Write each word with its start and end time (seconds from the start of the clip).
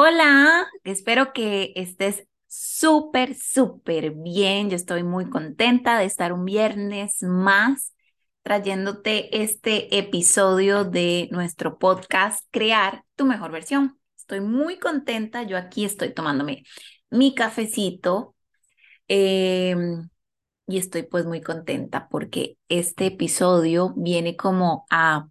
Hola, 0.00 0.68
espero 0.84 1.32
que 1.32 1.72
estés 1.74 2.22
súper, 2.46 3.34
súper 3.34 4.12
bien. 4.12 4.70
Yo 4.70 4.76
estoy 4.76 5.02
muy 5.02 5.28
contenta 5.28 5.98
de 5.98 6.04
estar 6.04 6.32
un 6.32 6.44
viernes 6.44 7.20
más 7.24 7.94
trayéndote 8.42 9.42
este 9.42 9.98
episodio 9.98 10.84
de 10.84 11.28
nuestro 11.32 11.78
podcast 11.78 12.46
Crear 12.52 13.02
tu 13.16 13.26
mejor 13.26 13.50
versión. 13.50 13.98
Estoy 14.16 14.40
muy 14.40 14.78
contenta. 14.78 15.42
Yo 15.42 15.56
aquí 15.58 15.84
estoy 15.84 16.14
tomándome 16.14 16.62
mi 17.10 17.34
cafecito 17.34 18.36
em, 19.08 20.08
y 20.68 20.78
estoy 20.78 21.02
pues 21.02 21.26
muy 21.26 21.40
contenta 21.40 22.08
porque 22.08 22.56
este 22.68 23.06
episodio 23.06 23.94
viene 23.96 24.36
como 24.36 24.86
a 24.90 25.26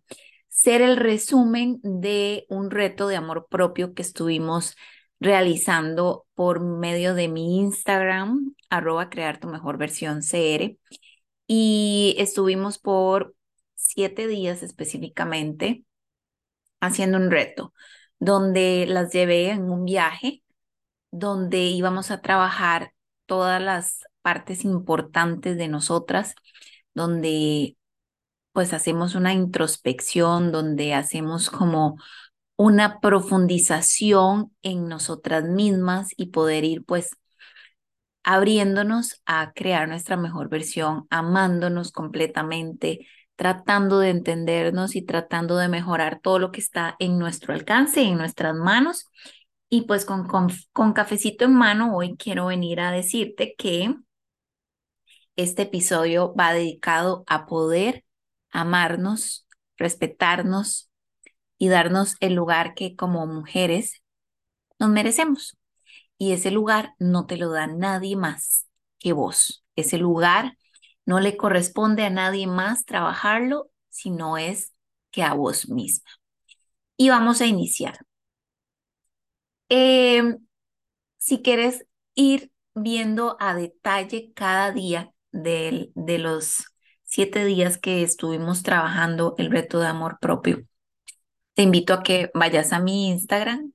ser 0.58 0.82
el 0.82 0.98
resumen 0.98 1.80
de 1.84 2.48
un 2.50 2.72
reto 2.72 3.08
de 3.08 3.16
amor 3.16 3.48
propio 3.48 3.94
que 3.94 4.02
estuvimos 4.02 4.76
realizando 5.20 6.26
por 6.34 6.62
medio 6.62 7.14
de 7.14 7.28
mi 7.28 7.60
Instagram, 7.60 8.56
arroba 8.72 9.12
crear 9.12 9.40
tu 9.40 9.48
mejor 9.50 9.78
versión 9.78 10.24
CR. 10.24 10.80
Y 11.46 12.16
estuvimos 12.18 12.80
por 12.80 13.36
siete 13.76 14.26
días 14.28 14.64
específicamente 14.64 15.86
haciendo 16.82 17.18
un 17.20 17.30
reto 17.30 17.74
donde 18.18 18.88
las 18.88 19.14
llevé 19.14 19.52
en 19.52 19.70
un 19.70 19.86
viaje, 19.86 20.44
donde 21.12 21.66
íbamos 21.66 22.10
a 22.10 22.22
trabajar 22.22 22.94
todas 23.28 23.62
las 23.62 24.00
partes 24.24 24.66
importantes 24.66 25.56
de 25.56 25.68
nosotras, 25.68 26.34
donde 26.96 27.77
pues 28.58 28.74
hacemos 28.74 29.14
una 29.14 29.34
introspección 29.34 30.52
donde 30.52 30.96
hacemos 30.96 31.52
como 31.52 31.98
una 32.56 33.00
profundización 33.00 34.52
en 34.64 34.88
nosotras 34.88 35.44
mismas 35.44 36.08
y 36.18 36.32
poder 36.32 36.64
ir 36.64 36.84
pues 36.84 37.12
abriéndonos 38.24 39.22
a 39.28 39.52
crear 39.54 39.88
nuestra 39.88 40.18
mejor 40.18 40.50
versión, 40.50 41.06
amándonos 41.12 41.92
completamente, 41.92 43.06
tratando 43.36 44.00
de 44.00 44.10
entendernos 44.10 44.96
y 44.96 45.04
tratando 45.04 45.58
de 45.58 45.68
mejorar 45.68 46.20
todo 46.20 46.40
lo 46.40 46.52
que 46.52 46.62
está 46.62 46.96
en 46.98 47.20
nuestro 47.20 47.54
alcance, 47.54 48.02
en 48.02 48.18
nuestras 48.18 48.56
manos. 48.56 49.06
Y 49.70 49.84
pues 49.84 50.04
con, 50.04 50.28
con, 50.28 50.50
con 50.74 50.94
cafecito 50.94 51.46
en 51.46 51.54
mano, 51.54 51.96
hoy 51.96 52.18
quiero 52.18 52.48
venir 52.48 52.80
a 52.80 52.90
decirte 52.90 53.54
que 53.56 53.94
este 55.36 55.62
episodio 55.62 56.34
va 56.34 56.54
dedicado 56.54 57.24
a 57.28 57.46
poder 57.46 58.04
amarnos, 58.58 59.48
respetarnos 59.78 60.90
y 61.58 61.70
darnos 61.70 62.16
el 62.20 62.34
lugar 62.34 62.74
que 62.74 62.96
como 62.96 63.28
mujeres 63.28 64.02
nos 64.80 64.90
merecemos. 64.90 65.58
Y 66.18 66.34
ese 66.34 66.52
lugar 66.52 66.96
no 67.00 67.28
te 67.28 67.38
lo 67.38 67.52
da 67.52 67.68
nadie 67.68 68.16
más 68.16 68.68
que 69.00 69.14
vos. 69.14 69.64
Ese 69.76 70.00
lugar 70.00 70.58
no 71.06 71.20
le 71.20 71.38
corresponde 71.38 72.04
a 72.04 72.10
nadie 72.10 72.48
más 72.48 72.86
trabajarlo, 72.86 73.70
sino 73.90 74.38
es 74.38 74.74
que 75.12 75.24
a 75.24 75.34
vos 75.34 75.70
misma. 75.70 76.10
Y 76.98 77.10
vamos 77.10 77.42
a 77.42 77.46
iniciar. 77.46 78.00
Em, 79.70 80.40
si 81.18 81.42
quieres 81.42 81.86
ir 82.16 82.52
viendo 82.74 83.38
a 83.40 83.54
detalle 83.54 84.32
cada 84.34 84.72
día 84.72 85.14
de, 85.32 85.92
de 85.96 86.18
los 86.20 86.66
siete 87.08 87.46
días 87.46 87.78
que 87.78 88.04
estuvimos 88.04 88.64
trabajando 88.64 89.34
el 89.38 89.50
reto 89.50 89.80
de 89.80 89.88
amor 89.88 90.20
propio. 90.20 90.66
Te 91.54 91.64
invito 91.64 91.94
a 91.94 92.04
que 92.04 92.30
vayas 92.34 92.74
a 92.74 92.80
mi 92.80 93.08
Instagram 93.08 93.72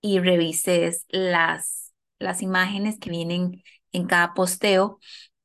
y 0.00 0.20
revises 0.20 1.04
las, 1.08 1.92
las 2.20 2.40
imágenes 2.40 2.98
que 2.98 3.10
vienen 3.10 3.62
en 3.92 4.06
cada 4.06 4.32
posteo 4.32 5.00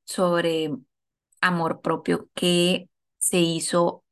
sobre 0.05 0.71
amor 1.41 1.81
propio 1.81 2.29
que 2.35 2.87
se 3.17 3.39
hizo 3.39 4.03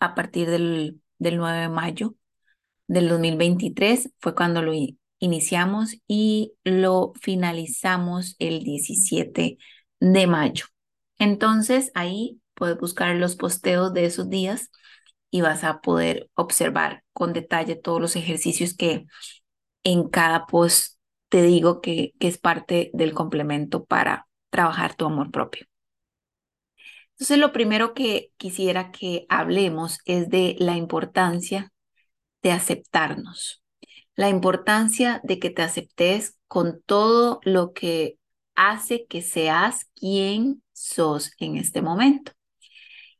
a 0.00 0.14
partir 0.14 0.50
del, 0.50 1.00
del 1.18 1.36
9 1.36 1.60
de 1.60 1.68
mayo 1.68 2.16
del 2.88 3.08
2023. 3.08 4.10
Fue 4.18 4.34
cuando 4.34 4.62
lo 4.62 4.72
iniciamos 5.20 5.96
y 6.08 6.54
lo 6.64 7.12
finalizamos 7.20 8.34
el 8.40 8.64
17 8.64 9.58
de 10.00 10.26
mayo. 10.26 10.66
Entonces 11.18 11.92
ahí 11.94 12.40
puedes 12.54 12.78
buscar 12.78 13.14
los 13.16 13.36
posteos 13.36 13.92
de 13.94 14.06
esos 14.06 14.30
días 14.30 14.70
y 15.30 15.40
vas 15.40 15.64
a 15.64 15.80
poder 15.80 16.30
observar 16.34 17.04
con 17.12 17.32
detalle 17.32 17.76
todos 17.76 18.00
los 18.00 18.16
ejercicios 18.16 18.74
que 18.74 19.06
en 19.84 20.08
cada 20.08 20.46
post 20.46 20.98
te 21.28 21.42
digo 21.42 21.80
que, 21.80 22.14
que 22.20 22.28
es 22.28 22.38
parte 22.38 22.90
del 22.94 23.14
complemento 23.14 23.84
para 23.84 24.28
trabajar 24.50 24.94
tu 24.94 25.06
amor 25.06 25.30
propio. 25.30 25.66
Entonces, 27.14 27.38
lo 27.38 27.52
primero 27.52 27.94
que 27.94 28.30
quisiera 28.36 28.90
que 28.90 29.26
hablemos 29.28 29.98
es 30.04 30.28
de 30.30 30.56
la 30.58 30.76
importancia 30.76 31.72
de 32.42 32.52
aceptarnos, 32.52 33.62
la 34.16 34.28
importancia 34.28 35.20
de 35.24 35.38
que 35.38 35.50
te 35.50 35.62
aceptes 35.62 36.36
con 36.48 36.82
todo 36.86 37.40
lo 37.44 37.72
que 37.72 38.18
hace 38.54 39.06
que 39.06 39.22
seas 39.22 39.86
quien 39.94 40.62
sos 40.72 41.32
en 41.38 41.56
este 41.56 41.82
momento. 41.82 42.33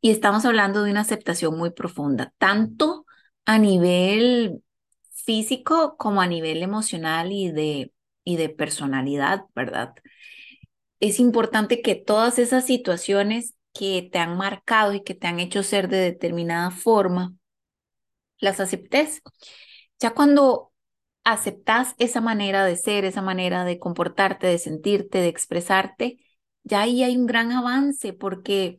Y 0.05 0.11
estamos 0.11 0.45
hablando 0.45 0.83
de 0.83 0.91
una 0.91 1.01
aceptación 1.01 1.57
muy 1.57 1.71
profunda, 1.71 2.35
tanto 2.37 3.07
a 3.47 3.57
nivel 3.59 4.63
físico 5.15 5.97
como 5.97 6.21
a 6.21 6.27
nivel 6.27 6.63
emocional 6.63 7.33
y 7.33 7.51
de, 7.51 7.91
y 8.23 8.37
de 8.37 8.51
personalidad, 8.51 9.47
¿verdad? 9.55 9.95
Es 11.01 11.21
importante 11.21 11.81
que 11.81 11.95
todas 11.95 12.39
esas 12.39 12.67
situaciones 12.67 13.55
que 13.73 14.07
te 14.13 14.19
han 14.19 14.37
marcado 14.37 14.93
y 14.93 15.03
que 15.03 15.15
te 15.15 15.27
han 15.27 15.41
hecho 15.41 15.63
ser 15.63 15.89
de 15.89 15.97
determinada 15.97 16.71
forma, 16.71 17.33
las 18.41 18.61
aceptes. 18.61 19.23
Ya 19.99 20.11
cuando 20.11 20.71
aceptas 21.25 21.95
esa 21.97 22.21
manera 22.21 22.67
de 22.67 22.77
ser, 22.77 23.07
esa 23.07 23.23
manera 23.23 23.65
de 23.65 23.79
comportarte, 23.79 24.49
de 24.49 24.59
sentirte, 24.59 25.21
de 25.23 25.29
expresarte, 25.29 26.19
ya 26.63 26.83
ahí 26.83 27.03
hay 27.03 27.17
un 27.17 27.25
gran 27.25 27.53
avance 27.53 28.13
porque 28.13 28.77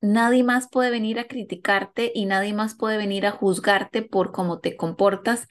Nadie 0.00 0.44
más 0.44 0.68
puede 0.70 0.90
venir 0.90 1.18
a 1.18 1.26
criticarte 1.26 2.12
y 2.14 2.26
nadie 2.26 2.52
más 2.52 2.74
puede 2.76 2.96
venir 2.96 3.26
a 3.26 3.32
juzgarte 3.32 4.02
por 4.02 4.32
cómo 4.32 4.60
te 4.60 4.76
comportas 4.76 5.48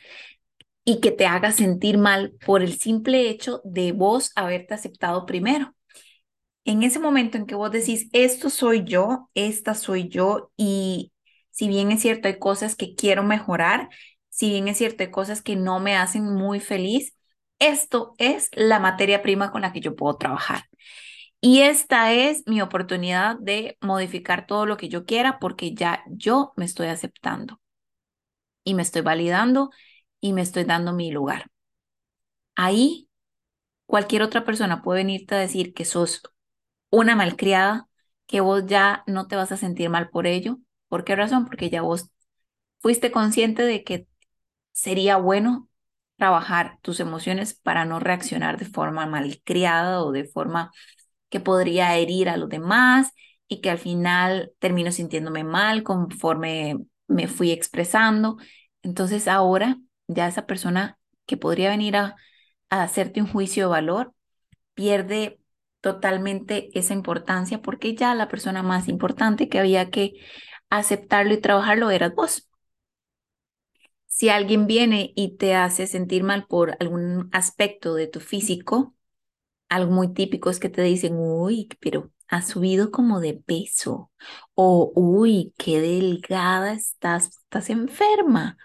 y 0.83 1.01
que 1.01 1.11
te 1.11 1.25
haga 1.25 1.51
sentir 1.51 1.97
mal 1.97 2.33
por 2.45 2.61
el 2.61 2.77
simple 2.79 3.29
hecho 3.29 3.61
de 3.63 3.91
vos 3.91 4.31
haberte 4.35 4.73
aceptado 4.73 5.25
primero. 5.25 5.75
En 6.65 6.83
ese 6.83 6.99
momento 6.99 7.37
en 7.37 7.45
que 7.45 7.55
vos 7.55 7.71
decís, 7.71 8.09
esto 8.13 8.49
soy 8.49 8.83
yo, 8.85 9.29
esta 9.35 9.75
soy 9.75 10.09
yo, 10.09 10.51
y 10.57 11.11
si 11.51 11.67
bien 11.67 11.91
es 11.91 12.01
cierto, 12.01 12.27
hay 12.27 12.39
cosas 12.39 12.75
que 12.75 12.95
quiero 12.95 13.23
mejorar, 13.23 13.89
si 14.29 14.49
bien 14.49 14.67
es 14.67 14.77
cierto, 14.77 15.03
hay 15.03 15.11
cosas 15.11 15.41
que 15.43 15.55
no 15.55 15.79
me 15.79 15.95
hacen 15.95 16.23
muy 16.25 16.59
feliz, 16.59 17.15
esto 17.59 18.15
es 18.17 18.49
la 18.53 18.79
materia 18.79 19.21
prima 19.21 19.51
con 19.51 19.61
la 19.61 19.71
que 19.73 19.79
yo 19.81 19.95
puedo 19.95 20.17
trabajar. 20.17 20.63
Y 21.47 21.61
esta 21.61 22.11
es 22.11 22.41
mi 22.47 22.59
oportunidad 22.63 23.37
de 23.37 23.77
modificar 23.79 24.47
todo 24.47 24.65
lo 24.65 24.77
que 24.77 24.89
yo 24.89 25.05
quiera 25.05 25.37
porque 25.37 25.75
ya 25.75 26.03
yo 26.07 26.53
me 26.57 26.65
estoy 26.65 26.87
aceptando 26.87 27.61
y 28.63 28.73
me 28.73 28.81
estoy 28.81 29.01
validando 29.01 29.69
y 30.19 30.33
me 30.33 30.41
estoy 30.41 30.63
dando 30.63 30.91
mi 30.93 31.11
lugar. 31.11 31.45
Ahí 32.55 33.09
cualquier 33.85 34.23
otra 34.23 34.45
persona 34.45 34.81
puede 34.83 35.01
venirte 35.01 35.35
a 35.35 35.39
decir 35.39 35.73
que 35.73 35.85
sos 35.85 36.23
una 36.91 37.15
malcriada, 37.15 37.89
que 38.27 38.41
vos 38.41 38.65
ya 38.67 39.03
no 39.07 39.27
te 39.27 39.35
vas 39.35 39.51
a 39.51 39.57
sentir 39.57 39.89
mal 39.89 40.09
por 40.09 40.27
ello. 40.27 40.59
¿Por 40.89 41.05
qué 41.05 41.15
razón? 41.15 41.45
Porque 41.45 41.69
ya 41.69 41.81
vos 41.83 42.09
fuiste 42.79 43.11
consciente 43.11 43.63
de 43.63 43.83
que 43.83 44.07
sería 44.73 45.17
bueno 45.17 45.69
trabajar 46.17 46.79
tus 46.81 46.99
emociones 46.99 47.53
para 47.55 47.85
no 47.85 47.99
reaccionar 47.99 48.57
de 48.59 48.65
forma 48.65 49.05
malcriada 49.07 50.03
o 50.03 50.11
de 50.11 50.25
forma 50.25 50.71
que 51.29 51.39
podría 51.39 51.95
herir 51.97 52.29
a 52.29 52.37
los 52.37 52.49
demás 52.49 53.11
y 53.47 53.61
que 53.61 53.69
al 53.69 53.77
final 53.77 54.53
termino 54.59 54.91
sintiéndome 54.91 55.43
mal 55.43 55.83
conforme 55.83 56.77
me 57.07 57.27
fui 57.27 57.51
expresando. 57.51 58.37
Entonces 58.83 59.27
ahora 59.27 59.77
ya 60.07 60.27
esa 60.27 60.45
persona 60.45 60.99
que 61.25 61.37
podría 61.37 61.69
venir 61.69 61.97
a, 61.97 62.15
hacerte 62.69 63.21
un 63.21 63.27
juicio 63.27 63.65
de 63.65 63.69
valor 63.69 64.13
pierde 64.73 65.39
totalmente 65.81 66.69
esa 66.77 66.93
importancia 66.93 67.61
porque 67.61 67.95
ya 67.95 68.15
la 68.15 68.27
persona 68.27 68.63
más 68.63 68.87
importante 68.89 69.49
que 69.49 69.59
había 69.59 69.89
que 69.91 70.13
aceptarlo 70.69 71.33
y 71.33 71.41
trabajarlo 71.41 71.91
eras 71.91 72.13
vos. 72.15 72.49
Si 74.07 74.29
alguien 74.29 74.67
viene 74.67 75.13
y 75.15 75.37
te 75.37 75.55
hace 75.55 75.87
sentir 75.87 76.23
mal 76.23 76.47
por 76.47 76.75
algún 76.79 77.29
aspecto 77.31 77.95
de 77.95 78.07
tu 78.07 78.19
físico, 78.19 78.95
algo 79.69 79.91
muy 79.91 80.13
típico 80.13 80.49
es 80.49 80.59
que 80.59 80.69
te 80.69 80.81
dicen, 80.83 81.15
uy, 81.17 81.69
pero 81.81 82.11
has 82.27 82.47
subido 82.49 82.91
como 82.91 83.19
de 83.19 83.33
peso. 83.35 84.11
O, 84.55 84.91
uy, 84.95 85.53
qué 85.57 85.79
delgada 85.81 86.73
estás, 86.73 87.27
estás 87.29 87.69
enferma. 87.69 88.57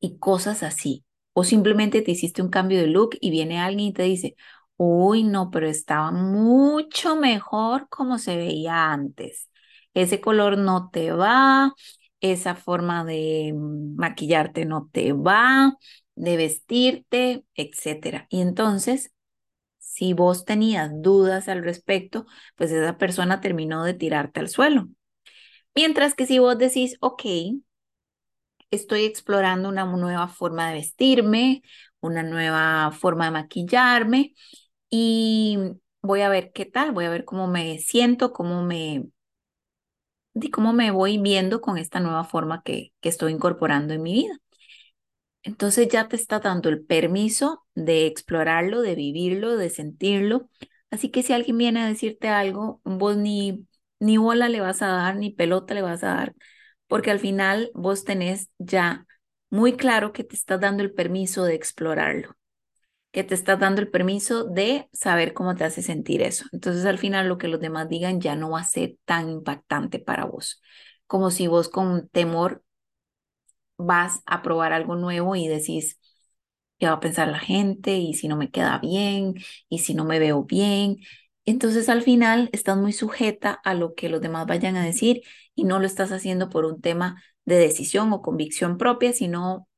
Y 0.00 0.18
cosas 0.18 0.62
así. 0.62 1.04
O 1.32 1.44
simplemente 1.44 2.02
te 2.02 2.12
hiciste 2.12 2.42
un 2.42 2.50
cambio 2.50 2.80
de 2.80 2.86
look 2.88 3.16
y 3.20 3.30
viene 3.30 3.60
alguien 3.60 3.88
y 3.90 3.92
te 3.92 4.02
dice, 4.04 4.36
uy, 4.76 5.22
no, 5.24 5.50
pero 5.50 5.68
estaba 5.68 6.10
mucho 6.12 7.16
mejor 7.16 7.88
como 7.88 8.18
se 8.18 8.36
veía 8.36 8.92
antes. 8.92 9.48
Ese 9.94 10.20
color 10.20 10.58
no 10.58 10.90
te 10.92 11.12
va, 11.12 11.74
esa 12.20 12.54
forma 12.54 13.04
de 13.04 13.52
maquillarte 13.56 14.64
no 14.64 14.88
te 14.92 15.12
va, 15.12 15.74
de 16.16 16.36
vestirte, 16.36 17.44
etcétera. 17.54 18.26
Y 18.30 18.40
entonces, 18.40 19.12
si 19.98 20.12
vos 20.14 20.44
tenías 20.44 20.90
dudas 21.02 21.48
al 21.48 21.64
respecto, 21.64 22.26
pues 22.56 22.70
esa 22.70 22.98
persona 22.98 23.40
terminó 23.40 23.84
de 23.84 23.94
tirarte 23.94 24.40
al 24.40 24.48
suelo. 24.48 24.88
Mientras 25.74 26.14
que 26.14 26.26
si 26.26 26.38
vos 26.40 26.58
decís, 26.58 26.96
ok, 27.00 27.22
estoy 28.70 29.04
explorando 29.04 29.68
una 29.68 29.84
nueva 29.84 30.28
forma 30.28 30.68
de 30.68 30.74
vestirme, 30.74 31.62
una 32.00 32.22
nueva 32.22 32.90
forma 32.92 33.26
de 33.26 33.30
maquillarme 33.32 34.34
y 34.90 35.58
voy 36.02 36.22
a 36.22 36.28
ver 36.28 36.52
qué 36.52 36.66
tal, 36.66 36.92
voy 36.92 37.06
a 37.06 37.10
ver 37.10 37.24
cómo 37.24 37.48
me 37.48 37.78
siento, 37.78 38.32
cómo 38.32 38.62
me, 38.64 39.08
cómo 40.52 40.72
me 40.72 40.90
voy 40.90 41.18
viendo 41.18 41.60
con 41.60 41.78
esta 41.78 42.00
nueva 42.00 42.24
forma 42.24 42.62
que, 42.62 42.92
que 43.00 43.08
estoy 43.08 43.32
incorporando 43.32 43.94
en 43.94 44.02
mi 44.02 44.12
vida. 44.14 44.38
Entonces 45.42 45.88
ya 45.88 46.08
te 46.08 46.16
está 46.16 46.40
dando 46.40 46.68
el 46.68 46.84
permiso 46.84 47.64
de 47.74 48.06
explorarlo, 48.06 48.82
de 48.82 48.94
vivirlo, 48.94 49.56
de 49.56 49.70
sentirlo. 49.70 50.50
Así 50.90 51.10
que 51.10 51.22
si 51.22 51.32
alguien 51.32 51.58
viene 51.58 51.80
a 51.82 51.86
decirte 51.88 52.28
algo, 52.28 52.80
vos 52.84 53.16
ni, 53.16 53.66
ni 54.00 54.16
bola 54.18 54.48
le 54.48 54.60
vas 54.60 54.82
a 54.82 54.88
dar, 54.88 55.16
ni 55.16 55.30
pelota 55.30 55.74
le 55.74 55.82
vas 55.82 56.02
a 56.04 56.08
dar, 56.08 56.34
porque 56.86 57.10
al 57.10 57.20
final 57.20 57.70
vos 57.74 58.04
tenés 58.04 58.50
ya 58.58 59.06
muy 59.50 59.74
claro 59.76 60.12
que 60.12 60.24
te 60.24 60.34
estás 60.36 60.60
dando 60.60 60.82
el 60.82 60.92
permiso 60.92 61.44
de 61.44 61.54
explorarlo, 61.54 62.36
que 63.12 63.24
te 63.24 63.34
estás 63.34 63.58
dando 63.58 63.80
el 63.80 63.90
permiso 63.90 64.44
de 64.44 64.88
saber 64.92 65.32
cómo 65.34 65.54
te 65.56 65.64
hace 65.64 65.82
sentir 65.82 66.22
eso. 66.22 66.44
Entonces 66.52 66.84
al 66.86 66.98
final 66.98 67.28
lo 67.28 67.38
que 67.38 67.48
los 67.48 67.60
demás 67.60 67.88
digan 67.88 68.20
ya 68.20 68.36
no 68.36 68.50
va 68.50 68.60
a 68.60 68.64
ser 68.64 68.96
tan 69.04 69.28
impactante 69.30 69.98
para 69.98 70.24
vos, 70.26 70.60
como 71.06 71.30
si 71.30 71.46
vos 71.46 71.68
con 71.68 72.08
temor 72.08 72.62
vas 73.78 74.22
a 74.26 74.42
probar 74.42 74.74
algo 74.74 74.96
nuevo 74.96 75.36
y 75.36 75.48
decís, 75.48 75.98
¿qué 76.78 76.86
va 76.86 76.94
a 76.94 77.00
pensar 77.00 77.28
la 77.28 77.38
gente? 77.40 77.96
¿Y 77.98 78.14
si 78.14 78.28
no 78.28 78.36
me 78.36 78.50
queda 78.50 78.78
bien? 78.78 79.34
¿Y 79.68 79.80
si 79.80 79.94
no 79.94 80.04
me 80.04 80.18
veo 80.18 80.44
bien? 80.44 80.98
Entonces 81.44 81.88
al 81.88 82.02
final 82.02 82.50
estás 82.52 82.76
muy 82.76 82.92
sujeta 82.92 83.52
a 83.64 83.74
lo 83.74 83.94
que 83.94 84.08
los 84.08 84.20
demás 84.20 84.46
vayan 84.46 84.76
a 84.76 84.84
decir 84.84 85.22
y 85.54 85.64
no 85.64 85.78
lo 85.80 85.86
estás 85.86 86.12
haciendo 86.12 86.50
por 86.50 86.64
un 86.66 86.80
tema 86.80 87.22
de 87.46 87.56
decisión 87.58 88.12
o 88.12 88.22
convicción 88.22 88.76
propia, 88.78 89.12
sino 89.12 89.68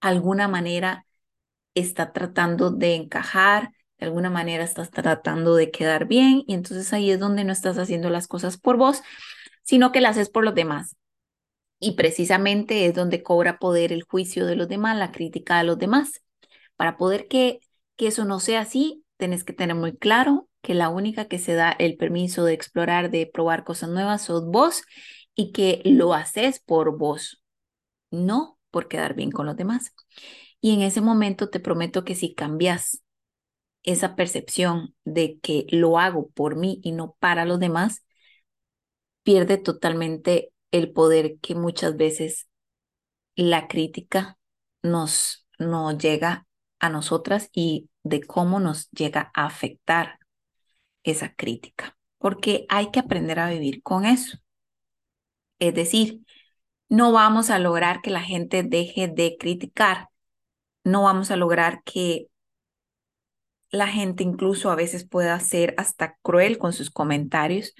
alguna 0.00 0.48
manera 0.48 1.06
está 1.74 2.12
tratando 2.12 2.70
de 2.70 2.94
encajar, 2.96 3.70
de 3.98 4.06
alguna 4.06 4.30
manera 4.30 4.64
estás 4.64 4.90
tratando 4.90 5.56
de 5.56 5.70
quedar 5.70 6.06
bien 6.06 6.44
y 6.46 6.54
entonces 6.54 6.92
ahí 6.92 7.10
es 7.10 7.20
donde 7.20 7.44
no 7.44 7.52
estás 7.52 7.78
haciendo 7.78 8.10
las 8.10 8.28
cosas 8.28 8.58
por 8.58 8.76
vos, 8.78 9.02
sino 9.64 9.92
que 9.92 10.00
las 10.00 10.12
haces 10.16 10.30
por 10.30 10.44
los 10.44 10.54
demás. 10.54 10.96
Y 11.78 11.92
precisamente 11.96 12.86
es 12.86 12.94
donde 12.94 13.22
cobra 13.22 13.58
poder 13.58 13.92
el 13.92 14.02
juicio 14.02 14.46
de 14.46 14.56
los 14.56 14.68
demás, 14.68 14.96
la 14.96 15.12
crítica 15.12 15.58
de 15.58 15.64
los 15.64 15.78
demás. 15.78 16.22
Para 16.76 16.96
poder 16.96 17.28
que, 17.28 17.60
que 17.96 18.08
eso 18.08 18.24
no 18.24 18.40
sea 18.40 18.60
así, 18.60 19.04
tenés 19.16 19.44
que 19.44 19.52
tener 19.52 19.76
muy 19.76 19.96
claro 19.96 20.48
que 20.62 20.74
la 20.74 20.88
única 20.88 21.26
que 21.28 21.38
se 21.38 21.54
da 21.54 21.72
el 21.72 21.96
permiso 21.96 22.44
de 22.44 22.54
explorar, 22.54 23.10
de 23.10 23.26
probar 23.32 23.64
cosas 23.64 23.90
nuevas, 23.90 24.22
sos 24.22 24.46
vos 24.46 24.82
y 25.34 25.52
que 25.52 25.82
lo 25.84 26.14
haces 26.14 26.60
por 26.60 26.96
vos, 26.96 27.42
no 28.10 28.58
por 28.70 28.88
quedar 28.88 29.14
bien 29.14 29.30
con 29.30 29.46
los 29.46 29.56
demás. 29.56 29.94
Y 30.60 30.74
en 30.74 30.82
ese 30.82 31.00
momento 31.00 31.50
te 31.50 31.60
prometo 31.60 32.04
que 32.04 32.14
si 32.14 32.34
cambias 32.34 33.02
esa 33.84 34.16
percepción 34.16 34.94
de 35.04 35.38
que 35.40 35.66
lo 35.70 35.98
hago 35.98 36.30
por 36.30 36.56
mí 36.56 36.80
y 36.82 36.92
no 36.92 37.16
para 37.20 37.44
los 37.44 37.60
demás, 37.60 38.04
pierde 39.22 39.58
totalmente 39.58 40.52
el 40.74 40.90
poder 40.90 41.38
que 41.38 41.54
muchas 41.54 41.96
veces 41.96 42.48
la 43.36 43.68
crítica 43.68 44.38
nos, 44.82 45.46
nos 45.56 45.96
llega 45.98 46.48
a 46.80 46.88
nosotras 46.90 47.48
y 47.52 47.88
de 48.02 48.20
cómo 48.20 48.58
nos 48.58 48.90
llega 48.90 49.30
a 49.34 49.46
afectar 49.46 50.18
esa 51.04 51.32
crítica, 51.32 51.96
porque 52.18 52.66
hay 52.68 52.90
que 52.90 52.98
aprender 52.98 53.38
a 53.38 53.50
vivir 53.50 53.84
con 53.84 54.04
eso. 54.04 54.38
Es 55.60 55.74
decir, 55.74 56.22
no 56.88 57.12
vamos 57.12 57.50
a 57.50 57.60
lograr 57.60 58.02
que 58.02 58.10
la 58.10 58.22
gente 58.22 58.64
deje 58.64 59.06
de 59.06 59.36
criticar, 59.38 60.08
no 60.82 61.04
vamos 61.04 61.30
a 61.30 61.36
lograr 61.36 61.84
que 61.84 62.26
la 63.70 63.86
gente 63.86 64.24
incluso 64.24 64.72
a 64.72 64.74
veces 64.74 65.08
pueda 65.08 65.38
ser 65.38 65.76
hasta 65.78 66.16
cruel 66.20 66.58
con 66.58 66.72
sus 66.72 66.90
comentarios, 66.90 67.74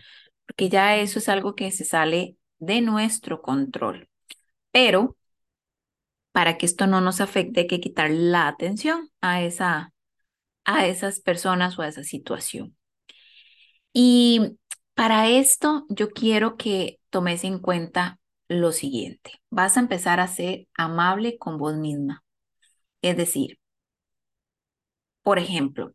porque 0.46 0.68
ya 0.68 0.96
eso 0.96 1.18
es 1.18 1.28
algo 1.28 1.56
que 1.56 1.72
se 1.72 1.84
sale 1.84 2.36
de 2.66 2.80
nuestro 2.80 3.42
control. 3.42 4.08
Pero 4.72 5.16
para 6.32 6.58
que 6.58 6.66
esto 6.66 6.86
no 6.86 7.00
nos 7.00 7.20
afecte 7.20 7.60
hay 7.60 7.66
que 7.68 7.80
quitar 7.80 8.10
la 8.10 8.48
atención 8.48 9.10
a, 9.20 9.42
esa, 9.42 9.92
a 10.64 10.86
esas 10.86 11.20
personas 11.20 11.78
o 11.78 11.82
a 11.82 11.88
esa 11.88 12.04
situación. 12.04 12.76
Y 13.92 14.58
para 14.94 15.28
esto 15.28 15.86
yo 15.88 16.10
quiero 16.10 16.56
que 16.56 17.00
tomes 17.10 17.44
en 17.44 17.58
cuenta 17.60 18.18
lo 18.48 18.72
siguiente. 18.72 19.32
Vas 19.50 19.76
a 19.76 19.80
empezar 19.80 20.20
a 20.20 20.28
ser 20.28 20.66
amable 20.74 21.38
con 21.38 21.58
vos 21.58 21.76
misma. 21.76 22.24
Es 23.02 23.16
decir, 23.16 23.58
por 25.22 25.38
ejemplo, 25.38 25.94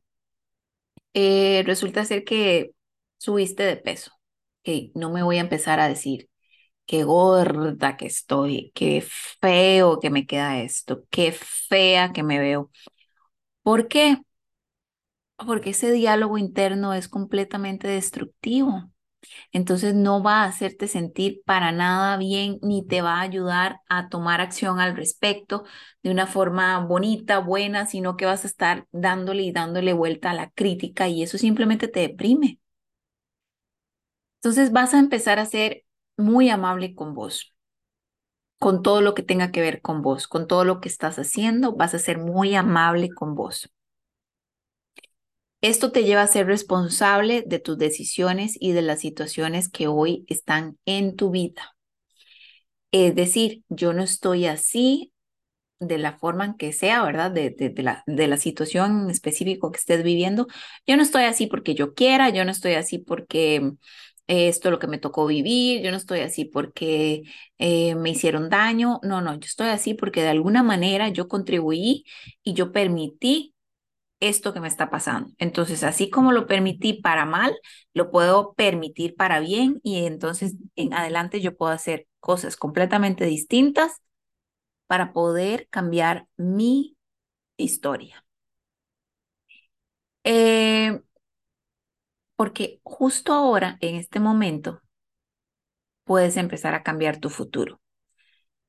eh, 1.13 1.63
resulta 1.65 2.05
ser 2.05 2.23
que 2.23 2.71
subiste 3.17 3.63
de 3.63 3.77
peso. 3.77 4.11
que 4.63 4.91
no 4.95 5.11
me 5.11 5.23
voy 5.23 5.37
a 5.37 5.41
empezar 5.41 5.79
a 5.79 5.87
decir 5.89 6.29
qué 6.89 7.03
gorda 7.05 7.97
que 7.97 8.07
estoy, 8.07 8.71
qué 8.75 9.03
feo 9.41 9.99
que 10.01 10.09
me 10.09 10.25
queda 10.27 10.59
esto, 10.61 11.05
qué 11.11 11.31
fea 11.33 12.13
que 12.13 12.23
me 12.23 12.39
veo. 12.39 12.71
¿Por 13.63 13.87
qué? 13.89 14.17
porque 15.37 15.71
ese 15.71 15.91
diálogo 15.91 16.37
interno 16.37 16.93
es 16.93 17.07
completamente 17.07 17.87
destructivo. 17.87 18.91
Entonces 19.53 19.95
no 19.95 20.23
va 20.23 20.43
a 20.43 20.45
hacerte 20.47 20.87
sentir 20.87 21.41
para 21.45 21.71
nada 21.73 22.17
bien 22.17 22.59
ni 22.63 22.85
te 22.87 23.01
va 23.01 23.15
a 23.17 23.21
ayudar 23.21 23.81
a 23.89 24.09
tomar 24.09 24.41
acción 24.41 24.79
al 24.79 24.95
respecto 24.97 25.65
de 26.03 26.11
una 26.11 26.27
forma 26.27 26.79
bonita, 26.85 27.39
buena, 27.39 27.85
sino 27.87 28.17
que 28.17 28.25
vas 28.27 28.45
a 28.45 28.47
estar 28.47 28.87
dándole 28.91 29.43
y 29.43 29.51
dándole 29.53 29.93
vuelta 29.93 30.31
a 30.31 30.35
la 30.35 30.51
crítica 30.51 31.07
y 31.09 31.23
eso 31.23 31.37
simplemente 31.37 31.87
te 31.87 32.01
deprime. 32.01 32.59
Entonces 34.37 34.71
vas 34.71 34.93
a 34.93 34.99
empezar 34.99 35.39
a 35.39 35.45
ser 35.45 35.83
muy 36.19 36.49
amable 36.49 36.95
con 36.95 37.13
vos, 37.15 37.53
con 38.59 38.83
todo 38.83 39.01
lo 39.01 39.15
que 39.15 39.23
tenga 39.23 39.51
que 39.51 39.59
ver 39.61 39.81
con 39.81 40.01
vos, 40.01 40.27
con 40.27 40.47
todo 40.47 40.63
lo 40.63 40.79
que 40.81 40.87
estás 40.89 41.17
haciendo, 41.19 41.75
vas 41.75 41.93
a 41.93 41.99
ser 41.99 42.19
muy 42.19 42.55
amable 42.55 43.09
con 43.09 43.35
vos. 43.35 43.69
Esto 45.61 45.93
te 45.93 46.03
lleva 46.03 46.23
a 46.23 46.27
ser 46.27 46.47
responsable 46.47 47.43
de 47.47 47.59
tus 47.59 47.77
decisiones 47.77 48.57
y 48.59 48.73
de 48.73 48.81
las 48.81 48.99
situaciones 48.99 49.69
que 49.69 49.87
hoy 49.87 50.25
están 50.27 50.77
en 50.85 51.15
tu 51.15 51.31
vida. 51.31 51.77
Es 52.91 53.15
decir, 53.15 53.63
yo 53.69 53.93
no 53.93 54.03
estoy 54.03 54.45
así 54.47 55.13
de 55.79 55.97
la 55.99 56.17
forma 56.19 56.45
en 56.45 56.55
que 56.57 56.73
sea, 56.73 57.03
¿verdad? 57.03 57.31
De, 57.31 57.51
de, 57.51 57.83
la, 57.83 58.03
de 58.07 58.27
la 58.27 58.37
situación 58.37 59.03
en 59.03 59.11
específico 59.11 59.71
que 59.71 59.79
estés 59.79 60.03
viviendo. 60.03 60.47
Yo 60.87 60.97
no 60.97 61.03
estoy 61.03 61.23
así 61.25 61.47
porque 61.47 61.75
yo 61.75 61.93
quiera, 61.95 62.29
yo 62.31 62.45
no 62.45 62.51
estoy 62.51 62.73
así 62.75 62.99
porque 62.99 63.73
esto 64.29 64.67
es 64.69 64.71
lo 64.71 64.79
que 64.79 64.87
me 64.87 64.97
tocó 64.99 65.25
vivir, 65.27 65.81
yo 65.83 65.91
no 65.91 65.97
estoy 65.97 66.21
así 66.21 66.45
porque 66.45 67.23
eh, 67.57 67.95
me 67.95 68.11
hicieron 68.11 68.49
daño, 68.49 68.99
no, 69.03 69.21
no, 69.21 69.33
yo 69.35 69.45
estoy 69.47 69.69
así 69.69 69.93
porque 69.95 70.21
de 70.21 70.29
alguna 70.29 70.63
manera 70.63 71.09
yo 71.09 71.27
contribuí 71.27 72.05
y 72.43 72.53
yo 72.53 72.71
permití 72.71 73.55
esto 74.19 74.53
que 74.53 74.59
me 74.61 74.67
está 74.67 74.89
pasando. 74.89 75.33
Entonces, 75.37 75.83
así 75.83 76.09
como 76.09 76.31
lo 76.33 76.47
permití 76.47 76.93
para 77.01 77.25
mal, 77.25 77.55
lo 77.93 78.11
puedo 78.11 78.53
permitir 78.53 79.15
para 79.15 79.39
bien 79.39 79.79
y 79.83 80.05
entonces 80.05 80.55
en 80.75 80.93
adelante 80.93 81.41
yo 81.41 81.55
puedo 81.57 81.71
hacer 81.71 82.07
cosas 82.19 82.55
completamente 82.57 83.25
distintas 83.25 84.01
para 84.87 85.13
poder 85.13 85.67
cambiar 85.69 86.27
mi 86.37 86.97
historia. 87.57 88.25
Eh, 90.23 91.01
porque 92.39 92.79
justo 92.83 93.33
ahora, 93.33 93.77
en 93.81 93.95
este 93.95 94.21
momento, 94.21 94.81
puedes 96.05 96.37
empezar 96.37 96.73
a 96.73 96.83
cambiar 96.83 97.17
tu 97.17 97.29
futuro. 97.29 97.81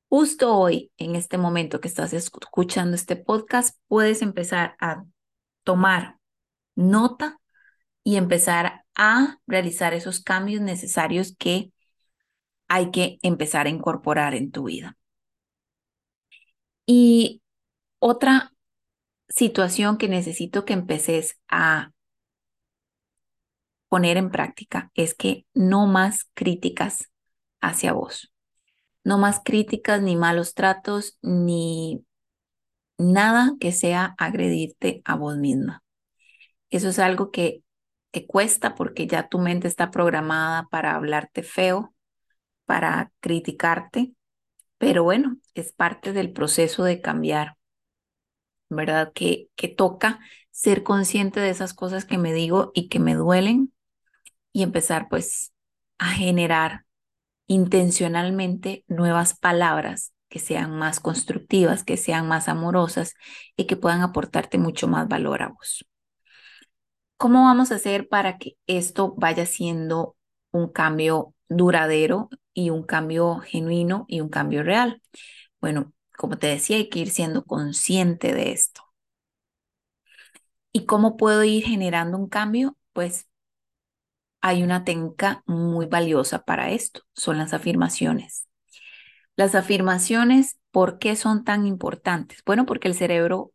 Justo 0.08 0.56
hoy, 0.56 0.90
en 0.96 1.14
este 1.14 1.38
momento 1.38 1.80
que 1.80 1.86
estás 1.86 2.12
escuchando 2.12 2.96
este 2.96 3.14
podcast, 3.14 3.78
puedes 3.86 4.22
empezar 4.22 4.74
a 4.80 5.04
tomar 5.62 6.18
nota 6.74 7.38
y 8.02 8.16
empezar 8.16 8.82
a 8.96 9.38
realizar 9.46 9.94
esos 9.94 10.20
cambios 10.20 10.60
necesarios 10.62 11.36
que 11.38 11.72
hay 12.66 12.90
que 12.90 13.20
empezar 13.22 13.66
a 13.68 13.70
incorporar 13.70 14.34
en 14.34 14.50
tu 14.50 14.64
vida. 14.64 14.98
Y 16.86 17.40
Otra 18.00 18.52
situación 19.28 19.96
que 19.96 20.08
necesito 20.08 20.64
que 20.64 20.72
empeces 20.72 21.38
a 21.46 21.92
poner 23.90 24.16
en 24.16 24.30
práctica 24.30 24.90
es 24.94 25.14
que 25.14 25.44
no 25.52 25.86
más 25.86 26.30
críticas 26.34 27.10
hacia 27.60 27.92
vos. 27.92 28.32
No 29.04 29.18
más 29.18 29.40
críticas, 29.44 30.00
ni 30.00 30.16
malos 30.16 30.54
tratos, 30.54 31.18
ni 31.22 32.06
nada 32.98 33.54
que 33.60 33.72
sea 33.72 34.14
agredirte 34.16 35.02
a 35.04 35.16
vos 35.16 35.36
misma. 35.36 35.82
Eso 36.70 36.88
es 36.88 36.98
algo 37.00 37.32
que 37.32 37.62
te 38.12 38.26
cuesta 38.26 38.74
porque 38.76 39.06
ya 39.06 39.28
tu 39.28 39.38
mente 39.38 39.68
está 39.68 39.90
programada 39.90 40.68
para 40.70 40.94
hablarte 40.94 41.42
feo, 41.42 41.94
para 42.66 43.12
criticarte, 43.20 44.14
pero 44.78 45.02
bueno, 45.04 45.38
es 45.54 45.72
parte 45.72 46.12
del 46.12 46.32
proceso 46.32 46.84
de 46.84 47.00
cambiar, 47.00 47.56
¿verdad? 48.68 49.12
Que, 49.14 49.48
que 49.56 49.68
toca 49.68 50.20
ser 50.50 50.82
consciente 50.82 51.40
de 51.40 51.50
esas 51.50 51.74
cosas 51.74 52.04
que 52.04 52.18
me 52.18 52.32
digo 52.32 52.70
y 52.74 52.88
que 52.88 53.00
me 53.00 53.14
duelen 53.14 53.69
y 54.52 54.62
empezar 54.62 55.08
pues 55.08 55.52
a 55.98 56.10
generar 56.10 56.84
intencionalmente 57.46 58.84
nuevas 58.88 59.38
palabras 59.38 60.12
que 60.28 60.38
sean 60.38 60.78
más 60.78 61.00
constructivas, 61.00 61.84
que 61.84 61.96
sean 61.96 62.28
más 62.28 62.48
amorosas 62.48 63.14
y 63.56 63.66
que 63.66 63.76
puedan 63.76 64.02
aportarte 64.02 64.58
mucho 64.58 64.88
más 64.88 65.08
valor 65.08 65.42
a 65.42 65.48
vos. 65.48 65.84
¿Cómo 67.16 67.44
vamos 67.44 67.70
a 67.72 67.76
hacer 67.76 68.08
para 68.08 68.38
que 68.38 68.56
esto 68.66 69.14
vaya 69.16 69.44
siendo 69.46 70.16
un 70.52 70.68
cambio 70.72 71.34
duradero 71.48 72.30
y 72.54 72.70
un 72.70 72.82
cambio 72.82 73.40
genuino 73.40 74.06
y 74.08 74.20
un 74.20 74.28
cambio 74.30 74.62
real? 74.62 75.02
Bueno, 75.60 75.92
como 76.16 76.38
te 76.38 76.46
decía, 76.48 76.76
hay 76.76 76.88
que 76.88 77.00
ir 77.00 77.10
siendo 77.10 77.44
consciente 77.44 78.34
de 78.34 78.52
esto. 78.52 78.82
¿Y 80.72 80.86
cómo 80.86 81.16
puedo 81.16 81.44
ir 81.44 81.64
generando 81.64 82.18
un 82.18 82.28
cambio? 82.28 82.76
Pues 82.92 83.28
hay 84.40 84.62
una 84.62 84.84
técnica 84.84 85.42
muy 85.46 85.86
valiosa 85.86 86.44
para 86.44 86.70
esto, 86.70 87.02
son 87.14 87.38
las 87.38 87.52
afirmaciones. 87.54 88.46
Las 89.36 89.54
afirmaciones, 89.54 90.58
¿por 90.70 90.98
qué 90.98 91.16
son 91.16 91.44
tan 91.44 91.66
importantes? 91.66 92.42
Bueno, 92.44 92.66
porque 92.66 92.88
el 92.88 92.94
cerebro 92.94 93.52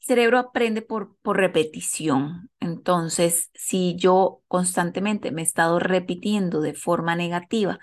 cerebro 0.00 0.38
aprende 0.38 0.82
por, 0.82 1.16
por 1.22 1.36
repetición. 1.38 2.50
Entonces, 2.60 3.50
si 3.54 3.96
yo 3.96 4.42
constantemente 4.48 5.30
me 5.32 5.42
he 5.42 5.44
estado 5.44 5.78
repitiendo 5.78 6.60
de 6.60 6.74
forma 6.74 7.16
negativa 7.16 7.78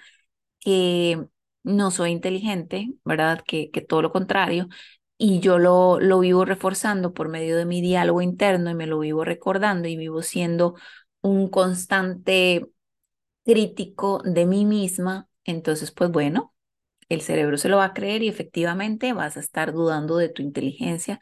que 0.59 1.25
no 1.63 1.91
soy 1.91 2.12
inteligente, 2.12 2.89
¿verdad? 3.05 3.43
Que, 3.45 3.71
que 3.71 3.81
todo 3.81 4.01
lo 4.01 4.12
contrario, 4.12 4.67
y 5.17 5.39
yo 5.41 5.59
lo, 5.59 6.00
lo 6.00 6.19
vivo 6.19 6.45
reforzando 6.45 7.13
por 7.13 7.29
medio 7.29 7.57
de 7.57 7.65
mi 7.65 7.81
diálogo 7.81 8.21
interno 8.21 8.69
y 8.71 8.75
me 8.75 8.88
lo 8.88 9.00
vivo 9.00 9.25
recordando 9.25 9.88
y 9.88 9.98
vivo 9.98 10.21
siendo 10.24 10.75
un 11.21 11.49
constante 11.49 12.65
crítico 13.45 14.21
de 14.23 14.45
mí 14.45 14.65
misma, 14.65 15.29
entonces, 15.45 15.91
pues 15.91 16.11
bueno, 16.11 16.53
el 17.09 17.21
cerebro 17.21 17.57
se 17.57 17.69
lo 17.69 17.77
va 17.77 17.85
a 17.88 17.93
creer 17.93 18.23
y 18.23 18.29
efectivamente 18.29 19.13
vas 19.13 19.38
a 19.38 19.41
estar 19.41 19.73
dudando 19.73 20.17
de 20.17 20.29
tu 20.29 20.41
inteligencia 20.43 21.19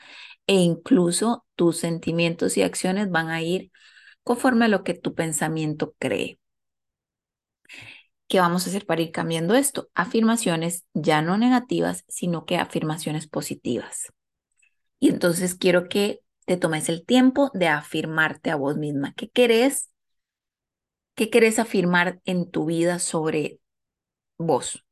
e 0.48 0.56
incluso 0.56 1.46
tus 1.56 1.78
sentimientos 1.80 2.58
y 2.58 2.64
acciones 2.64 3.12
van 3.12 3.30
a 3.30 3.42
ir 3.44 3.72
conforme 4.24 4.66
a 4.66 4.70
lo 4.70 4.84
que 4.84 4.94
tu 4.96 5.16
pensamiento 5.16 5.96
cree. 6.00 6.40
¿Qué 8.28 8.40
vamos 8.40 8.66
a 8.66 8.70
hacer 8.70 8.86
para 8.86 9.02
ir 9.02 9.12
cambiando 9.12 9.56
esto? 9.56 9.90
Afirmaciones 9.96 10.86
ya 10.94 11.22
no 11.22 11.38
negativas, 11.38 12.04
sino 12.10 12.46
que 12.46 12.58
afirmaciones 12.58 13.28
positivas. 13.28 14.12
Y 15.00 15.10
entonces 15.10 15.56
quiero 15.56 15.90
que 15.90 16.22
te 16.48 16.58
tomes 16.58 16.90
el 16.90 17.06
tiempo 17.06 17.52
de 17.54 17.68
afirmarte 17.68 18.52
a 18.52 18.56
vos 18.56 18.78
misma. 18.78 19.14
¿Qué 19.16 19.30
querés? 19.30 19.92
¿Qué 21.16 21.30
querés 21.30 21.60
afirmar 21.60 22.22
en 22.26 22.50
tu 22.50 22.66
vida 22.66 23.00
sobre 23.00 23.60
vos? 24.38 24.84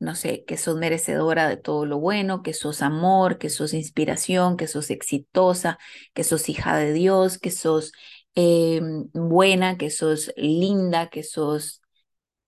no 0.00 0.16
sé, 0.16 0.44
que 0.44 0.56
sos 0.56 0.76
merecedora 0.76 1.48
de 1.48 1.56
todo 1.56 1.86
lo 1.86 1.98
bueno, 2.00 2.42
que 2.42 2.54
sos 2.54 2.82
amor, 2.82 3.38
que 3.38 3.50
sos 3.50 3.72
inspiración, 3.72 4.56
que 4.56 4.66
sos 4.66 4.90
exitosa, 4.90 5.78
que 6.12 6.24
sos 6.24 6.48
hija 6.48 6.76
de 6.76 6.92
Dios, 6.92 7.38
que 7.38 7.52
sos 7.52 7.92
em, 8.34 9.08
buena, 9.12 9.78
que 9.78 9.90
sos 9.90 10.32
linda, 10.36 11.08
que 11.08 11.22
sos 11.22 11.82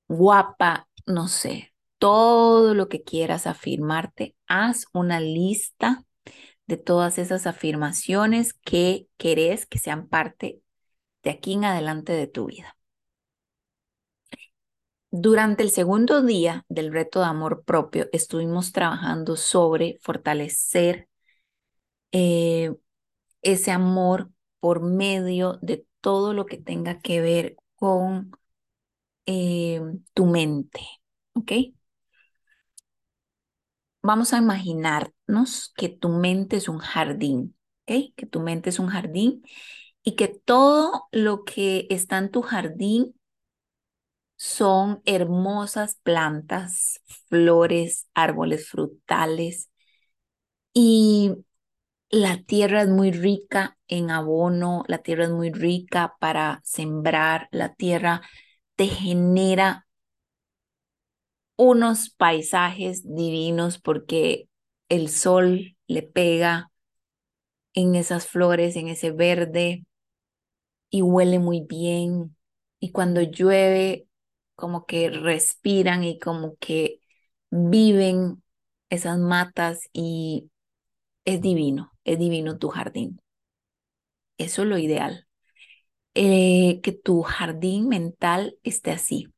guapa, 0.08 0.88
no 1.06 1.28
sé, 1.28 1.72
todo 1.98 2.74
lo 2.74 2.88
que 2.88 3.04
quieras 3.04 3.46
afirmarte, 3.46 4.36
haz 4.48 4.86
una 4.92 5.20
lista 5.20 6.04
de 6.66 6.76
todas 6.78 7.18
esas 7.18 7.46
afirmaciones 7.46 8.54
que 8.54 9.08
querés 9.18 9.66
que 9.66 9.78
sean 9.78 10.08
parte 10.08 10.60
de 11.24 11.30
aquí 11.30 11.54
en 11.54 11.64
adelante 11.66 12.12
de 12.14 12.26
tu 12.28 12.46
vida. 12.46 12.76
Durante 15.12 15.62
el 15.62 15.70
segundo 15.70 16.20
día 16.22 16.66
del 16.68 16.92
reto 16.92 17.20
de 17.20 17.24
amor 17.26 17.64
propio, 17.64 18.06
estuvimos 18.12 18.72
trabajando 18.72 19.34
sobre 19.36 19.98
fortalecer 20.02 21.08
eh, 22.12 22.74
ese 23.42 23.70
amor 23.72 24.30
por 24.60 24.82
medio 24.82 25.54
de 25.62 25.86
todo 26.00 26.34
lo 26.34 26.46
que 26.46 26.58
tenga 26.58 27.00
que 27.00 27.20
ver 27.20 27.56
con 27.76 28.32
eh, 29.26 29.80
tu 30.14 30.26
mente, 30.26 30.80
¿ok? 31.34 31.52
Vamos 34.04 34.32
a 34.34 34.38
imaginarnos 34.38 35.72
que 35.76 35.88
tu 35.88 36.08
mente 36.10 36.56
es 36.56 36.68
un 36.68 36.78
jardín, 36.78 37.56
¿ok? 37.88 38.12
Que 38.16 38.26
tu 38.26 38.40
mente 38.40 38.68
es 38.70 38.78
un 38.78 38.88
jardín 38.88 39.42
y 40.04 40.16
que 40.16 40.28
todo 40.28 41.08
lo 41.12 41.44
que 41.44 41.86
está 41.90 42.18
en 42.18 42.30
tu 42.30 42.42
jardín 42.42 43.14
son 44.36 45.02
hermosas 45.06 45.96
plantas, 46.04 47.00
flores, 47.28 48.08
árboles 48.14 48.68
frutales 48.68 49.70
y 50.72 51.32
la 52.10 52.42
tierra 52.44 52.82
es 52.82 52.88
muy 52.88 53.12
rica 53.12 53.78
en 53.88 54.10
abono, 54.10 54.84
la 54.88 54.98
tierra 54.98 55.24
es 55.24 55.30
muy 55.30 55.52
rica 55.52 56.16
para 56.20 56.60
sembrar, 56.64 57.48
la 57.52 57.74
tierra 57.74 58.22
te 58.76 58.86
genera 58.88 59.86
unos 61.56 62.10
paisajes 62.10 63.02
divinos 63.04 63.78
porque 63.80 64.48
el 64.88 65.08
sol 65.10 65.76
le 65.86 66.02
pega 66.02 66.70
en 67.74 67.94
esas 67.94 68.26
flores, 68.26 68.74
en 68.76 68.88
ese 68.88 69.10
verde 69.12 69.84
y 70.90 71.02
huele 71.02 71.38
muy 71.38 71.62
bien. 71.68 72.36
Y 72.80 72.92
cuando 72.92 73.22
llueve 73.22 74.06
como 74.56 74.86
que 74.86 75.10
respiran 75.10 76.04
y 76.04 76.18
como 76.18 76.56
que 76.58 77.00
viven 77.50 78.42
esas 78.90 79.18
matas 79.18 79.88
y 79.92 80.50
es 81.26 81.42
divino, 81.42 81.92
es 82.04 82.18
divino 82.20 82.58
tu 82.58 82.70
jardín. 82.70 83.20
Eso 84.38 84.62
es 84.62 84.68
lo 84.68 84.78
ideal. 84.78 85.26
Eh, 86.14 86.80
que 86.82 86.92
tu 86.92 87.22
jardín 87.24 87.88
mental 87.88 88.58
esté 88.64 88.92
así, 88.92 89.33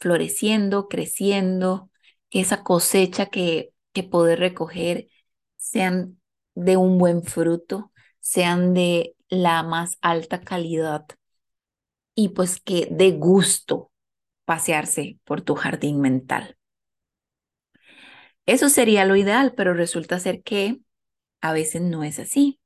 floreciendo, 0.00 0.88
creciendo, 0.88 1.90
que 2.30 2.40
esa 2.40 2.62
cosecha 2.62 3.26
que, 3.26 3.72
que 3.92 4.02
poder 4.04 4.38
recoger 4.40 5.08
sean 5.56 6.20
de 6.54 6.76
un 6.76 6.98
buen 6.98 7.22
fruto, 7.24 7.92
sean 8.20 8.74
de 8.74 9.14
la 9.28 9.62
más 9.62 9.98
alta 10.02 10.40
calidad 10.40 11.06
y 12.14 12.30
pues 12.30 12.60
que 12.60 12.88
de 12.90 13.12
gusto 13.12 13.90
pasearse 14.44 15.18
por 15.24 15.42
tu 15.42 15.54
jardín 15.56 16.00
mental. 16.00 16.58
Eso 18.46 18.68
sería 18.68 19.04
lo 19.04 19.16
ideal, 19.16 19.54
pero 19.56 19.74
resulta 19.74 20.18
ser 20.18 20.42
que 20.42 20.80
a 21.42 21.52
veces 21.52 21.82
no 21.82 22.04
es 22.04 22.18
así. 22.18 22.60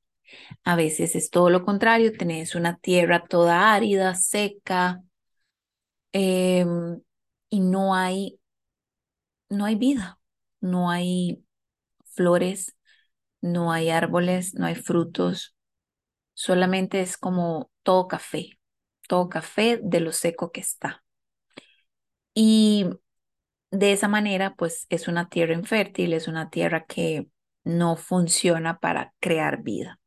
A 0.63 0.75
veces 0.75 1.15
es 1.15 1.29
todo 1.31 1.49
lo 1.49 1.65
contrario, 1.65 2.13
tenés 2.13 2.55
una 2.55 2.77
tierra 2.79 3.25
toda 3.27 3.73
árida, 3.73 4.15
seca, 4.15 5.03
em, 6.11 7.01
y 7.53 7.59
no 7.59 7.93
hay, 7.93 8.39
no 9.47 9.65
hay 9.65 9.75
vida, 9.75 10.19
no 10.59 10.89
hay 10.89 11.45
flores, 12.03 12.75
no 13.41 13.71
hay 13.71 13.91
árboles, 13.91 14.55
no 14.55 14.65
hay 14.65 14.73
frutos, 14.73 15.55
solamente 16.33 17.01
es 17.01 17.15
como 17.15 17.69
todo 17.83 18.07
café, 18.07 18.59
todo 19.07 19.29
café 19.29 19.79
de 19.83 19.99
lo 19.99 20.11
seco 20.13 20.51
que 20.51 20.61
está. 20.61 21.03
Y 22.33 22.87
de 23.69 23.93
esa 23.93 24.07
manera, 24.07 24.55
pues 24.55 24.87
es 24.89 25.07
una 25.07 25.29
tierra 25.29 25.53
infértil, 25.53 26.13
es 26.13 26.27
una 26.27 26.49
tierra 26.49 26.85
que 26.87 27.27
no 27.63 27.97
funciona 27.97 28.79
para 28.79 29.13
crear 29.19 29.61
vida. 29.61 29.99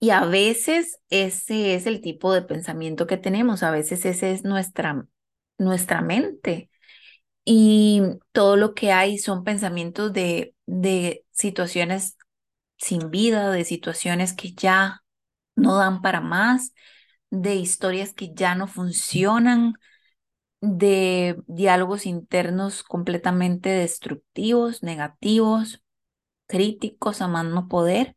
Y 0.00 0.08
a 0.08 0.24
veces 0.24 1.00
ese 1.10 1.74
es 1.74 1.86
el 1.86 2.00
tipo 2.00 2.32
de 2.32 2.40
pensamiento 2.40 3.06
que 3.06 3.18
tenemos, 3.18 3.62
a 3.62 3.70
veces 3.70 4.06
ese 4.06 4.32
es 4.32 4.42
nuestra, 4.42 5.06
nuestra 5.58 6.00
mente. 6.02 6.70
y 7.44 8.02
todo 8.32 8.56
lo 8.56 8.74
que 8.74 8.92
hay 8.92 9.18
son 9.18 9.44
pensamientos 9.44 10.12
de, 10.12 10.54
de 10.66 11.24
situaciones 11.32 12.16
sin 12.78 13.10
vida, 13.10 13.50
de 13.52 13.64
situaciones 13.64 14.34
que 14.34 14.52
ya 14.54 15.02
no 15.56 15.76
dan 15.78 16.02
para 16.02 16.20
más, 16.22 16.74
de 17.30 17.56
historias 17.56 18.14
que 18.14 18.34
ya 18.34 18.54
no 18.56 18.68
funcionan, 18.68 19.74
de 20.60 21.36
diálogos 21.46 22.06
internos 22.06 22.82
completamente 22.82 23.68
destructivos, 23.70 24.82
negativos, 24.82 25.82
críticos 26.48 27.22
a 27.22 27.28
más 27.28 27.46
no 27.46 27.68
poder. 27.68 28.16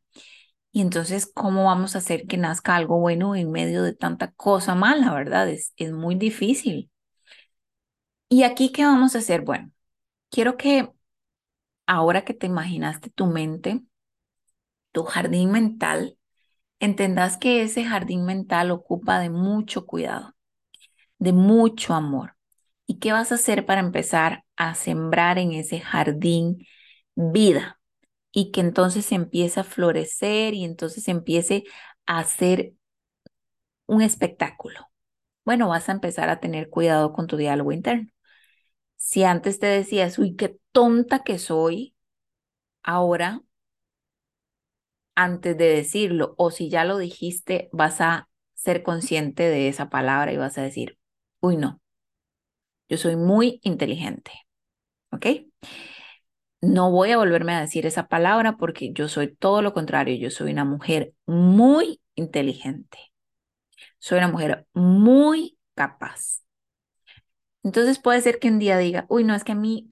Y 0.72 0.82
entonces, 0.82 1.32
¿cómo 1.34 1.66
vamos 1.66 1.96
a 1.96 2.00
hacer 2.00 2.28
que 2.28 2.38
nazca 2.38 2.76
algo 2.76 3.00
bueno 3.00 3.36
en 3.36 3.52
medio 3.52 3.84
de 3.84 3.94
tanta 3.96 4.32
cosa 4.34 4.76
mala, 4.76 5.14
verdad? 5.14 5.50
Es, 5.50 5.74
es 5.78 5.92
muy 5.94 6.16
difícil. 6.16 6.92
¿Y 8.30 8.44
aquí 8.44 8.72
qué 8.72 8.84
vamos 8.86 9.16
a 9.16 9.20
hacer? 9.20 9.42
Bueno, 9.42 9.72
quiero 10.32 10.58
que 10.58 10.92
ahora 11.88 12.24
que 12.26 12.34
te 12.34 12.48
imaginaste 12.48 13.10
tu 13.10 13.26
mente, 13.28 13.84
tu 14.92 15.04
jardín 15.04 15.52
mental, 15.52 16.18
entendas 16.80 17.38
que 17.38 17.64
ese 17.64 17.86
jardín 17.86 18.26
mental 18.26 18.72
ocupa 18.72 19.20
de 19.20 19.30
mucho 19.30 19.86
cuidado, 19.86 20.36
de 21.20 21.34
mucho 21.34 21.94
amor. 21.94 22.36
¿Y 22.88 23.00
qué 23.00 23.14
vas 23.14 23.32
a 23.32 23.36
hacer 23.36 23.66
para 23.66 23.82
empezar 23.82 24.46
a 24.58 24.76
sembrar 24.76 25.40
en 25.40 25.54
ese 25.54 25.82
jardín 25.82 26.66
vida? 27.16 27.80
Y 28.34 28.52
que 28.52 28.62
entonces 28.62 29.12
empiece 29.14 29.62
a 29.62 29.66
florecer 29.66 30.54
y 30.56 30.66
entonces 30.66 31.08
empiece 31.10 31.64
a 32.08 32.20
hacer 32.20 32.74
un 33.88 34.02
espectáculo. 34.02 34.88
Bueno, 35.46 35.70
vas 35.70 35.90
a 35.90 35.94
empezar 35.94 36.30
a 36.30 36.40
tener 36.42 36.70
cuidado 36.70 37.14
con 37.14 37.28
tu 37.28 37.38
diálogo 37.38 37.72
interno. 37.74 38.10
Si 39.00 39.24
antes 39.24 39.58
te 39.60 39.66
decías, 39.66 40.20
uy, 40.20 40.36
qué 40.36 40.60
tonta 40.72 41.24
que 41.24 41.40
soy, 41.40 41.96
ahora, 42.84 43.44
antes 45.16 45.56
de 45.58 45.66
decirlo, 45.66 46.34
o 46.38 46.50
si 46.52 46.70
ya 46.70 46.84
lo 46.86 46.98
dijiste, 46.98 47.70
vas 47.72 48.02
a 48.02 48.30
ser 48.56 48.82
consciente 48.84 49.44
de 49.44 49.68
esa 49.70 49.90
palabra 49.90 50.34
y 50.34 50.38
vas 50.38 50.58
a 50.58 50.64
decir, 50.64 50.98
uy, 51.42 51.58
no, 51.58 51.82
yo 52.90 52.98
soy 52.98 53.16
muy 53.16 53.60
inteligente, 53.64 54.32
¿ok? 55.12 55.26
No 56.62 56.92
voy 56.92 57.12
a 57.12 57.18
volverme 57.18 57.54
a 57.54 57.62
decir 57.62 57.86
esa 57.86 58.08
palabra 58.08 58.58
porque 58.58 58.92
yo 58.94 59.08
soy 59.08 59.34
todo 59.36 59.62
lo 59.62 59.74
contrario, 59.74 60.16
yo 60.18 60.30
soy 60.30 60.52
una 60.52 60.66
mujer 60.66 61.14
muy 61.26 62.02
inteligente, 62.16 62.98
soy 64.00 64.20
una 64.20 64.30
mujer 64.30 64.68
muy 64.74 65.58
capaz. 65.76 66.42
Entonces 67.64 68.00
puede 68.00 68.22
ser 68.22 68.40
que 68.40 68.50
un 68.50 68.60
día 68.60 68.78
diga, 68.78 69.06
uy, 69.10 69.24
no, 69.24 69.36
es 69.36 69.44
que 69.44 69.52
a 69.54 69.56
mí, 69.56 69.92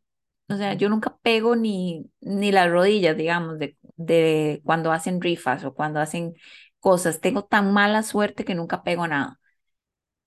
o 0.50 0.56
sea, 0.58 0.74
yo 0.74 0.90
nunca 0.90 1.18
pego 1.22 1.56
ni, 1.56 2.10
ni 2.22 2.52
las 2.52 2.70
rodillas, 2.72 3.18
digamos, 3.18 3.60
de, 3.60 3.78
de 3.98 4.62
cuando 4.66 4.92
hacen 4.92 5.22
rifas 5.22 5.66
o 5.66 5.74
cuando 5.74 6.00
hacen 6.00 6.36
cosas. 6.80 7.20
Tengo 7.22 7.44
tan 7.46 7.74
mala 7.74 8.04
suerte 8.04 8.46
que 8.46 8.56
nunca 8.56 8.84
pego 8.84 9.08
nada. 9.08 9.40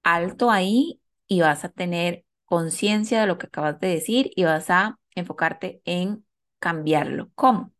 Alto 0.02 0.50
ahí 0.50 1.00
y 1.28 1.40
vas 1.42 1.64
a 1.64 1.70
tener 1.70 2.24
conciencia 2.46 3.20
de 3.20 3.26
lo 3.26 3.38
que 3.38 3.46
acabas 3.46 3.80
de 3.80 3.88
decir 3.88 4.30
y 4.36 4.44
vas 4.44 4.70
a 4.70 4.98
enfocarte 5.14 5.82
en 5.84 6.26
cambiarlo. 6.60 7.30
¿Cómo? 7.34 7.72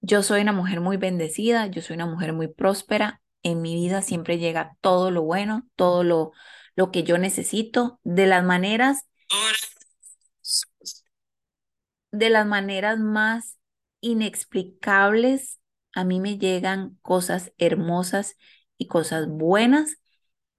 Yo 0.00 0.22
soy 0.22 0.42
una 0.42 0.52
mujer 0.52 0.80
muy 0.80 0.96
bendecida, 0.96 1.66
yo 1.66 1.82
soy 1.82 1.96
una 1.96 2.06
mujer 2.06 2.32
muy 2.32 2.48
próspera. 2.48 3.22
En 3.42 3.62
mi 3.62 3.74
vida 3.74 4.02
siempre 4.02 4.38
llega 4.38 4.76
todo 4.80 5.10
lo 5.10 5.22
bueno, 5.22 5.66
todo 5.76 6.04
lo, 6.04 6.32
lo 6.76 6.90
que 6.92 7.02
yo 7.02 7.18
necesito, 7.18 7.98
de 8.04 8.26
las 8.26 8.44
maneras, 8.44 9.06
de 12.12 12.30
las 12.30 12.46
maneras 12.46 12.98
más 12.98 13.58
inexplicables. 14.00 15.60
A 15.94 16.04
mí 16.04 16.20
me 16.20 16.38
llegan 16.38 16.98
cosas 17.02 17.52
hermosas 17.58 18.36
y 18.78 18.86
cosas 18.86 19.26
buenas 19.28 19.96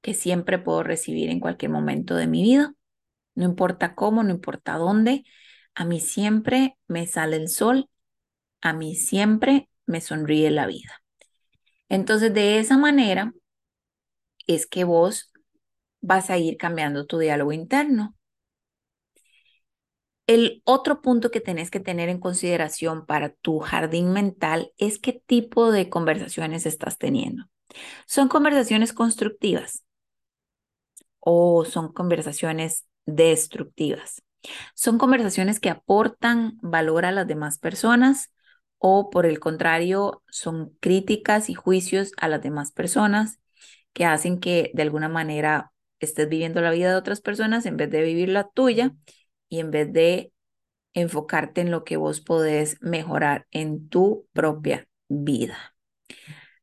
que 0.02 0.14
siempre 0.14 0.58
puedo 0.58 0.84
recibir 0.84 1.30
en 1.30 1.40
cualquier 1.40 1.72
momento 1.72 2.16
de 2.16 2.28
mi 2.28 2.42
vida. 2.42 2.74
No 3.36 3.46
importa 3.46 3.94
cómo, 3.94 4.24
no 4.24 4.32
importa 4.32 4.78
dónde, 4.78 5.24
a 5.76 5.86
mí 5.86 6.00
siempre 6.00 6.76
me 6.88 7.06
sale 7.06 7.36
el 7.36 7.50
sol, 7.50 7.90
a 8.62 8.74
mí 8.74 8.96
siempre 8.96 9.70
me 9.86 10.02
sonríe 10.02 10.50
la 10.50 10.66
vida. 10.66 11.04
Entonces, 11.90 12.34
de 12.34 12.58
esa 12.60 12.78
manera 12.78 13.34
es 14.48 14.66
que 14.66 14.84
vos 14.84 15.32
vas 16.08 16.30
a 16.30 16.38
ir 16.38 16.56
cambiando 16.58 17.06
tu 17.06 17.20
diálogo 17.20 17.52
interno. 17.52 18.16
El 20.26 20.62
otro 20.66 21.02
punto 21.02 21.32
que 21.32 21.42
tenés 21.42 21.70
que 21.70 21.80
tener 21.82 22.08
en 22.10 22.20
consideración 22.20 23.06
para 23.06 23.30
tu 23.30 23.60
jardín 23.60 24.12
mental 24.14 24.72
es 24.78 25.00
qué 25.00 25.22
tipo 25.26 25.72
de 25.72 25.90
conversaciones 25.90 26.66
estás 26.66 26.98
teniendo. 26.98 27.46
¿Son 28.08 28.30
conversaciones 28.30 28.94
constructivas 28.94 29.84
o 31.20 31.66
son 31.66 31.92
conversaciones 31.92 32.86
destructivas? 33.06 34.24
¿Son 34.76 34.98
conversaciones 34.98 35.60
que 35.60 35.70
aportan 35.70 36.58
valor 36.62 37.06
a 37.06 37.12
las 37.12 37.28
demás 37.28 37.58
personas 37.60 38.32
o 38.80 39.10
por 39.10 39.26
el 39.26 39.40
contrario 39.40 40.24
son 40.30 40.72
críticas 40.80 41.50
y 41.50 41.54
juicios 41.54 42.12
a 42.18 42.28
las 42.28 42.42
demás 42.42 42.72
personas 42.72 43.40
que 43.94 44.06
hacen 44.06 44.40
que 44.40 44.72
de 44.74 44.84
alguna 44.84 45.10
manera 45.10 45.74
estés 46.06 46.30
viviendo 46.30 46.62
la 46.62 46.72
vida 46.72 46.90
de 46.92 46.96
otras 46.98 47.22
personas 47.22 47.66
en 47.66 47.78
vez 47.78 47.90
de 47.90 48.02
vivir 48.02 48.30
la 48.30 48.48
tuya 48.50 48.94
y 49.50 49.60
en 49.60 49.72
vez 49.72 49.92
de 49.92 50.32
enfocarte 50.94 51.62
en 51.62 51.72
lo 51.72 51.84
que 51.84 51.98
vos 51.98 52.22
podés 52.22 52.78
mejorar 52.82 53.48
en 53.52 53.90
tu 53.90 54.28
propia 54.34 54.88
vida. 55.08 55.76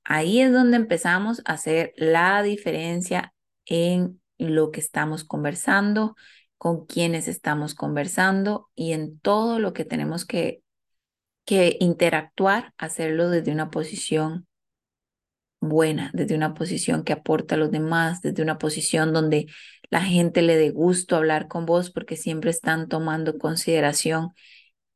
Ahí 0.05 0.40
es 0.40 0.53
donde 0.53 0.77
empezamos 0.77 1.40
a 1.44 1.55
hacer 1.55 1.92
la 1.97 2.42
diferencia 2.42 3.33
en 3.64 4.20
lo 4.38 4.70
que 4.70 4.81
estamos 4.81 5.25
conversando, 5.25 6.14
con 6.59 6.87
quienes 6.87 7.29
estamos 7.29 7.75
conversando 7.75 8.70
y 8.75 8.92
en 8.92 9.18
todo 9.20 9.59
lo 9.59 9.73
que 9.73 9.85
tenemos 9.85 10.25
que, 10.25 10.62
que 11.44 11.77
interactuar, 11.81 12.75
hacerlo 12.77 13.31
desde 13.31 13.53
una 13.53 13.70
posición 13.70 14.47
buena, 15.68 16.11
desde 16.14 16.35
una 16.35 16.55
posición 16.55 17.05
que 17.05 17.12
aporta 17.12 17.55
a 17.55 17.59
los 17.59 17.70
demás, 17.70 18.22
desde 18.22 18.42
una 18.42 18.59
posición 18.59 19.12
donde 19.12 19.46
la 19.90 20.03
gente 20.03 20.42
le 20.42 20.57
dé 20.57 20.70
gusto 20.70 21.16
hablar 21.16 21.48
con 21.48 21.66
vos 21.66 21.90
porque 21.90 22.16
siempre 22.16 22.50
están 22.50 22.88
tomando 22.88 23.38
consideración 23.38 24.31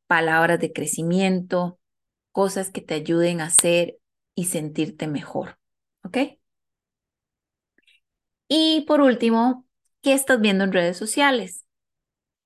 palabras 0.07 0.59
de 0.59 0.73
crecimiento, 0.73 1.79
cosas 2.31 2.71
que 2.71 2.81
te 2.81 2.95
ayuden 2.95 3.41
a 3.41 3.45
hacer 3.45 3.97
y 4.35 4.45
sentirte 4.45 5.07
mejor. 5.07 5.57
¿Ok? 6.03 6.17
Y 8.47 8.81
por 8.87 9.01
último, 9.01 9.65
¿qué 10.01 10.13
estás 10.13 10.41
viendo 10.41 10.63
en 10.63 10.73
redes 10.73 10.97
sociales? 10.97 11.65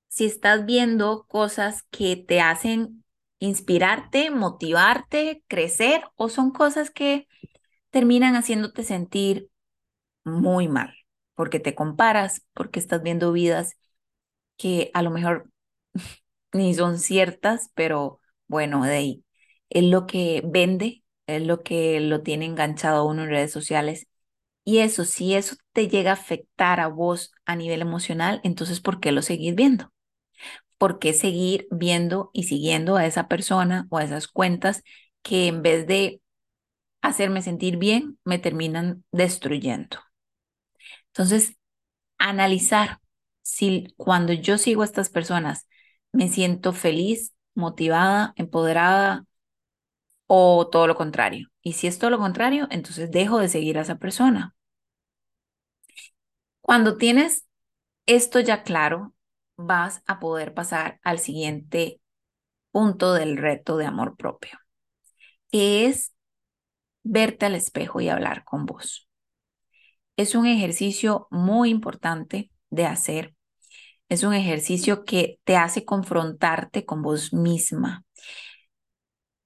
Si 0.08 0.26
estás 0.26 0.66
viendo 0.66 1.24
cosas 1.26 1.82
que 1.90 2.16
te 2.16 2.40
hacen 2.40 3.04
inspirarte, 3.38 4.30
motivarte, 4.30 5.42
crecer 5.48 6.04
o 6.16 6.28
son 6.28 6.50
cosas 6.50 6.90
que 6.90 7.26
terminan 7.94 8.36
haciéndote 8.36 8.84
sentir 8.84 9.50
muy 10.24 10.68
mal, 10.68 10.94
porque 11.34 11.60
te 11.60 11.74
comparas, 11.74 12.42
porque 12.54 12.80
estás 12.80 13.02
viendo 13.02 13.32
vidas 13.32 13.76
que 14.56 14.90
a 14.94 15.02
lo 15.02 15.10
mejor 15.10 15.50
ni 16.52 16.74
son 16.74 16.98
ciertas, 16.98 17.70
pero 17.74 18.20
bueno, 18.48 18.84
de 18.84 18.94
ahí 18.96 19.24
es 19.70 19.84
lo 19.84 20.06
que 20.06 20.42
vende, 20.46 21.04
es 21.26 21.42
lo 21.46 21.62
que 21.62 22.00
lo 22.00 22.22
tiene 22.22 22.46
enganchado 22.46 22.98
a 23.02 23.04
uno 23.06 23.24
en 23.24 23.30
redes 23.30 23.52
sociales. 23.52 24.06
Y 24.64 24.78
eso, 24.80 25.04
si 25.06 25.34
eso 25.34 25.56
te 25.72 25.88
llega 25.88 26.12
a 26.12 26.14
afectar 26.14 26.80
a 26.80 26.88
vos 26.88 27.32
a 27.46 27.56
nivel 27.56 27.82
emocional, 27.82 28.40
entonces 28.44 28.80
¿por 28.80 29.00
qué 29.00 29.12
lo 29.12 29.22
seguís 29.22 29.54
viendo? 29.56 29.92
¿Por 30.78 30.98
qué 30.98 31.12
seguir 31.12 31.66
viendo 31.70 32.30
y 32.32 32.44
siguiendo 32.44 32.96
a 32.96 33.06
esa 33.06 33.28
persona 33.28 33.86
o 33.90 33.98
a 33.98 34.04
esas 34.04 34.28
cuentas 34.28 34.82
que 35.22 35.46
en 35.48 35.62
vez 35.62 35.86
de 35.86 36.20
hacerme 37.08 37.42
sentir 37.42 37.76
bien, 37.78 38.18
me 38.24 38.38
terminan 38.38 39.04
destruyendo. 39.12 39.98
Entonces, 41.08 41.56
analizar 42.18 43.00
si 43.42 43.94
cuando 43.96 44.32
yo 44.32 44.58
sigo 44.58 44.82
a 44.82 44.84
estas 44.86 45.10
personas 45.10 45.68
me 46.12 46.28
siento 46.28 46.72
feliz, 46.72 47.34
motivada, 47.54 48.32
empoderada 48.36 49.26
o 50.26 50.68
todo 50.68 50.86
lo 50.86 50.94
contrario. 50.96 51.48
Y 51.62 51.72
si 51.74 51.86
es 51.86 51.98
todo 51.98 52.10
lo 52.10 52.18
contrario, 52.18 52.68
entonces 52.70 53.10
dejo 53.10 53.38
de 53.38 53.48
seguir 53.48 53.78
a 53.78 53.82
esa 53.82 53.96
persona. 53.98 54.54
Cuando 56.60 56.96
tienes 56.96 57.46
esto 58.06 58.40
ya 58.40 58.62
claro, 58.64 59.14
vas 59.56 60.02
a 60.06 60.20
poder 60.20 60.54
pasar 60.54 61.00
al 61.02 61.18
siguiente 61.18 62.00
punto 62.72 63.14
del 63.14 63.38
reto 63.38 63.76
de 63.78 63.86
amor 63.86 64.16
propio, 64.16 64.58
que 65.52 65.86
es 65.86 66.13
verte 67.04 67.46
al 67.46 67.54
espejo 67.54 68.00
y 68.00 68.08
hablar 68.08 68.44
con 68.44 68.66
vos. 68.66 69.08
Es 70.16 70.34
un 70.34 70.46
ejercicio 70.46 71.28
muy 71.30 71.70
importante 71.70 72.50
de 72.70 72.86
hacer. 72.86 73.34
es 74.10 74.24
un 74.24 74.34
ejercicio 74.34 75.04
que 75.04 75.40
te 75.44 75.56
hace 75.56 75.84
confrontarte 75.84 76.86
con 76.86 77.02
vos 77.02 77.32
misma. 77.34 78.04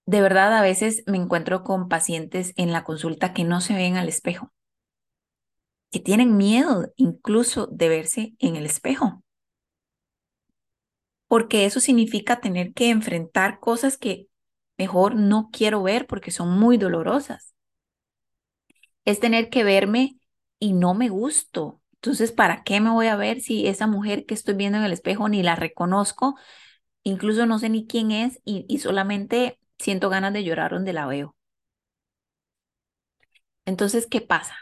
De 0.07 0.21
verdad, 0.21 0.57
a 0.57 0.63
veces 0.63 1.05
me 1.07 1.19
encuentro 1.19 1.63
con 1.63 1.89
pacientes 1.89 2.53
en 2.57 2.73
la 2.73 2.83
consulta 2.83 3.33
que 3.33 3.45
no 3.45 3.61
se 3.61 3.75
ven 3.75 3.97
al 3.97 4.09
espejo, 4.09 4.53
que 5.91 6.01
tienen 6.01 6.37
miedo 6.39 6.93
incluso 6.97 7.67
de 7.67 7.89
verse 7.91 8.35
en 8.39 8.57
el 8.57 8.65
espejo, 8.67 9.23
porque 11.27 11.67
eso 11.67 11.81
significa 11.81 12.41
tener 12.41 12.73
que 12.73 12.91
enfrentar 12.91 13.61
cosas 13.61 13.99
que 13.99 14.28
mejor 14.79 15.17
no 15.17 15.51
quiero 15.53 15.83
ver 15.83 16.07
porque 16.07 16.31
son 16.31 16.59
muy 16.59 16.79
dolorosas. 16.79 17.55
Es 19.05 19.21
tener 19.21 19.51
que 19.51 19.65
verme 19.65 20.19
y 20.59 20.73
no 20.73 20.95
me 20.95 21.09
gusto. 21.09 21.81
Entonces, 21.95 22.33
¿para 22.33 22.63
qué 22.65 22.81
me 22.81 22.91
voy 22.91 23.07
a 23.09 23.17
ver 23.17 23.41
si 23.41 23.67
esa 23.67 23.87
mujer 23.87 24.27
que 24.27 24.35
estoy 24.35 24.55
viendo 24.55 24.79
en 24.79 24.85
el 24.85 24.93
espejo 24.93 25.29
ni 25.29 25.43
la 25.43 25.57
reconozco? 25.57 26.37
Incluso 27.05 27.47
no 27.47 27.59
sé 27.59 27.71
ni 27.71 27.87
quién 27.87 28.13
es 28.13 28.41
y, 28.45 28.67
y 28.69 28.79
solamente 28.81 29.61
siento 29.79 30.11
ganas 30.11 30.33
de 30.33 30.45
llorar 30.45 30.73
donde 30.73 30.93
la 30.95 31.07
veo. 31.07 31.37
Entonces, 33.65 34.07
¿qué 34.07 34.21
pasa? 34.21 34.57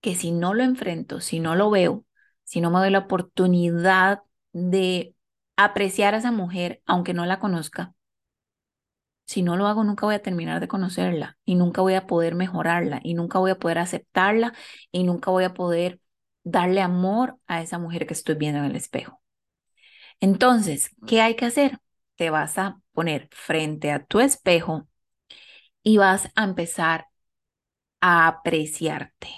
Que 0.00 0.14
si 0.16 0.32
no 0.32 0.54
lo 0.54 0.64
enfrento, 0.64 1.20
si 1.20 1.40
no 1.40 1.56
lo 1.56 1.70
veo, 1.70 2.06
si 2.44 2.60
no 2.60 2.70
me 2.70 2.80
doy 2.80 2.90
la 2.90 3.00
oportunidad 3.00 4.22
de 4.52 5.16
apreciar 5.56 6.14
a 6.14 6.18
esa 6.18 6.32
mujer, 6.32 6.82
aunque 6.86 7.14
no 7.14 7.26
la 7.26 7.40
conozca, 7.40 7.94
si 9.30 9.42
no 9.42 9.56
lo 9.56 9.68
hago, 9.68 9.84
nunca 9.84 10.06
voy 10.06 10.16
a 10.16 10.22
terminar 10.22 10.58
de 10.60 10.66
conocerla 10.66 11.38
y 11.44 11.54
nunca 11.54 11.82
voy 11.82 11.94
a 11.94 12.08
poder 12.08 12.34
mejorarla 12.34 13.00
y 13.04 13.14
nunca 13.14 13.38
voy 13.38 13.52
a 13.52 13.58
poder 13.60 13.78
aceptarla 13.78 14.54
y 14.90 15.04
nunca 15.04 15.30
voy 15.30 15.44
a 15.44 15.54
poder 15.54 16.00
darle 16.42 16.80
amor 16.82 17.38
a 17.46 17.62
esa 17.62 17.78
mujer 17.78 18.06
que 18.08 18.14
estoy 18.14 18.34
viendo 18.34 18.58
en 18.58 18.64
el 18.66 18.74
espejo. 18.76 19.22
Entonces, 20.20 20.90
¿qué 21.06 21.20
hay 21.20 21.36
que 21.36 21.46
hacer? 21.46 21.78
Te 22.16 22.30
vas 22.30 22.58
a 22.58 22.80
poner 22.92 23.28
frente 23.32 23.92
a 23.92 24.04
tu 24.04 24.20
espejo 24.20 24.88
y 25.82 25.98
vas 25.98 26.30
a 26.36 26.44
empezar 26.44 27.06
a 28.00 28.28
apreciarte. 28.28 29.28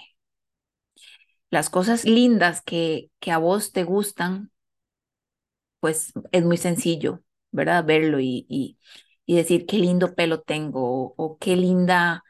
Las 1.50 1.70
cosas 1.70 2.04
lindas 2.04 2.62
que, 2.62 3.10
que 3.20 3.30
a 3.30 3.38
vos 3.38 3.70
te 3.72 3.84
gustan, 3.84 4.50
pues 5.80 6.12
es 6.32 6.44
muy 6.44 6.56
sencillo, 6.56 7.22
¿verdad? 7.50 7.84
Verlo 7.84 8.20
y, 8.20 8.46
y, 8.48 8.78
y 9.26 9.36
decir 9.36 9.66
qué 9.66 9.78
lindo 9.78 10.14
pelo 10.14 10.40
tengo 10.42 11.14
o, 11.16 11.38
qué 11.38 11.56
linda 11.56 12.24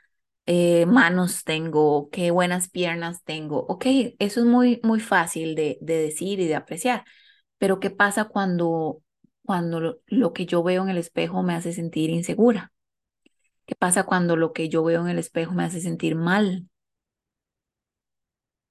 eh, 0.46 0.86
manos 0.86 1.44
tengo, 1.44 1.96
o 1.96 2.10
qué 2.10 2.30
buenas 2.30 2.70
piernas 2.70 3.22
tengo. 3.24 3.60
Ok, 3.68 3.86
eso 4.18 4.40
es 4.40 4.46
muy, 4.46 4.80
muy 4.84 5.00
fácil 5.00 5.54
de, 5.54 5.78
de 5.80 5.96
decir 5.98 6.40
y 6.40 6.46
de 6.48 6.56
apreciar, 6.56 7.04
pero 7.58 7.80
¿qué 7.80 7.90
pasa 7.90 8.24
cuando, 8.26 9.02
cuando 9.44 9.80
lo, 9.80 9.98
lo 10.06 10.32
que 10.32 10.46
yo 10.46 10.62
veo 10.62 10.82
en 10.84 10.90
el 10.90 10.98
espejo 10.98 11.42
me 11.42 11.54
hace 11.54 11.72
sentir 11.72 12.10
insegura? 12.10 12.72
¿Qué 13.66 13.74
pasa 13.76 14.04
cuando 14.04 14.36
lo 14.36 14.52
que 14.52 14.68
yo 14.68 14.84
veo 14.84 15.02
en 15.02 15.08
el 15.08 15.18
espejo 15.18 15.52
me 15.54 15.64
hace 15.64 15.80
sentir 15.80 16.14
mal? 16.16 16.68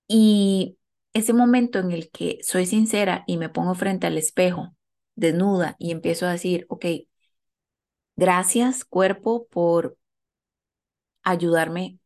Y 0.08 0.78
ese 1.14 1.34
momento 1.34 1.80
en 1.80 1.92
el 1.92 2.10
que 2.12 2.40
soy 2.44 2.66
sincera 2.66 3.24
y 3.28 3.38
me 3.38 3.50
pongo 3.50 3.76
frente 3.76 4.08
al 4.08 4.18
espejo, 4.18 4.76
desnuda, 5.16 5.76
y 5.80 5.92
empiezo 5.92 6.26
a 6.28 6.32
decir, 6.32 6.66
ok, 6.70 6.86
Gracias, 8.16 8.86
cuerpo, 8.86 9.48
por 9.50 9.98
ayudarme 11.24 12.00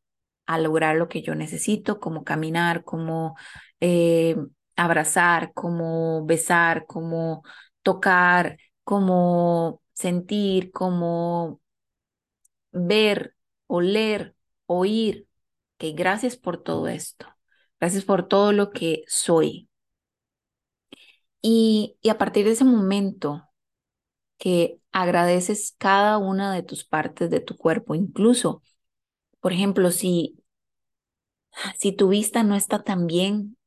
a 0.46 0.60
lograr 0.60 0.96
lo 0.98 1.10
que 1.10 1.22
yo 1.22 1.36
necesito, 1.36 2.00
como 2.00 2.24
caminar, 2.24 2.84
como 2.84 3.36
eh, 3.82 4.36
abrazar, 4.76 5.54
como 5.54 6.26
besar, 6.26 6.86
como 6.88 7.44
tocar, 7.84 8.58
como 8.84 9.82
sentir, 9.94 10.72
como 10.72 11.62
ver, 12.72 13.36
oler, 13.68 14.36
oír. 14.66 15.28
Que 15.78 15.92
gracias 15.94 16.38
por 16.38 16.62
todo 16.64 16.88
esto. 16.88 17.28
Gracias 17.80 18.06
por 18.06 18.28
todo 18.28 18.52
lo 18.54 18.72
que 18.72 19.04
soy. 19.08 19.70
Y, 21.42 21.98
y 22.02 22.10
a 22.10 22.18
partir 22.18 22.46
de 22.46 22.52
ese 22.52 22.64
momento 22.66 23.44
que 24.38 24.80
agradeces 24.92 25.76
cada 25.78 26.18
una 26.18 26.54
de 26.54 26.64
tus 26.64 26.86
partes 26.86 27.30
de 27.30 27.40
tu 27.42 27.58
cuerpo. 27.58 27.96
Incluso, 27.96 28.62
por 29.42 29.54
ejemplo, 29.54 29.92
si, 29.92 30.38
si 31.80 31.92
tu 31.92 32.10
vista 32.10 32.44
no 32.44 32.56
está 32.56 32.84
tan 32.84 33.08
bien, 33.08 33.58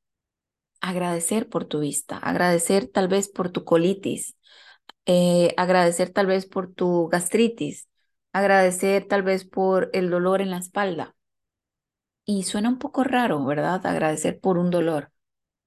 agradecer 0.81 1.48
por 1.48 1.64
tu 1.66 1.81
vista, 1.81 2.18
agradecer 2.18 2.88
tal 2.88 3.09
vez 3.09 3.28
por 3.28 3.50
tu 3.50 3.64
colitis, 3.64 4.37
eh, 5.07 5.54
agradecer 5.57 6.11
tal 6.11 6.26
vez 6.26 6.46
por 6.46 6.72
tu 6.72 7.09
gastritis, 7.09 7.88
agradecer 8.33 9.07
tal 9.09 9.22
vez 9.24 9.44
por 9.46 9.90
el 9.94 10.11
dolor 10.11 10.42
en 10.42 10.50
la 10.50 10.59
espalda. 10.59 11.16
Y 12.24 12.44
suena 12.44 12.68
un 12.68 12.78
poco 12.78 13.02
raro, 13.04 13.44
¿verdad? 13.44 13.85
Agradecer 13.87 14.38
por 14.40 14.57
un 14.59 14.70
dolor. 14.70 15.11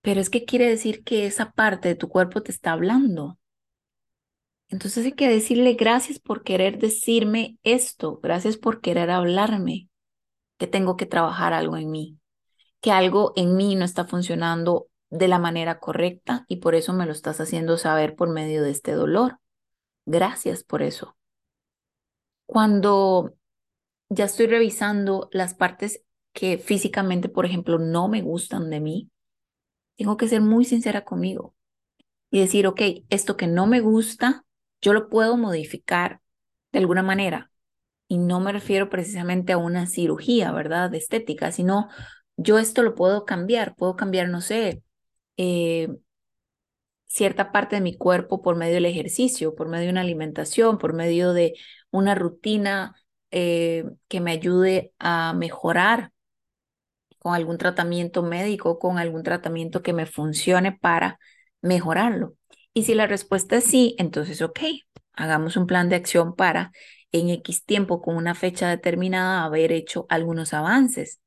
Pero 0.01 0.21
es 0.21 0.29
que 0.31 0.45
quiere 0.45 0.69
decir 0.69 1.03
que 1.05 1.25
esa 1.27 1.51
parte 1.53 1.89
de 1.89 1.95
tu 1.95 2.09
cuerpo 2.09 2.43
te 2.43 2.51
está 2.53 2.73
hablando. 2.73 3.39
Entonces 4.71 5.05
hay 5.05 5.11
que 5.11 5.27
decirle 5.27 5.73
gracias 5.73 6.17
por 6.19 6.43
querer 6.43 6.79
decirme 6.79 7.57
esto, 7.63 8.19
gracias 8.23 8.55
por 8.55 8.79
querer 8.79 9.11
hablarme, 9.11 9.89
que 10.57 10.65
tengo 10.65 10.95
que 10.95 11.05
trabajar 11.05 11.53
algo 11.53 11.75
en 11.75 11.91
mí, 11.91 12.17
que 12.79 12.91
algo 12.91 13.33
en 13.35 13.57
mí 13.57 13.75
no 13.75 13.83
está 13.83 14.05
funcionando 14.05 14.87
de 15.09 15.27
la 15.27 15.39
manera 15.39 15.79
correcta 15.79 16.45
y 16.47 16.57
por 16.57 16.73
eso 16.73 16.93
me 16.93 17.05
lo 17.05 17.11
estás 17.11 17.41
haciendo 17.41 17.77
saber 17.77 18.15
por 18.15 18.29
medio 18.29 18.63
de 18.63 18.71
este 18.71 18.93
dolor. 18.93 19.39
Gracias 20.05 20.63
por 20.63 20.81
eso. 20.81 21.17
Cuando 22.45 23.35
ya 24.07 24.23
estoy 24.23 24.47
revisando 24.47 25.27
las 25.33 25.53
partes 25.53 26.01
que 26.31 26.57
físicamente, 26.57 27.27
por 27.27 27.45
ejemplo, 27.45 27.77
no 27.77 28.07
me 28.07 28.21
gustan 28.21 28.69
de 28.69 28.79
mí, 28.79 29.11
tengo 29.97 30.15
que 30.15 30.29
ser 30.29 30.39
muy 30.39 30.63
sincera 30.63 31.03
conmigo 31.03 31.55
y 32.29 32.39
decir, 32.39 32.67
ok, 32.67 32.81
esto 33.09 33.35
que 33.35 33.47
no 33.47 33.67
me 33.67 33.81
gusta, 33.81 34.45
yo 34.81 34.93
lo 34.93 35.09
puedo 35.09 35.37
modificar 35.37 36.21
de 36.71 36.79
alguna 36.79 37.03
manera. 37.03 37.51
Y 38.07 38.17
no 38.17 38.39
me 38.41 38.51
refiero 38.51 38.89
precisamente 38.89 39.53
a 39.53 39.57
una 39.57 39.87
cirugía, 39.87 40.51
¿verdad? 40.51 40.89
De 40.91 40.97
estética, 40.97 41.51
sino 41.51 41.89
yo 42.37 42.59
esto 42.59 42.83
lo 42.83 42.95
puedo 42.95 43.25
cambiar, 43.25 43.75
puedo 43.75 43.95
cambiar, 43.95 44.29
no 44.29 44.41
sé, 44.41 44.83
eh, 45.37 45.89
cierta 47.05 47.51
parte 47.51 47.75
de 47.75 47.81
mi 47.81 47.97
cuerpo 47.97 48.41
por 48.41 48.55
medio 48.55 48.75
del 48.75 48.85
ejercicio, 48.85 49.55
por 49.55 49.67
medio 49.67 49.85
de 49.85 49.91
una 49.91 50.01
alimentación, 50.01 50.77
por 50.77 50.93
medio 50.93 51.33
de 51.33 51.53
una 51.91 52.15
rutina 52.15 52.95
eh, 53.31 53.85
que 54.07 54.21
me 54.21 54.31
ayude 54.31 54.93
a 54.99 55.33
mejorar 55.33 56.11
con 57.19 57.35
algún 57.35 57.57
tratamiento 57.57 58.23
médico, 58.23 58.79
con 58.79 58.97
algún 58.97 59.23
tratamiento 59.23 59.81
que 59.83 59.93
me 59.93 60.05
funcione 60.05 60.71
para 60.71 61.19
mejorarlo. 61.61 62.35
Y 62.73 62.83
si 62.83 62.93
la 62.95 63.07
respuesta 63.07 63.57
es 63.57 63.65
sí, 63.65 63.95
entonces, 63.97 64.41
ok, 64.41 64.59
hagamos 65.13 65.57
un 65.57 65.67
plan 65.67 65.89
de 65.89 65.95
acción 65.95 66.35
para 66.35 66.71
en 67.11 67.29
X 67.29 67.65
tiempo, 67.65 68.01
con 68.01 68.15
una 68.15 68.35
fecha 68.35 68.69
determinada, 68.69 69.43
haber 69.43 69.71
hecho 69.73 70.05
algunos 70.09 70.53
avances, 70.53 71.19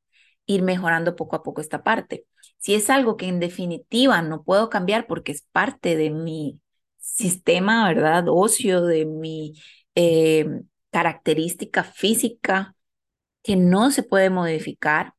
ir 0.46 0.62
mejorando 0.62 1.16
poco 1.16 1.36
a 1.36 1.42
poco 1.42 1.60
esta 1.60 1.82
parte. 1.82 2.24
Si 2.58 2.74
es 2.74 2.88
algo 2.88 3.16
que 3.18 3.28
en 3.28 3.40
definitiva 3.40 4.22
no 4.22 4.42
puedo 4.42 4.70
cambiar 4.70 5.06
porque 5.06 5.32
es 5.32 5.42
parte 5.52 5.96
de 5.96 6.10
mi 6.10 6.60
sistema, 6.98 7.86
¿verdad? 7.88 8.24
Ocio, 8.28 8.82
de 8.82 9.04
mi 9.04 9.54
eh, 9.94 10.46
característica 10.90 11.84
física 11.84 12.74
que 13.42 13.56
no 13.56 13.90
se 13.90 14.02
puede 14.02 14.30
modificar, 14.30 15.14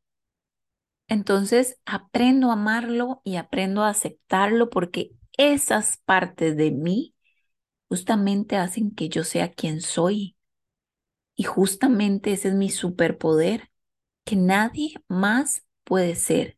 entonces 1.08 1.80
aprendo 1.86 2.50
a 2.50 2.54
amarlo 2.54 3.22
y 3.24 3.36
aprendo 3.36 3.84
a 3.84 3.90
aceptarlo 3.90 4.70
porque 4.70 5.12
esas 5.38 5.98
partes 6.06 6.58
de 6.58 6.72
mí 6.72 7.16
justamente 7.90 8.58
hacen 8.58 8.92
que 8.96 9.10
yo 9.10 9.24
sea 9.24 9.54
quien 9.54 9.82
soy. 9.82 10.38
Y 11.36 11.44
justamente 11.44 12.32
ese 12.34 12.50
es 12.50 12.54
mi 12.56 12.70
superpoder, 12.70 13.70
que 14.26 14.36
nadie 14.36 14.96
más 15.08 15.66
puede 15.84 16.16
ser 16.16 16.58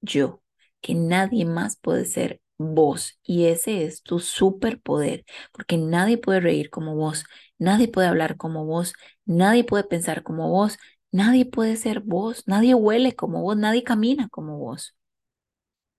yo, 0.00 0.42
que 0.80 0.94
nadie 0.94 1.44
más 1.46 1.76
puede 1.78 2.06
ser 2.06 2.40
vos. 2.58 3.18
Y 3.24 3.46
ese 3.46 3.84
es 3.84 4.02
tu 4.02 4.20
superpoder, 4.20 5.24
porque 5.52 5.78
nadie 5.78 6.18
puede 6.18 6.40
reír 6.40 6.70
como 6.70 6.96
vos, 6.96 7.24
nadie 7.58 7.88
puede 7.88 8.08
hablar 8.08 8.36
como 8.36 8.66
vos, 8.66 8.94
nadie 9.26 9.64
puede 9.64 9.84
pensar 9.84 10.22
como 10.24 10.50
vos, 10.50 10.78
nadie 11.12 11.46
puede 11.46 11.76
ser 11.76 12.00
vos, 12.00 12.44
nadie 12.46 12.74
huele 12.74 13.14
como 13.16 13.42
vos, 13.42 13.56
nadie 13.56 13.84
camina 13.84 14.28
como 14.30 14.58
vos. 14.58 14.96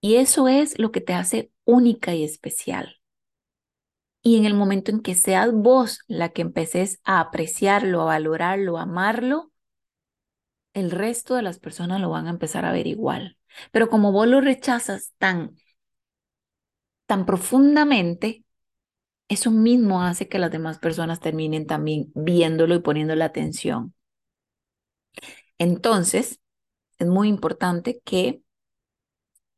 Y 0.01 0.15
eso 0.15 0.47
es 0.47 0.79
lo 0.79 0.91
que 0.91 1.01
te 1.01 1.13
hace 1.13 1.51
única 1.71 2.13
y 2.13 2.23
especial. 2.23 2.97
Y 4.21 4.37
en 4.37 4.45
el 4.45 4.53
momento 4.53 4.91
en 4.91 5.01
que 5.01 5.15
seas 5.15 5.51
vos 5.51 5.99
la 6.07 6.29
que 6.29 6.41
empeces 6.43 6.99
a 7.03 7.19
apreciarlo, 7.21 8.01
a 8.01 8.05
valorarlo, 8.05 8.77
a 8.77 8.83
amarlo, 8.83 9.51
el 10.73 10.91
resto 10.91 11.35
de 11.35 11.41
las 11.41 11.59
personas 11.59 12.01
lo 12.01 12.09
van 12.09 12.27
a 12.27 12.31
empezar 12.31 12.65
a 12.65 12.71
ver 12.71 12.87
igual. 12.87 13.37
Pero 13.71 13.89
como 13.89 14.11
vos 14.11 14.27
lo 14.27 14.41
rechazas 14.41 15.13
tan, 15.17 15.55
tan 17.05 17.25
profundamente, 17.25 18.45
eso 19.29 19.49
mismo 19.49 20.03
hace 20.03 20.27
que 20.27 20.39
las 20.39 20.51
demás 20.51 20.77
personas 20.77 21.21
terminen 21.21 21.65
también 21.65 22.11
viéndolo 22.13 22.75
y 22.75 22.79
poniéndole 22.79 23.23
atención. 23.23 23.93
Entonces, 25.57 26.39
es 26.99 27.07
muy 27.07 27.29
importante 27.29 28.01
que 28.03 28.41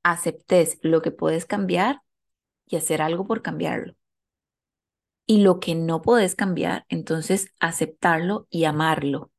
aceptes 0.04 0.78
lo 0.84 1.02
que 1.02 1.12
puedes 1.12 1.46
cambiar 1.46 2.03
y 2.68 2.76
hacer 2.78 3.02
algo 3.02 3.26
por 3.28 3.42
cambiarlo. 3.42 3.96
Y 5.26 5.42
lo 5.42 5.60
que 5.60 5.76
no 5.76 6.02
puedes 6.02 6.34
cambiar, 6.36 6.86
entonces 6.88 7.50
aceptarlo 7.60 8.48
y 8.50 8.64
amarlo. 8.64 9.32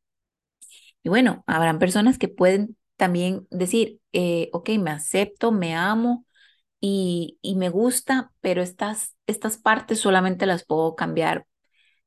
Y 1.03 1.09
bueno, 1.09 1.45
habrán 1.47 1.79
personas 1.79 2.19
que 2.19 2.29
pueden 2.29 2.77
también 2.97 3.47
decir, 3.51 4.01
eh, 4.13 4.49
ok, 4.53 4.71
me 4.81 4.91
acepto, 4.91 5.53
me 5.53 5.75
amo 5.75 6.27
y, 6.81 7.39
y 7.43 7.57
me 7.57 7.71
gusta, 7.71 8.33
pero 8.41 8.63
estas, 8.63 9.17
estas 9.27 9.59
partes 9.59 10.01
solamente 10.01 10.47
las 10.47 10.65
puedo 10.67 10.97
cambiar 10.97 11.47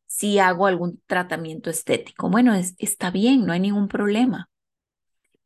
si 0.08 0.39
hago 0.39 0.67
algún 0.67 1.01
tratamiento 1.08 1.69
estético. 1.69 2.30
Bueno, 2.30 2.53
es, 2.56 2.75
está 2.80 3.12
bien, 3.12 3.45
no 3.45 3.53
hay 3.53 3.60
ningún 3.62 3.88
problema. 3.89 4.49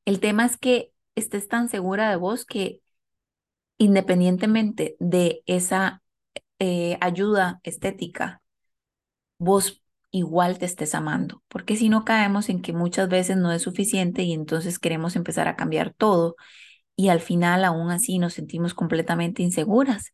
El 0.05 0.19
tema 0.19 0.45
es 0.45 0.57
que 0.57 0.91
estés 1.15 1.47
tan 1.47 1.69
segura 1.69 2.09
de 2.09 2.15
vos 2.15 2.45
que 2.45 2.81
independientemente 3.81 4.95
de 4.99 5.41
esa 5.47 6.03
eh, 6.59 6.99
ayuda 7.01 7.59
estética, 7.63 8.43
vos 9.39 9.81
igual 10.11 10.59
te 10.59 10.65
estés 10.65 10.93
amando, 10.93 11.41
porque 11.47 11.75
si 11.75 11.89
no 11.89 12.05
caemos 12.05 12.49
en 12.49 12.61
que 12.61 12.73
muchas 12.73 13.09
veces 13.09 13.37
no 13.37 13.51
es 13.51 13.63
suficiente 13.63 14.21
y 14.21 14.33
entonces 14.33 14.77
queremos 14.77 15.15
empezar 15.15 15.47
a 15.47 15.55
cambiar 15.55 15.95
todo 15.95 16.35
y 16.95 17.09
al 17.09 17.21
final 17.21 17.65
aún 17.65 17.89
así 17.89 18.19
nos 18.19 18.35
sentimos 18.35 18.75
completamente 18.75 19.41
inseguras. 19.41 20.13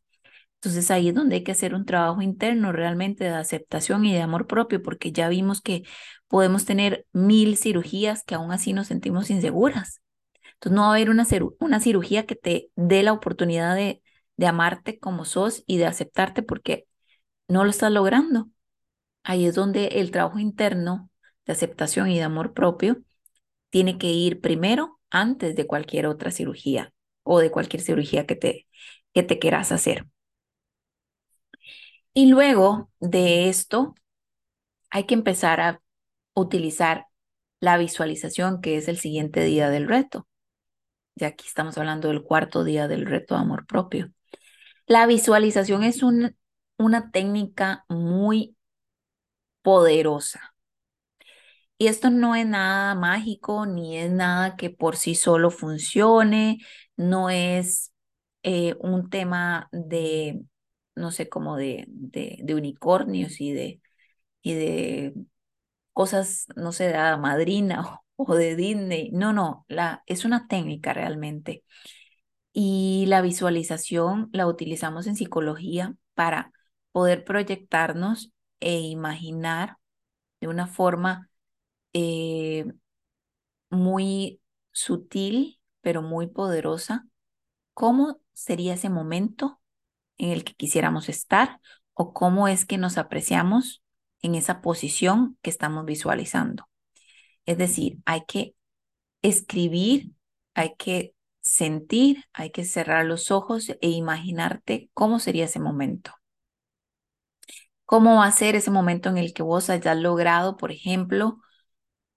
Entonces 0.56 0.90
ahí 0.90 1.10
es 1.10 1.16
donde 1.16 1.36
hay 1.36 1.44
que 1.44 1.52
hacer 1.52 1.76
un 1.76 1.86
trabajo 1.86 2.22
interno 2.22 2.72
realmente 2.72 3.26
de 3.26 3.32
aceptación 3.32 4.06
y 4.06 4.14
de 4.14 4.22
amor 4.22 4.48
propio, 4.48 4.82
porque 4.82 5.12
ya 5.12 5.28
vimos 5.28 5.62
que 5.62 5.84
podemos 6.30 6.64
tener 6.64 7.06
mil 7.12 7.58
cirugías 7.58 8.24
que 8.24 8.36
aún 8.36 8.54
así 8.54 8.72
nos 8.72 8.88
sentimos 8.88 9.30
inseguras. 9.30 10.02
Entonces 10.58 10.76
no 10.76 10.84
va 10.84 10.88
a 10.90 10.92
haber 10.96 11.10
una, 11.10 11.26
una 11.60 11.80
cirugía 11.80 12.26
que 12.26 12.36
te 12.36 12.72
dé 12.76 13.04
la 13.04 13.14
oportunidad 13.14 13.76
de, 13.76 14.02
de 14.38 14.48
amarte 14.48 15.00
como 15.00 15.26
sos 15.26 15.64
y 15.68 15.78
de 15.78 15.86
aceptarte 15.88 16.44
porque 16.44 16.88
no 17.48 17.64
lo 17.66 17.72
estás 17.72 17.92
logrando. 17.92 18.50
Ahí 19.24 19.46
es 19.46 19.56
donde 19.56 19.88
el 19.88 20.12
trabajo 20.12 20.40
interno 20.40 21.10
de 21.46 21.54
aceptación 21.54 22.10
y 22.10 22.18
de 22.18 22.24
amor 22.24 22.54
propio 22.54 23.02
tiene 23.70 23.98
que 23.98 24.08
ir 24.10 24.42
primero 24.42 25.00
antes 25.12 25.56
de 25.56 25.68
cualquier 25.68 26.08
otra 26.08 26.32
cirugía 26.32 26.94
o 27.24 27.40
de 27.40 27.52
cualquier 27.52 27.82
cirugía 27.84 28.26
que 28.26 28.36
te, 28.36 28.68
que 29.14 29.24
te 29.24 29.40
quieras 29.40 29.72
hacer. 29.72 30.08
Y 32.14 32.28
luego 32.28 32.90
de 33.00 33.50
esto, 33.50 33.96
hay 34.90 35.06
que 35.06 35.16
empezar 35.16 35.62
a 35.62 35.82
utilizar 36.36 37.08
la 37.62 37.78
visualización, 37.78 38.62
que 38.62 38.78
es 38.78 38.88
el 38.88 39.00
siguiente 39.00 39.44
día 39.46 39.70
del 39.70 39.88
reto. 39.88 40.28
De 41.18 41.26
aquí 41.26 41.48
estamos 41.48 41.76
hablando 41.80 42.10
del 42.10 42.22
cuarto 42.22 42.64
día 42.64 42.88
del 42.88 43.08
reto 43.08 43.34
de 43.34 43.42
amor 43.42 43.66
propio. 43.66 44.12
La 44.86 45.08
visualización 45.08 45.82
es 45.82 46.04
una 46.04 47.12
técnica 47.12 47.86
muy 47.90 48.56
poderosa. 49.64 50.54
Y 51.80 51.88
esto 51.88 52.12
no 52.12 52.36
es 52.36 52.46
nada 52.46 52.94
mágico, 52.94 53.66
ni 53.66 53.98
es 53.98 54.12
nada 54.12 54.56
que 54.58 54.70
por 54.70 54.96
sí 54.96 55.16
solo 55.16 55.50
funcione, 55.50 56.60
no 56.98 57.32
es 57.32 57.94
eh, 58.44 58.76
un 58.80 59.10
tema 59.10 59.70
de, 59.72 60.44
no 60.96 61.12
sé, 61.12 61.30
como 61.30 61.56
de, 61.58 61.86
de, 61.88 62.54
unicornios 62.54 63.42
y 63.42 63.54
de, 63.54 63.82
y 64.44 64.54
de 64.54 65.16
cosas, 65.94 66.48
no 66.56 66.72
sé, 66.74 66.86
de 66.90 67.18
madrina 67.18 68.02
o 68.18 68.36
de 68.36 68.56
Disney. 68.58 69.12
No, 69.14 69.34
no, 69.34 69.66
la, 69.70 70.04
es 70.08 70.26
una 70.26 70.48
técnica 70.48 70.94
realmente. 70.94 71.64
Y 72.54 73.06
la 73.08 73.22
visualización 73.22 74.30
la 74.34 74.48
utilizamos 74.48 75.08
en 75.08 75.16
psicología 75.16 75.96
para 76.16 76.52
poder 76.92 77.24
proyectarnos 77.24 78.32
e 78.60 78.80
imaginar 78.80 79.78
de 80.42 80.48
una 80.48 80.68
forma 80.68 81.30
eh, 81.94 82.66
muy 83.70 84.42
sutil, 84.72 85.60
pero 85.82 86.02
muy 86.02 86.28
poderosa, 86.28 87.08
cómo 87.74 88.20
sería 88.34 88.74
ese 88.76 88.90
momento 88.90 89.62
en 90.18 90.32
el 90.32 90.44
que 90.44 90.56
quisiéramos 90.56 91.10
estar 91.10 91.60
o 91.94 92.14
cómo 92.14 92.48
es 92.48 92.66
que 92.66 92.78
nos 92.78 92.98
apreciamos 92.98 93.84
en 94.22 94.36
esa 94.36 94.62
posición 94.62 95.38
que 95.42 95.50
estamos 95.50 95.86
visualizando. 95.86 96.68
Es 97.48 97.58
decir, 97.60 98.00
hay 98.06 98.26
que 98.28 98.56
escribir, 99.24 100.14
hay 100.56 100.76
que 100.78 101.16
sentir, 101.42 102.26
hay 102.34 102.52
que 102.52 102.66
cerrar 102.66 103.06
los 103.06 103.32
ojos 103.32 103.70
e 103.82 103.90
imaginarte 103.90 104.90
cómo 104.96 105.20
sería 105.20 105.46
ese 105.46 105.60
momento. 105.60 106.14
¿Cómo 107.86 108.18
va 108.18 108.26
a 108.26 108.32
ser 108.32 108.56
ese 108.56 108.72
momento 108.72 109.10
en 109.10 109.18
el 109.18 109.34
que 109.34 109.44
vos 109.44 109.70
hayas 109.70 109.98
logrado, 109.98 110.58
por 110.58 110.72
ejemplo, 110.72 111.40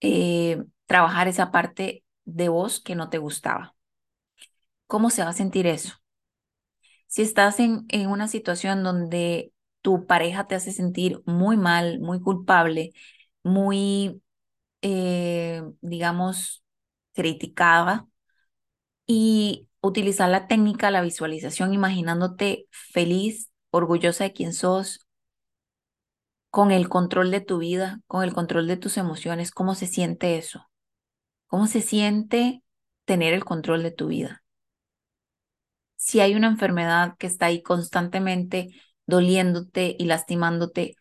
eh, 0.01 0.63
trabajar 0.87 1.29
esa 1.29 1.53
parte 1.53 2.05
de 2.25 2.49
vos 2.51 2.81
que 2.81 2.95
no 2.97 3.11
te 3.11 3.19
gustaba? 3.19 3.77
¿Cómo 4.87 5.09
se 5.11 5.23
va 5.25 5.31
a 5.31 5.33
sentir 5.33 5.67
eso? 5.67 5.95
Si 7.07 7.23
estás 7.23 7.61
en, 7.61 7.85
en 7.89 8.09
una 8.11 8.29
situación 8.29 8.83
donde 8.85 9.53
tu 9.83 10.07
pareja 10.07 10.47
te 10.47 10.55
hace 10.55 10.73
sentir 10.73 11.23
muy 11.27 11.57
mal, 11.57 12.01
muy 12.01 12.21
culpable, 12.21 12.93
muy, 13.43 14.23
eh, 14.83 15.63
digamos, 15.81 16.65
criticada, 17.15 18.07
y 19.07 19.69
utilizar 19.81 20.29
la 20.31 20.47
técnica, 20.47 20.91
la 20.91 21.03
visualización, 21.03 21.75
imaginándote 21.75 22.67
feliz, 22.71 23.51
orgullosa 23.71 24.25
de 24.25 24.33
quién 24.33 24.53
sos, 24.53 25.07
con 26.51 26.71
el 26.73 26.89
control 26.89 27.31
de 27.31 27.41
tu 27.41 27.59
vida, 27.59 28.01
con 28.07 28.23
el 28.25 28.33
control 28.33 28.67
de 28.67 28.77
tus 28.77 28.97
emociones, 28.97 29.51
¿cómo 29.53 29.75
se 29.75 29.87
siente 29.87 30.37
eso? 30.39 30.67
¿Cómo 31.47 31.67
se 31.67 31.81
siente 31.81 32.63
tener 33.05 33.35
el 33.35 33.45
control 33.45 33.83
de 33.83 33.93
tu 33.93 34.09
vida? 34.09 34.43
Si 35.97 36.21
hay 36.21 36.35
una 36.35 36.49
enfermedad 36.49 37.17
que 37.19 37.27
está 37.27 37.47
ahí 37.47 37.63
constantemente 37.63 38.69
doliéndote 39.07 39.97
y 39.99 40.07
lastimándote, 40.07 40.97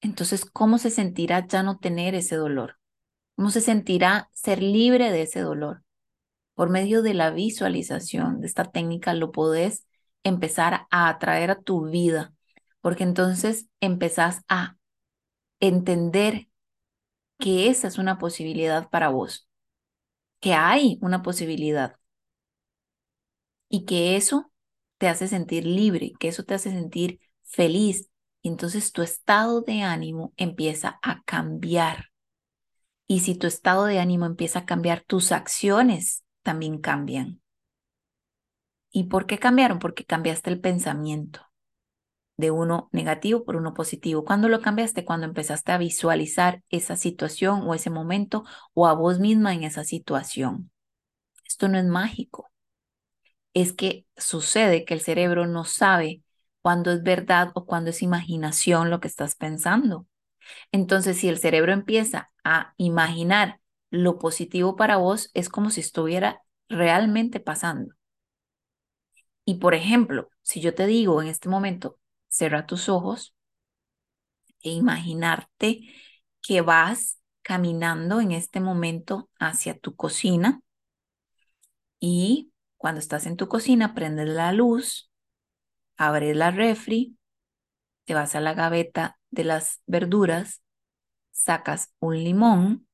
entonces, 0.00 0.44
¿cómo 0.46 0.78
se 0.78 0.90
sentirá 0.90 1.46
ya 1.46 1.62
no 1.64 1.78
tener 1.78 2.14
ese 2.14 2.36
dolor? 2.36 2.77
¿Cómo 3.38 3.50
se 3.52 3.60
sentirá 3.62 4.30
ser 4.34 4.60
libre 4.64 5.12
de 5.12 5.22
ese 5.22 5.42
dolor? 5.42 5.84
Por 6.54 6.70
medio 6.70 7.02
de 7.02 7.14
la 7.14 7.30
visualización 7.30 8.40
de 8.40 8.48
esta 8.48 8.64
técnica 8.64 9.14
lo 9.14 9.32
podés 9.32 9.86
empezar 10.24 10.86
a 10.90 11.08
atraer 11.08 11.52
a 11.52 11.60
tu 11.62 11.88
vida, 11.88 12.34
porque 12.80 13.04
entonces 13.04 13.68
empezás 13.80 14.42
a 14.48 14.78
entender 15.60 16.48
que 17.38 17.68
esa 17.68 17.88
es 17.88 17.98
una 17.98 18.18
posibilidad 18.18 18.90
para 18.90 19.10
vos, 19.10 19.48
que 20.40 20.54
hay 20.54 20.98
una 21.02 21.22
posibilidad 21.22 21.96
y 23.68 23.84
que 23.84 24.16
eso 24.16 24.50
te 24.98 25.08
hace 25.08 25.28
sentir 25.28 25.64
libre, 25.66 26.12
que 26.18 26.28
eso 26.28 26.44
te 26.44 26.54
hace 26.54 26.70
sentir 26.70 27.20
feliz. 27.44 28.10
Y 28.42 28.48
entonces 28.48 28.92
tu 28.92 29.02
estado 29.02 29.62
de 29.62 29.82
ánimo 29.82 30.32
empieza 30.36 30.98
a 31.02 31.22
cambiar. 31.24 32.07
Y 33.10 33.20
si 33.20 33.34
tu 33.34 33.46
estado 33.46 33.86
de 33.86 33.98
ánimo 33.98 34.26
empieza 34.26 34.60
a 34.60 34.66
cambiar, 34.66 35.02
tus 35.02 35.32
acciones 35.32 36.24
también 36.42 36.78
cambian. 36.78 37.40
¿Y 38.92 39.04
por 39.04 39.26
qué 39.26 39.38
cambiaron? 39.38 39.78
Porque 39.78 40.04
cambiaste 40.04 40.50
el 40.50 40.60
pensamiento 40.60 41.40
de 42.36 42.50
uno 42.50 42.90
negativo 42.92 43.44
por 43.44 43.56
uno 43.56 43.74
positivo. 43.74 44.24
¿Cuándo 44.24 44.48
lo 44.48 44.60
cambiaste? 44.60 45.06
Cuando 45.06 45.26
empezaste 45.26 45.72
a 45.72 45.78
visualizar 45.78 46.62
esa 46.68 46.96
situación 46.96 47.62
o 47.66 47.74
ese 47.74 47.90
momento 47.90 48.44
o 48.74 48.86
a 48.86 48.92
vos 48.92 49.18
misma 49.20 49.54
en 49.54 49.64
esa 49.64 49.84
situación. 49.84 50.70
Esto 51.46 51.68
no 51.68 51.78
es 51.78 51.86
mágico. 51.86 52.50
Es 53.54 53.72
que 53.72 54.06
sucede 54.16 54.84
que 54.84 54.94
el 54.94 55.00
cerebro 55.00 55.46
no 55.46 55.64
sabe 55.64 56.22
cuándo 56.60 56.92
es 56.92 57.02
verdad 57.02 57.52
o 57.54 57.64
cuándo 57.64 57.90
es 57.90 58.02
imaginación 58.02 58.90
lo 58.90 59.00
que 59.00 59.08
estás 59.08 59.34
pensando. 59.34 60.06
Entonces, 60.72 61.18
si 61.18 61.28
el 61.28 61.38
cerebro 61.38 61.72
empieza 61.72 62.30
a 62.44 62.74
imaginar 62.76 63.60
lo 63.90 64.18
positivo 64.18 64.76
para 64.76 64.96
vos, 64.96 65.30
es 65.34 65.48
como 65.48 65.70
si 65.70 65.80
estuviera 65.80 66.42
realmente 66.68 67.40
pasando. 67.40 67.94
Y 69.44 69.56
por 69.56 69.74
ejemplo, 69.74 70.30
si 70.42 70.60
yo 70.60 70.74
te 70.74 70.86
digo 70.86 71.22
en 71.22 71.28
este 71.28 71.48
momento, 71.48 71.98
cierra 72.28 72.66
tus 72.66 72.88
ojos 72.88 73.34
e 74.62 74.70
imaginarte 74.70 75.80
que 76.42 76.60
vas 76.60 77.18
caminando 77.42 78.20
en 78.20 78.32
este 78.32 78.60
momento 78.60 79.30
hacia 79.38 79.78
tu 79.78 79.96
cocina 79.96 80.60
y 82.00 82.52
cuando 82.76 83.00
estás 83.00 83.26
en 83.26 83.36
tu 83.36 83.48
cocina 83.48 83.94
prendes 83.94 84.28
la 84.28 84.52
luz 84.52 85.10
abres 85.96 86.36
la 86.36 86.50
refri, 86.50 87.18
te 88.04 88.14
vas 88.14 88.34
a 88.34 88.40
la 88.40 88.54
gaveta 88.54 89.17
de 89.30 89.44
las 89.44 89.82
verduras, 89.86 90.62
sacas 91.30 91.94
un 92.00 92.22
limón, 92.22 92.88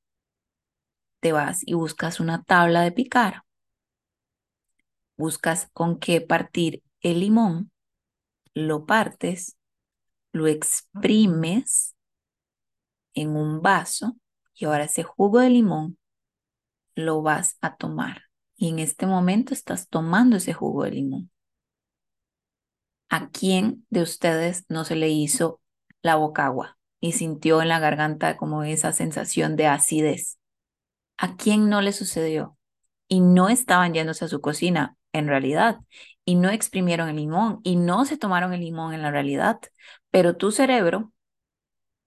te 1.21 1.33
vas 1.33 1.63
y 1.67 1.75
buscas 1.75 2.21
una 2.21 2.43
tabla 2.43 2.83
de 2.83 2.93
picar, 2.93 3.43
buscas 5.17 5.69
con 5.73 5.99
qué 5.99 6.21
partir 6.21 6.83
el 7.01 7.21
limón, 7.21 7.71
lo 8.55 8.87
partes, 8.87 9.57
lo 10.33 10.47
exprimes 10.47 11.95
en 13.15 13.37
un 13.37 13.63
vaso 13.63 14.17
y 14.55 14.65
ahora 14.67 14.85
ese 14.85 15.03
jugo 15.03 15.41
de 15.41 15.51
limón 15.51 15.99
lo 16.95 17.23
vas 17.23 17.57
a 17.61 17.77
tomar. 17.77 18.23
Y 18.57 18.69
en 18.69 18.79
este 18.79 19.07
momento 19.07 19.53
estás 19.53 19.89
tomando 19.89 20.37
ese 20.37 20.53
jugo 20.53 20.85
de 20.85 20.91
limón. 20.93 21.31
¿A 23.09 23.29
quién 23.31 23.87
de 23.91 24.03
ustedes 24.03 24.65
no 24.69 24.85
se 24.85 24.97
le 24.97 25.09
hizo 25.09 25.61
la 26.05 26.17
boca 26.17 26.47
agua 26.47 26.79
y 27.01 27.15
sintió 27.15 27.63
en 27.63 27.69
la 27.71 27.81
garganta 27.81 28.37
como 28.39 28.65
esa 28.65 28.93
sensación 28.93 29.57
de 29.57 29.67
acidez? 29.67 30.39
¿A 31.19 31.37
quién 31.37 31.69
no 31.71 31.81
le 31.83 31.93
sucedió? 31.93 32.59
Y 33.09 33.21
no 33.21 33.49
estaban 33.49 33.95
yéndose 33.95 34.25
a 34.27 34.29
su 34.29 34.41
cocina 34.41 34.97
en 35.13 35.29
realidad 35.29 35.81
y 36.25 36.37
no 36.37 36.51
exprimieron 36.51 37.09
el 37.09 37.17
limón 37.17 37.61
y 37.65 37.77
no 37.77 38.05
se 38.07 38.19
tomaron 38.19 38.53
el 38.55 38.61
limón 38.61 38.95
en 38.95 39.03
la 39.03 39.11
realidad, 39.11 39.61
pero 40.11 40.37
tu 40.37 40.53
cerebro 40.53 41.13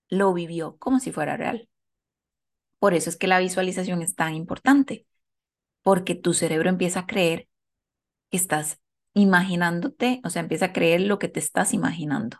lo 0.09 0.33
vivió 0.33 0.75
como 0.79 0.99
si 0.99 1.13
fuera 1.13 1.37
real. 1.37 1.69
Por 2.79 2.93
eso 2.93 3.09
es 3.09 3.17
que 3.17 3.27
la 3.27 3.39
visualización 3.39 4.01
es 4.01 4.15
tan 4.15 4.33
importante, 4.35 5.05
porque 5.83 6.15
tu 6.15 6.33
cerebro 6.35 6.69
empieza 6.69 7.01
a 7.01 7.07
creer 7.07 7.49
que 8.31 8.37
estás 8.37 8.81
imaginándote, 9.15 10.21
o 10.25 10.31
sea, 10.31 10.41
empieza 10.43 10.67
a 10.67 10.73
creer 10.73 11.01
lo 11.01 11.19
que 11.19 11.29
te 11.29 11.39
estás 11.41 11.73
imaginando. 11.73 12.39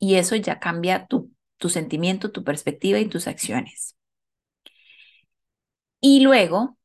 Y 0.00 0.16
eso 0.16 0.34
ya 0.34 0.58
cambia 0.58 1.06
tu, 1.06 1.30
tu 1.58 1.68
sentimiento, 1.68 2.32
tu 2.32 2.42
perspectiva 2.42 2.98
y 2.98 3.08
tus 3.08 3.28
acciones. 3.28 3.96
Y 6.00 6.20
luego, 6.20 6.78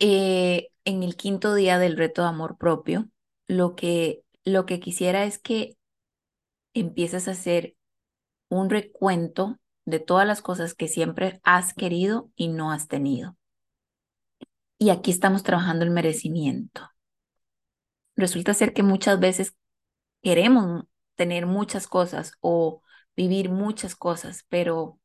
eh, 0.00 0.68
en 0.84 1.02
el 1.02 1.16
quinto 1.16 1.54
día 1.54 1.78
del 1.78 1.96
reto 1.96 2.22
de 2.22 2.28
amor 2.28 2.58
propio, 2.58 3.08
lo 3.46 3.76
que, 3.76 4.22
lo 4.44 4.66
que 4.66 4.80
quisiera 4.80 5.24
es 5.24 5.38
que 5.38 5.76
empieces 6.74 7.28
a 7.28 7.32
hacer 7.32 7.76
un 8.48 8.68
recuento 8.70 9.58
de 9.84 10.00
todas 10.00 10.26
las 10.26 10.42
cosas 10.42 10.74
que 10.74 10.88
siempre 10.88 11.40
has 11.44 11.74
querido 11.74 12.30
y 12.34 12.48
no 12.48 12.72
has 12.72 12.88
tenido. 12.88 13.36
Y 14.78 14.90
aquí 14.90 15.10
estamos 15.10 15.44
trabajando 15.44 15.84
el 15.84 15.90
merecimiento. 15.90 16.82
Resulta 18.16 18.54
ser 18.54 18.72
que 18.72 18.82
muchas 18.82 19.18
veces 19.20 19.54
queremos 20.22 20.84
tener 21.16 21.46
muchas 21.46 21.86
cosas 21.86 22.32
o 22.40 22.82
vivir 23.16 23.50
muchas 23.50 23.94
cosas, 23.94 24.44
pero 24.48 24.98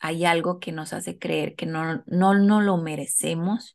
hay 0.00 0.24
algo 0.24 0.60
que 0.60 0.72
nos 0.72 0.92
hace 0.92 1.18
creer 1.18 1.54
que 1.56 1.66
no, 1.66 2.02
no, 2.06 2.34
no 2.34 2.60
lo 2.60 2.76
merecemos 2.76 3.74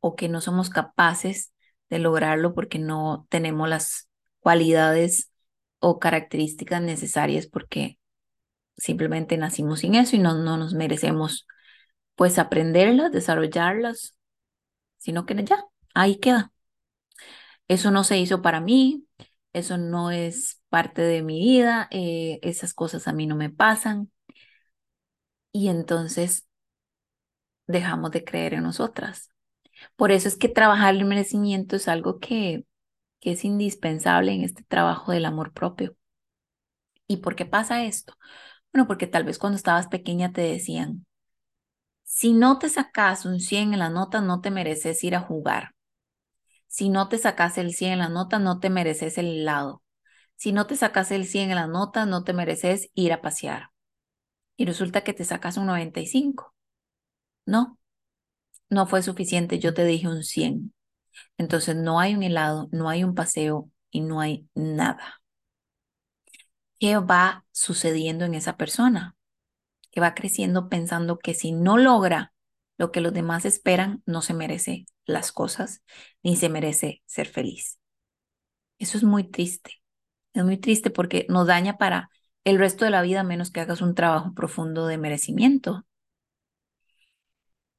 o 0.00 0.16
que 0.16 0.28
no 0.28 0.40
somos 0.40 0.70
capaces 0.70 1.52
de 1.90 1.98
lograrlo 1.98 2.54
porque 2.54 2.78
no 2.78 3.26
tenemos 3.28 3.68
las 3.68 4.08
cualidades 4.40 5.30
o 5.78 5.98
características 5.98 6.82
necesarias 6.82 7.46
porque 7.46 7.98
simplemente 8.76 9.36
nacimos 9.36 9.80
sin 9.80 9.94
eso 9.94 10.16
y 10.16 10.18
no, 10.18 10.34
no 10.34 10.56
nos 10.56 10.74
merecemos 10.74 11.46
pues 12.14 12.38
aprenderlas, 12.38 13.12
desarrollarlas, 13.12 14.16
sino 14.96 15.26
que 15.26 15.44
ya, 15.44 15.64
ahí 15.94 16.18
queda. 16.18 16.52
Eso 17.68 17.90
no 17.90 18.04
se 18.04 18.18
hizo 18.18 18.42
para 18.42 18.60
mí, 18.60 19.06
eso 19.58 19.78
no 19.78 20.10
es 20.10 20.62
parte 20.68 21.02
de 21.02 21.22
mi 21.22 21.38
vida, 21.40 21.88
eh, 21.90 22.38
esas 22.42 22.74
cosas 22.74 23.08
a 23.08 23.12
mí 23.12 23.26
no 23.26 23.36
me 23.36 23.50
pasan. 23.50 24.10
Y 25.52 25.68
entonces 25.68 26.46
dejamos 27.66 28.10
de 28.12 28.24
creer 28.24 28.54
en 28.54 28.62
nosotras. 28.64 29.30
Por 29.96 30.12
eso 30.12 30.28
es 30.28 30.36
que 30.36 30.48
trabajar 30.50 30.94
el 30.96 31.06
merecimiento 31.06 31.76
es 31.76 31.88
algo 31.88 32.20
que, 32.20 32.66
que 33.20 33.32
es 33.32 33.44
indispensable 33.46 34.32
en 34.34 34.44
este 34.44 34.64
trabajo 34.64 35.12
del 35.12 35.26
amor 35.26 35.52
propio. 35.54 35.96
¿Y 37.08 37.18
por 37.18 37.36
qué 37.36 37.46
pasa 37.46 37.84
esto? 37.84 38.14
Bueno, 38.72 38.88
porque 38.88 39.08
tal 39.08 39.24
vez 39.24 39.38
cuando 39.38 39.56
estabas 39.58 39.88
pequeña 39.88 40.32
te 40.32 40.42
decían, 40.42 41.06
si 42.04 42.34
no 42.34 42.58
te 42.58 42.70
sacas 42.70 43.26
un 43.26 43.40
100 43.40 43.74
en 43.74 43.80
la 43.80 43.90
nota, 43.90 44.22
no 44.22 44.42
te 44.42 44.50
mereces 44.52 45.04
ir 45.04 45.16
a 45.16 45.22
jugar. 45.22 45.75
Si 46.76 46.90
no 46.90 47.08
te 47.08 47.16
sacas 47.16 47.56
el 47.56 47.72
100 47.72 47.92
en 47.94 47.98
la 48.00 48.10
nota, 48.10 48.38
no 48.38 48.60
te 48.60 48.68
mereces 48.68 49.16
el 49.16 49.28
helado. 49.28 49.82
Si 50.34 50.52
no 50.52 50.66
te 50.66 50.76
sacas 50.76 51.10
el 51.10 51.24
100 51.24 51.48
en 51.48 51.56
la 51.56 51.66
nota, 51.66 52.04
no 52.04 52.22
te 52.22 52.34
mereces 52.34 52.90
ir 52.92 53.14
a 53.14 53.22
pasear. 53.22 53.70
Y 54.58 54.66
resulta 54.66 55.02
que 55.02 55.14
te 55.14 55.24
sacas 55.24 55.56
un 55.56 55.64
95. 55.68 56.54
No, 57.46 57.78
no 58.70 58.86
fue 58.86 59.02
suficiente, 59.02 59.58
yo 59.58 59.74
te 59.74 59.86
dije 59.86 60.06
un 60.06 60.22
100. 60.22 60.74
Entonces 61.38 61.76
no 61.76 62.00
hay 62.00 62.14
un 62.14 62.24
helado, 62.24 62.68
no 62.72 62.90
hay 62.90 63.04
un 63.04 63.14
paseo 63.14 63.70
y 63.90 64.02
no 64.02 64.20
hay 64.20 64.46
nada. 64.54 65.22
¿Qué 66.78 66.98
va 66.98 67.46
sucediendo 67.52 68.26
en 68.26 68.34
esa 68.34 68.58
persona? 68.58 69.16
Que 69.92 70.02
va 70.02 70.14
creciendo 70.14 70.68
pensando 70.68 71.18
que 71.18 71.34
si 71.34 71.52
no 71.52 71.78
logra 71.78 72.34
lo 72.78 72.92
que 72.92 73.00
los 73.00 73.12
demás 73.12 73.44
esperan, 73.44 74.02
no 74.06 74.22
se 74.22 74.34
merece 74.34 74.86
las 75.04 75.32
cosas 75.32 75.82
ni 76.22 76.36
se 76.36 76.48
merece 76.48 77.02
ser 77.06 77.26
feliz. 77.26 77.78
Eso 78.78 78.98
es 78.98 79.04
muy 79.04 79.24
triste. 79.24 79.82
Es 80.34 80.44
muy 80.44 80.58
triste 80.58 80.90
porque 80.90 81.26
nos 81.28 81.46
daña 81.46 81.78
para 81.78 82.10
el 82.44 82.58
resto 82.58 82.84
de 82.84 82.90
la 82.90 83.02
vida 83.02 83.22
menos 83.24 83.50
que 83.50 83.60
hagas 83.60 83.80
un 83.80 83.94
trabajo 83.94 84.34
profundo 84.34 84.86
de 84.86 84.98
merecimiento. 84.98 85.84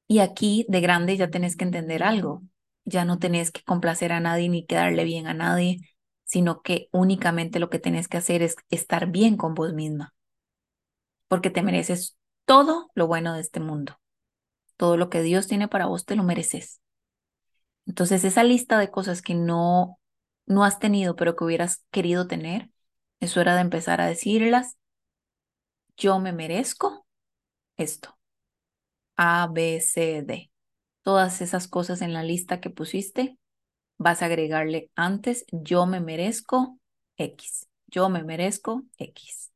Y 0.08 0.20
aquí 0.20 0.66
de 0.70 0.82
grande 0.82 1.18
ya 1.18 1.30
tenés 1.30 1.56
que 1.56 1.66
entender 1.66 2.04
algo. 2.04 2.44
Ya 2.86 3.06
no 3.06 3.20
tenés 3.20 3.52
que 3.52 3.62
complacer 3.64 4.12
a 4.14 4.20
nadie 4.20 4.50
ni 4.50 4.66
quedarle 4.66 5.04
bien 5.04 5.28
a 5.28 5.34
nadie, 5.34 5.80
sino 6.24 6.62
que 6.62 6.90
únicamente 6.92 7.60
lo 7.60 7.70
que 7.70 7.80
tenés 7.80 8.08
que 8.08 8.18
hacer 8.18 8.42
es 8.42 8.56
estar 8.70 9.08
bien 9.08 9.38
con 9.38 9.54
vos 9.54 9.74
misma. 9.74 10.14
Porque 11.28 11.50
te 11.50 11.62
mereces 11.62 12.18
todo 12.46 12.90
lo 12.96 13.08
bueno 13.08 13.34
de 13.34 13.42
este 13.42 13.60
mundo. 13.60 14.00
Todo 14.78 14.98
lo 14.98 15.10
que 15.10 15.22
Dios 15.22 15.48
tiene 15.48 15.68
para 15.68 15.88
vos 15.88 16.06
te 16.06 16.16
lo 16.16 16.24
mereces. 16.24 16.82
Entonces, 17.86 18.24
esa 18.24 18.44
lista 18.44 18.78
de 18.80 18.92
cosas 18.92 19.22
que 19.22 19.34
no 19.36 20.00
no 20.46 20.63
has 20.63 20.80
tenido, 20.80 21.16
pero 21.16 21.36
que 21.36 21.44
hubieras 21.44 21.86
querido 21.92 22.28
tener, 22.28 22.70
es 23.20 23.36
hora 23.38 23.56
de 23.56 23.62
empezar 23.62 24.00
a 24.02 24.08
decirlas. 24.08 24.78
Yo 25.98 26.20
me 26.20 26.32
merezco 26.32 27.06
esto. 27.78 28.18
A, 29.18 29.48
B, 29.52 29.82
C, 29.82 30.22
D. 30.24 30.52
Todas 31.04 31.42
esas 31.42 31.68
cosas 31.68 32.02
en 32.02 32.13
la 32.13 32.24
lista 32.24 32.60
que 32.62 32.70
pusiste, 32.70 33.38
vas 34.00 34.24
a 34.24 34.28
agregarle 34.28 34.92
antes, 34.96 35.46
yo 35.52 35.88
me 35.88 36.02
merezco 36.02 36.80
X. 37.18 37.68
Yo 37.88 38.10
me 38.10 38.24
merezco 38.24 38.84
X. 38.98 39.52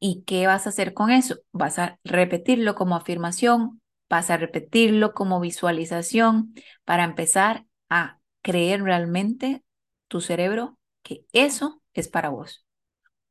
¿Y 0.00 0.22
qué 0.24 0.46
vas 0.46 0.66
a 0.66 0.70
hacer 0.70 0.94
con 0.94 1.10
eso? 1.10 1.36
Vas 1.52 1.78
a 1.78 1.98
repetirlo 2.04 2.74
como 2.74 2.96
afirmación, 2.96 3.81
vas 4.12 4.28
a 4.30 4.36
repetirlo 4.36 5.14
como 5.14 5.40
visualización 5.40 6.54
para 6.84 7.04
empezar 7.04 7.64
a 7.88 8.20
creer 8.42 8.82
realmente 8.82 9.64
tu 10.08 10.20
cerebro 10.20 10.78
que 11.02 11.24
eso 11.32 11.82
es 11.94 12.08
para 12.08 12.28
vos, 12.28 12.66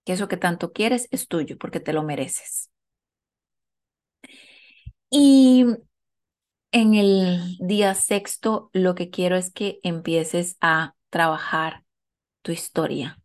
que 0.06 0.14
eso 0.14 0.28
que 0.28 0.38
tanto 0.38 0.74
quieres 0.74 1.08
es 1.12 1.28
tuyo 1.28 1.58
porque 1.60 1.80
te 1.82 1.94
lo 1.94 2.04
mereces. 2.04 2.72
Y 5.10 5.66
en 6.72 6.96
el 6.96 7.58
día 7.60 7.94
sexto, 7.96 8.70
lo 8.74 8.96
que 8.96 9.10
quiero 9.10 9.36
es 9.36 9.52
que 9.52 9.80
empieces 9.84 10.58
a 10.62 10.96
trabajar 11.10 11.84
tu 12.42 12.52
historia. 12.52 13.20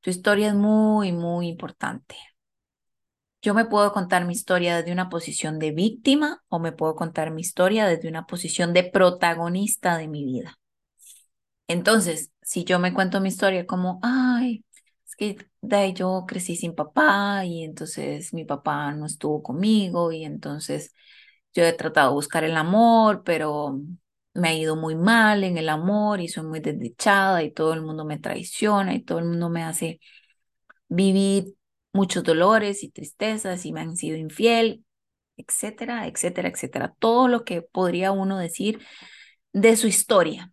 Tu 0.00 0.10
historia 0.10 0.48
es 0.50 0.54
muy, 0.54 1.12
muy 1.12 1.48
importante. 1.48 2.16
Yo 3.42 3.54
me 3.54 3.64
puedo 3.64 3.92
contar 3.92 4.24
mi 4.24 4.32
historia 4.34 4.76
desde 4.76 4.92
una 4.92 5.08
posición 5.08 5.58
de 5.58 5.72
víctima 5.72 6.42
o 6.48 6.60
me 6.60 6.70
puedo 6.72 6.94
contar 6.94 7.32
mi 7.32 7.40
historia 7.40 7.86
desde 7.86 8.08
una 8.08 8.26
posición 8.26 8.72
de 8.72 8.84
protagonista 8.84 9.98
de 9.98 10.06
mi 10.08 10.24
vida. 10.24 10.58
Entonces, 11.68 12.32
si 12.42 12.64
yo 12.64 12.78
me 12.78 12.92
cuento 12.94 13.20
mi 13.20 13.28
historia 13.28 13.66
como, 13.66 13.98
ay, 14.02 14.64
es 15.06 15.16
que 15.16 15.36
de 15.60 15.92
yo 15.94 16.24
crecí 16.26 16.56
sin 16.56 16.74
papá 16.74 17.44
y 17.44 17.64
entonces 17.64 18.32
mi 18.34 18.44
papá 18.44 18.92
no 18.92 19.06
estuvo 19.06 19.42
conmigo 19.42 20.12
y 20.12 20.24
entonces 20.24 20.94
yo 21.54 21.64
he 21.64 21.72
tratado 21.72 22.10
de 22.10 22.14
buscar 22.14 22.44
el 22.44 22.56
amor, 22.56 23.22
pero 23.24 23.80
me 24.34 24.48
ha 24.48 24.54
ido 24.54 24.76
muy 24.76 24.94
mal 24.96 25.44
en 25.44 25.58
el 25.58 25.68
amor 25.68 26.20
y 26.20 26.28
soy 26.28 26.44
muy 26.44 26.60
desdichada 26.60 27.42
y 27.42 27.50
todo 27.52 27.74
el 27.74 27.82
mundo 27.82 28.04
me 28.04 28.18
traiciona 28.18 28.94
y 28.94 29.02
todo 29.02 29.18
el 29.18 29.26
mundo 29.26 29.50
me 29.50 29.64
hace 29.64 30.00
vivir 30.88 31.54
muchos 31.92 32.24
dolores 32.24 32.82
y 32.82 32.90
tristezas 32.90 33.64
y 33.66 33.72
me 33.72 33.80
han 33.80 33.96
sido 33.96 34.16
infiel, 34.16 34.84
etcétera, 35.36 36.06
etcétera, 36.06 36.48
etcétera. 36.48 36.94
Todo 36.98 37.28
lo 37.28 37.44
que 37.44 37.62
podría 37.62 38.12
uno 38.12 38.38
decir 38.38 38.80
de 39.52 39.76
su 39.76 39.86
historia. 39.86 40.52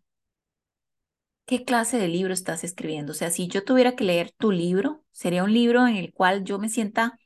¿qué 1.49 1.65
clase 1.65 1.97
de 1.97 2.07
libro 2.07 2.31
estás 2.31 2.63
escribiendo? 2.63 3.11
O 3.13 3.15
sea, 3.15 3.31
si 3.31 3.47
yo 3.47 3.63
tuviera 3.63 3.95
que 3.95 4.03
leer 4.03 4.31
tu 4.37 4.51
libro, 4.51 5.03
sería 5.11 5.43
un 5.43 5.51
libro 5.51 5.87
en 5.87 5.95
el 5.95 6.13
cual 6.13 6.43
yo 6.43 6.59
me 6.59 6.69
sienta 6.69 7.17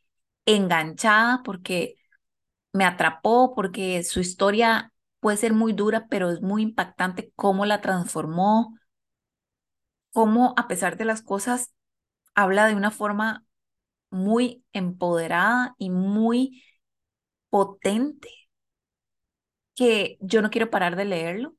enganchada 0.46 1.42
porque 1.44 1.96
me 2.74 2.86
atrapó, 2.86 3.54
porque 3.56 4.04
su 4.04 4.22
historia 4.22 4.94
puede 5.20 5.38
ser 5.38 5.54
muy 5.54 5.74
dura, 5.74 6.08
pero 6.10 6.32
es 6.32 6.42
muy 6.42 6.64
impactante 6.64 7.34
cómo 7.36 7.66
la 7.66 7.82
transformó, 7.82 8.78
cómo 10.12 10.54
a 10.58 10.70
pesar 10.70 10.96
de 10.98 11.06
las 11.06 11.22
cosas 11.22 11.74
habla 12.36 12.68
de 12.68 12.76
una 12.76 12.92
forma 12.92 13.44
muy 14.14 14.64
empoderada 14.74 15.76
y 15.78 15.90
muy 15.90 16.64
potente 17.50 18.30
que 19.76 20.18
yo 20.22 20.42
no 20.42 20.50
quiero 20.50 20.70
parar 20.70 20.96
de 20.96 21.06
leerlo. 21.06 21.56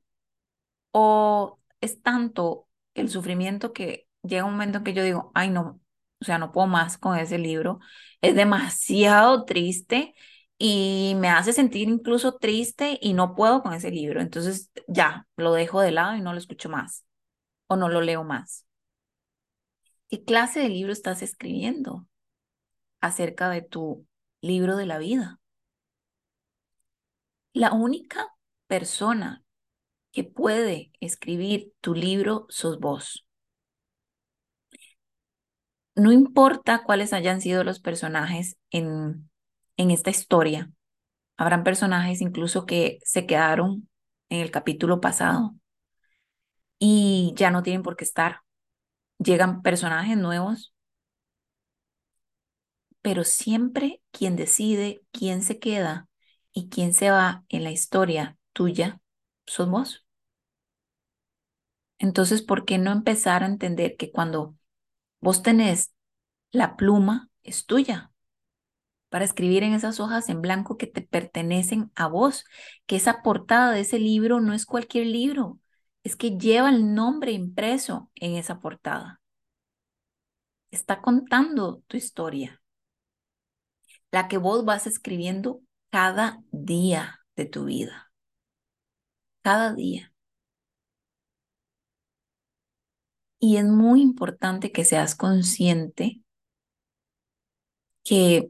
O 0.91 1.59
es 1.81 2.01
tanto 2.01 2.67
el 2.93 3.09
sufrimiento 3.09 3.73
que 3.73 4.07
llega 4.23 4.45
un 4.45 4.53
momento 4.53 4.79
en 4.79 4.83
que 4.83 4.93
yo 4.93 5.03
digo, 5.03 5.31
ay 5.35 5.49
no, 5.49 5.81
o 6.21 6.25
sea, 6.25 6.37
no 6.39 6.51
puedo 6.51 6.67
más 6.67 6.97
con 6.97 7.17
ese 7.17 7.37
libro. 7.37 7.79
Es 8.21 8.35
demasiado 8.35 9.45
triste 9.45 10.15
y 10.57 11.15
me 11.17 11.29
hace 11.29 11.53
sentir 11.53 11.89
incluso 11.89 12.37
triste 12.37 12.97
y 13.01 13.13
no 13.13 13.35
puedo 13.35 13.61
con 13.63 13.73
ese 13.73 13.91
libro. 13.91 14.21
Entonces 14.21 14.71
ya, 14.87 15.27
lo 15.37 15.53
dejo 15.53 15.81
de 15.81 15.91
lado 15.91 16.15
y 16.15 16.21
no 16.21 16.33
lo 16.33 16.39
escucho 16.39 16.69
más 16.69 17.05
o 17.67 17.75
no 17.77 17.89
lo 17.89 18.01
leo 18.01 18.23
más. 18.23 18.65
¿Qué 20.09 20.23
clase 20.23 20.61
de 20.61 20.69
libro 20.69 20.91
estás 20.91 21.21
escribiendo 21.21 22.07
acerca 23.01 23.49
de 23.49 23.61
tu 23.61 24.05
libro 24.41 24.75
de 24.77 24.85
la 24.85 24.97
vida? 24.97 25.39
La 27.53 27.73
única 27.73 28.27
persona 28.67 29.43
que 30.11 30.23
puede 30.23 30.91
escribir 30.99 31.73
tu 31.81 31.93
libro 31.93 32.45
sos 32.49 32.79
vos. 32.79 33.25
No 35.95 36.11
importa 36.11 36.83
cuáles 36.83 37.13
hayan 37.13 37.41
sido 37.41 37.63
los 37.63 37.79
personajes 37.79 38.57
en, 38.69 39.29
en 39.77 39.91
esta 39.91 40.09
historia. 40.09 40.71
Habrán 41.37 41.63
personajes 41.63 42.21
incluso 42.21 42.65
que 42.65 42.99
se 43.03 43.25
quedaron 43.25 43.89
en 44.29 44.41
el 44.41 44.51
capítulo 44.51 45.01
pasado 45.01 45.55
y 46.79 47.33
ya 47.37 47.51
no 47.51 47.63
tienen 47.63 47.83
por 47.83 47.95
qué 47.95 48.05
estar. 48.05 48.41
Llegan 49.19 49.61
personajes 49.61 50.17
nuevos, 50.17 50.74
pero 53.05 53.23
siempre 53.23 54.01
quien 54.09 54.35
decide 54.35 55.03
quién 55.11 55.43
se 55.43 55.59
queda 55.59 56.09
y 56.53 56.69
quién 56.69 56.91
se 56.91 57.11
va 57.11 57.45
en 57.49 57.63
la 57.63 57.69
historia 57.69 58.35
tuya 58.51 58.99
sos 59.45 59.69
vos. 59.69 60.07
Entonces, 61.99 62.41
¿por 62.41 62.65
qué 62.65 62.79
no 62.79 62.91
empezar 62.91 63.43
a 63.43 63.45
entender 63.45 63.95
que 63.95 64.11
cuando 64.11 64.55
vos 65.19 65.43
tenés 65.43 65.93
la 66.49 66.75
pluma, 66.77 67.29
es 67.43 67.67
tuya? 67.67 68.11
Para 69.09 69.25
escribir 69.25 69.61
en 69.61 69.73
esas 69.73 69.99
hojas 69.99 70.27
en 70.29 70.41
blanco 70.41 70.75
que 70.75 70.87
te 70.87 71.03
pertenecen 71.03 71.91
a 71.93 72.07
vos, 72.07 72.43
que 72.87 72.95
esa 72.95 73.21
portada 73.21 73.71
de 73.71 73.81
ese 73.81 73.99
libro 73.99 74.41
no 74.41 74.55
es 74.55 74.65
cualquier 74.65 75.05
libro, 75.05 75.59
es 76.01 76.15
que 76.15 76.39
lleva 76.39 76.69
el 76.69 76.95
nombre 76.95 77.33
impreso 77.33 78.09
en 78.15 78.33
esa 78.33 78.59
portada. 78.59 79.21
Está 80.71 81.03
contando 81.03 81.83
tu 81.87 81.97
historia, 81.97 82.63
la 84.15 84.29
que 84.29 84.37
vos 84.37 84.63
vas 84.63 84.87
escribiendo 84.87 85.61
cada 85.89 86.41
día 86.51 87.19
de 87.35 87.45
tu 87.45 87.65
vida. 87.65 88.13
Cada 89.41 89.73
día. 89.73 90.13
Y 93.39 93.57
es 93.57 93.65
muy 93.65 94.01
importante 94.01 94.71
que 94.71 94.85
seas 94.85 95.15
consciente 95.15 96.21
que 98.05 98.49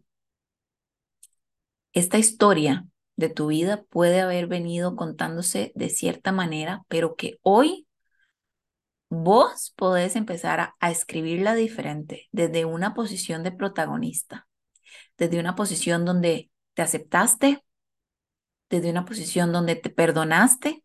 esta 1.93 2.19
historia 2.19 2.85
de 3.15 3.29
tu 3.29 3.47
vida 3.47 3.85
puede 3.89 4.21
haber 4.21 4.45
venido 4.45 4.95
contándose 4.95 5.71
de 5.73 5.89
cierta 5.89 6.31
manera, 6.31 6.83
pero 6.89 7.15
que 7.15 7.39
hoy 7.41 7.87
vos 9.09 9.73
podés 9.75 10.15
empezar 10.15 10.59
a, 10.59 10.75
a, 10.79 10.91
escribirla 10.91 11.55
diferente, 11.55 12.27
desde 12.31 12.65
una 12.65 12.93
posición 12.93 13.41
de 13.41 13.51
protagonista, 13.51 14.47
desde 15.17 15.39
una 15.39 15.55
posición 15.55 16.05
donde 16.05 16.51
te 16.73 16.81
aceptaste, 16.81 17.63
desde 18.69 18.89
una 18.89 19.05
posición 19.05 19.51
donde 19.51 19.75
te 19.75 19.89
perdonaste, 19.89 20.83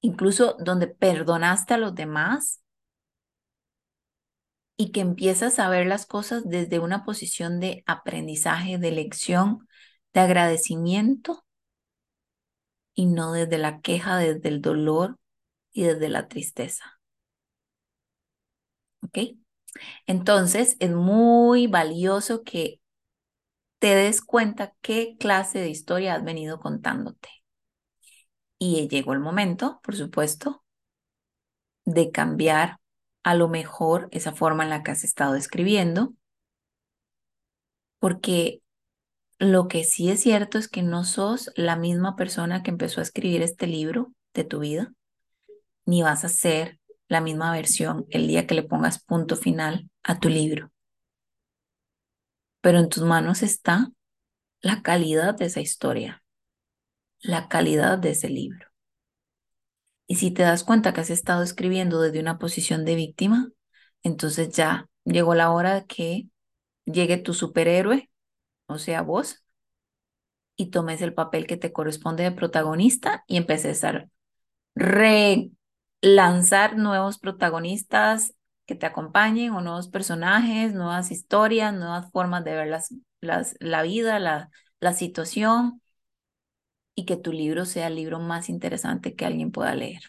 incluso 0.00 0.56
donde 0.58 0.86
perdonaste 0.86 1.74
a 1.74 1.78
los 1.78 1.94
demás 1.94 2.62
y 4.76 4.92
que 4.92 5.00
empiezas 5.00 5.58
a 5.58 5.68
ver 5.68 5.86
las 5.86 6.06
cosas 6.06 6.44
desde 6.48 6.78
una 6.78 7.04
posición 7.04 7.58
de 7.58 7.82
aprendizaje, 7.86 8.78
de 8.78 8.92
lección, 8.92 9.68
de 10.14 10.20
agradecimiento 10.20 11.44
y 12.94 13.06
no 13.06 13.32
desde 13.32 13.58
la 13.58 13.80
queja, 13.80 14.16
desde 14.18 14.48
el 14.48 14.60
dolor 14.62 15.18
y 15.72 15.82
desde 15.82 16.08
la 16.08 16.28
tristeza. 16.28 17.00
¿Ok? 19.02 19.18
Entonces 20.06 20.76
es 20.80 20.90
muy 20.92 21.66
valioso 21.66 22.42
que 22.44 22.80
te 23.78 23.94
des 23.94 24.22
cuenta 24.22 24.74
qué 24.80 25.16
clase 25.18 25.60
de 25.60 25.68
historia 25.68 26.14
has 26.14 26.24
venido 26.24 26.60
contándote. 26.60 27.28
Y 28.58 28.88
llegó 28.88 29.12
el 29.12 29.20
momento, 29.20 29.80
por 29.82 29.94
supuesto, 29.94 30.64
de 31.84 32.10
cambiar 32.10 32.78
a 33.22 33.34
lo 33.34 33.48
mejor 33.48 34.08
esa 34.10 34.32
forma 34.32 34.64
en 34.64 34.70
la 34.70 34.82
que 34.82 34.90
has 34.90 35.04
estado 35.04 35.36
escribiendo, 35.36 36.14
porque 37.98 38.62
lo 39.38 39.68
que 39.68 39.84
sí 39.84 40.10
es 40.10 40.20
cierto 40.20 40.58
es 40.58 40.68
que 40.68 40.82
no 40.82 41.04
sos 41.04 41.52
la 41.54 41.76
misma 41.76 42.16
persona 42.16 42.62
que 42.62 42.70
empezó 42.70 43.00
a 43.00 43.04
escribir 43.04 43.42
este 43.42 43.66
libro 43.66 44.12
de 44.34 44.44
tu 44.44 44.58
vida, 44.60 44.92
ni 45.84 46.02
vas 46.02 46.24
a 46.24 46.28
ser 46.28 46.80
la 47.08 47.20
misma 47.20 47.52
versión 47.52 48.06
el 48.10 48.26
día 48.26 48.46
que 48.46 48.54
le 48.54 48.64
pongas 48.64 49.02
punto 49.02 49.36
final 49.36 49.88
a 50.02 50.18
tu 50.18 50.28
libro 50.28 50.70
pero 52.60 52.78
en 52.78 52.88
tus 52.88 53.02
manos 53.02 53.42
está 53.42 53.90
la 54.60 54.82
calidad 54.82 55.34
de 55.34 55.46
esa 55.46 55.60
historia, 55.60 56.22
la 57.20 57.48
calidad 57.48 57.98
de 57.98 58.10
ese 58.10 58.28
libro. 58.28 58.66
Y 60.06 60.16
si 60.16 60.30
te 60.30 60.42
das 60.42 60.64
cuenta 60.64 60.92
que 60.92 61.02
has 61.02 61.10
estado 61.10 61.42
escribiendo 61.42 62.00
desde 62.00 62.20
una 62.20 62.38
posición 62.38 62.84
de 62.84 62.94
víctima, 62.94 63.50
entonces 64.02 64.50
ya 64.50 64.88
llegó 65.04 65.34
la 65.34 65.50
hora 65.50 65.74
de 65.74 65.86
que 65.86 66.28
llegue 66.86 67.18
tu 67.18 67.34
superhéroe, 67.34 68.10
o 68.66 68.78
sea, 68.78 69.02
vos, 69.02 69.44
y 70.56 70.70
tomes 70.70 71.02
el 71.02 71.14
papel 71.14 71.46
que 71.46 71.56
te 71.56 71.72
corresponde 71.72 72.24
de 72.24 72.32
protagonista 72.32 73.24
y 73.26 73.36
empieces 73.36 73.84
a 73.84 74.08
relanzar 74.74 76.76
nuevos 76.76 77.18
protagonistas 77.18 78.34
que 78.68 78.76
te 78.76 78.86
acompañen 78.86 79.52
o 79.54 79.62
nuevos 79.62 79.88
personajes, 79.90 80.74
nuevas 80.74 81.10
historias, 81.12 81.74
nuevas 81.74 82.12
formas 82.12 82.44
de 82.44 82.54
ver 82.56 82.68
las, 82.68 82.94
las, 83.22 83.56
la 83.60 83.82
vida, 83.82 84.20
la, 84.20 84.50
la 84.80 84.94
situación 84.94 85.82
y 86.94 87.06
que 87.06 87.16
tu 87.16 87.32
libro 87.32 87.64
sea 87.64 87.86
el 87.86 87.94
libro 87.96 88.18
más 88.20 88.48
interesante 88.50 89.14
que 89.16 89.24
alguien 89.24 89.52
pueda 89.52 89.74
leer. 89.74 90.02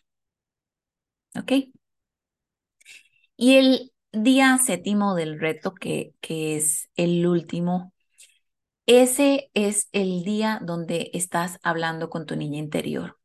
¿Ok? 1.36 1.52
Y 3.38 3.56
el 3.56 3.92
día 4.12 4.58
séptimo 4.58 5.16
del 5.16 5.40
reto, 5.40 5.74
que, 5.76 6.14
que 6.22 6.58
es 6.58 6.90
el 6.96 7.26
último, 7.28 7.94
ese 8.88 9.52
es 9.56 9.90
el 9.94 10.24
día 10.26 10.62
donde 10.64 11.12
estás 11.16 11.60
hablando 11.64 12.10
con 12.12 12.28
tu 12.28 12.38
niña 12.38 12.60
interior 12.60 13.19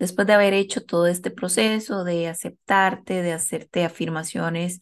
después 0.00 0.26
de 0.26 0.32
haber 0.32 0.54
hecho 0.54 0.84
todo 0.84 1.06
este 1.06 1.30
proceso 1.30 2.04
de 2.04 2.26
aceptarte, 2.26 3.22
de 3.22 3.32
hacerte 3.34 3.84
afirmaciones, 3.84 4.80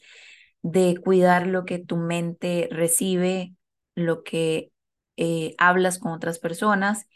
de 0.62 0.96
cuidar 0.96 1.46
lo 1.46 1.64
que 1.64 1.78
tu 1.78 1.96
mente 1.96 2.68
recibe, 2.70 3.54
lo 3.94 4.22
que 4.22 4.70
eh, 5.16 5.54
hablas 5.58 5.98
con 5.98 6.12
otras 6.12 6.38
personas, 6.38 7.06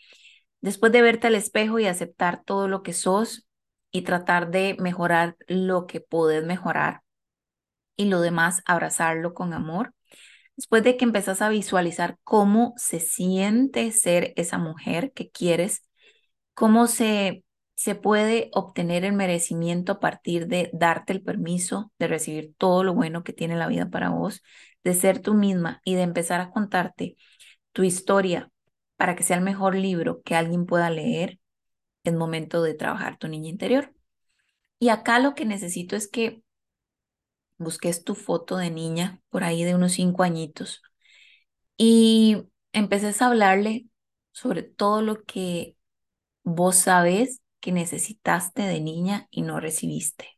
después 0.61 0.93
de 0.93 1.01
verte 1.03 1.29
al 1.29 1.37
espejo 1.37 1.79
y 1.79 1.87
aceptar 1.87 2.43
todo 2.45 2.69
lo 2.69 2.83
que 2.83 2.93
sos 2.93 3.47
y 3.93 4.03
tratar 4.03 4.51
de 4.51 4.77
mejorar 4.81 5.37
lo 5.47 5.87
que 5.87 6.01
puedes 6.01 6.45
mejorar 6.45 7.03
y 7.97 8.07
lo 8.07 8.21
demás 8.21 8.63
abrazarlo 8.67 9.33
con 9.33 9.53
amor. 9.55 9.95
Después 10.57 10.83
de 10.83 10.97
que 10.97 11.05
empezás 11.05 11.41
a 11.41 11.49
visualizar 11.51 12.19
cómo 12.25 12.75
se 12.77 12.99
siente 12.99 13.93
ser 13.93 14.33
esa 14.37 14.59
mujer 14.59 15.13
que 15.13 15.31
quieres, 15.31 15.85
cómo 16.55 16.89
se 16.89 17.45
se 17.75 17.95
puede 17.95 18.51
obtener 18.53 19.05
el 19.05 19.13
merecimiento 19.13 19.93
a 19.93 20.01
partir 20.01 20.47
de 20.47 20.71
darte 20.73 21.13
el 21.13 21.23
permiso 21.23 21.93
de 21.99 22.09
recibir 22.09 22.55
todo 22.59 22.85
lo 22.85 22.95
bueno 22.95 23.25
que 23.25 23.33
tiene 23.33 23.57
la 23.57 23.67
vida 23.69 23.91
para 23.91 24.11
vos, 24.11 24.43
de 24.85 24.95
ser 24.95 25.21
tú 25.21 25.35
misma 25.35 25.81
y 25.85 25.95
de 25.95 26.03
empezar 26.03 26.41
a 26.41 26.51
contarte 26.51 27.17
tu 27.73 27.83
historia 27.85 28.51
para 28.97 29.17
que 29.17 29.25
sea 29.25 29.37
el 29.37 29.43
mejor 29.45 29.75
libro 29.77 30.23
que 30.23 30.37
alguien 30.37 30.67
pueda 30.67 30.91
leer, 30.91 31.41
es 32.05 32.15
momento 32.15 32.63
de 32.63 32.75
trabajar 32.75 33.19
tu 33.19 33.29
niña 33.29 33.51
interior. 33.51 33.95
Y 34.79 34.91
acá 34.91 35.19
lo 35.21 35.35
que 35.35 35.45
necesito 35.45 35.97
es 35.97 36.09
que 36.09 36.43
busques 37.59 38.05
tu 38.05 38.15
foto 38.15 38.57
de 38.57 38.71
niña 38.71 39.21
por 39.31 39.45
ahí 39.45 39.65
de 39.65 39.75
unos 39.75 39.93
cinco 39.93 40.23
añitos 40.23 40.83
y 41.77 42.45
empeces 42.73 43.23
a 43.23 43.29
hablarle 43.29 43.87
sobre 44.33 44.63
todo 44.63 45.03
lo 45.03 45.25
que 45.25 45.77
vos 46.45 46.77
sabes 46.77 47.42
que 47.63 47.73
necesitaste 47.73 48.63
de 48.63 48.81
niña 48.81 49.29
y 49.31 49.43
no 49.43 49.61
recibiste. 49.61 50.29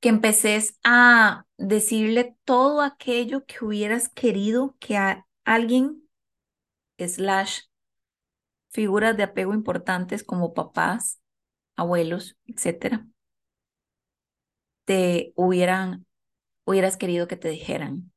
Que 0.00 0.08
empeces 0.08 0.78
a 0.84 1.44
decirle 1.58 2.36
todo 2.44 2.82
aquello 2.82 3.44
que 3.44 3.64
hubieras 3.64 4.08
querido 4.08 4.76
que 4.78 4.96
a 4.96 5.26
alguien, 5.44 6.08
slash, 6.98 7.62
figuras 8.70 9.16
de 9.16 9.24
apego 9.24 9.52
importantes 9.54 10.22
como 10.22 10.54
papás, 10.54 11.20
abuelos, 11.74 12.36
etcétera, 12.46 13.08
te 14.84 15.32
hubieran, 15.34 16.06
hubieras 16.64 16.96
querido 16.96 17.26
que 17.28 17.36
te 17.36 17.48
dijeran. 17.48 18.12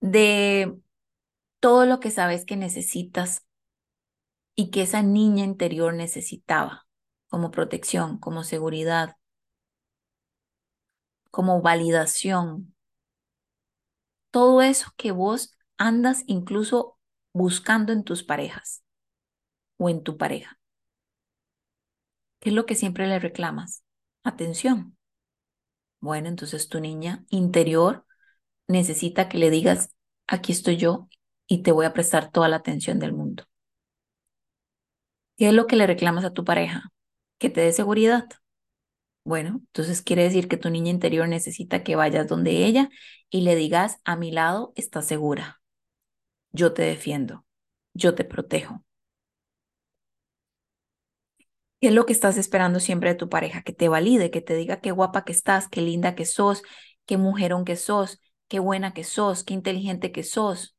De 0.00 0.76
todo 1.60 1.86
lo 1.86 2.00
que 2.00 2.10
sabes 2.10 2.44
que 2.44 2.56
necesitas 2.56 3.45
y 4.56 4.70
que 4.70 4.82
esa 4.82 5.02
niña 5.02 5.44
interior 5.44 5.94
necesitaba 5.94 6.86
como 7.28 7.50
protección, 7.50 8.18
como 8.18 8.42
seguridad, 8.42 9.16
como 11.30 11.60
validación. 11.60 12.74
Todo 14.30 14.62
eso 14.62 14.90
que 14.96 15.12
vos 15.12 15.56
andas 15.76 16.24
incluso 16.26 16.98
buscando 17.32 17.92
en 17.92 18.04
tus 18.04 18.22
parejas 18.22 18.82
o 19.76 19.90
en 19.90 20.02
tu 20.02 20.16
pareja. 20.16 20.58
¿Qué 22.40 22.50
es 22.50 22.54
lo 22.54 22.64
que 22.64 22.74
siempre 22.74 23.06
le 23.06 23.18
reclamas? 23.18 23.84
Atención. 24.22 24.96
Bueno, 26.00 26.28
entonces 26.28 26.68
tu 26.68 26.80
niña 26.80 27.24
interior 27.28 28.06
necesita 28.68 29.28
que 29.28 29.38
le 29.38 29.50
digas, 29.50 29.90
aquí 30.26 30.52
estoy 30.52 30.76
yo 30.76 31.08
y 31.46 31.62
te 31.62 31.72
voy 31.72 31.86
a 31.86 31.92
prestar 31.92 32.30
toda 32.30 32.48
la 32.48 32.56
atención 32.56 32.98
del 32.98 33.12
mundo. 33.12 33.44
¿Qué 35.36 35.48
es 35.48 35.54
lo 35.54 35.66
que 35.66 35.76
le 35.76 35.86
reclamas 35.86 36.24
a 36.24 36.32
tu 36.32 36.44
pareja? 36.44 36.90
Que 37.38 37.50
te 37.50 37.60
dé 37.62 37.72
seguridad. 37.72 38.26
Bueno, 39.24 39.60
entonces 39.66 40.02
quiere 40.02 40.22
decir 40.22 40.48
que 40.48 40.56
tu 40.56 40.70
niña 40.70 40.90
interior 40.90 41.28
necesita 41.28 41.82
que 41.82 41.96
vayas 41.96 42.28
donde 42.28 42.64
ella 42.66 42.90
y 43.28 43.40
le 43.42 43.56
digas, 43.56 43.98
a 44.04 44.16
mi 44.16 44.30
lado 44.30 44.72
estás 44.76 45.06
segura. 45.06 45.60
Yo 46.52 46.74
te 46.74 46.82
defiendo. 46.82 47.46
Yo 47.94 48.14
te 48.14 48.24
protejo. 48.24 48.84
¿Qué 51.80 51.88
es 51.88 51.94
lo 51.94 52.06
que 52.06 52.12
estás 52.12 52.38
esperando 52.38 52.80
siempre 52.80 53.10
de 53.10 53.14
tu 53.16 53.28
pareja? 53.28 53.62
Que 53.62 53.72
te 53.72 53.88
valide, 53.88 54.30
que 54.30 54.40
te 54.40 54.54
diga 54.56 54.80
qué 54.80 54.90
guapa 54.92 55.24
que 55.24 55.32
estás, 55.32 55.68
qué 55.68 55.82
linda 55.82 56.14
que 56.14 56.24
sos, 56.24 56.62
qué 57.06 57.18
mujerón 57.18 57.64
que 57.64 57.76
sos, 57.76 58.20
qué 58.48 58.58
buena 58.60 58.94
que 58.94 59.04
sos, 59.04 59.44
qué 59.44 59.54
inteligente 59.54 60.10
que 60.12 60.22
sos. 60.24 60.75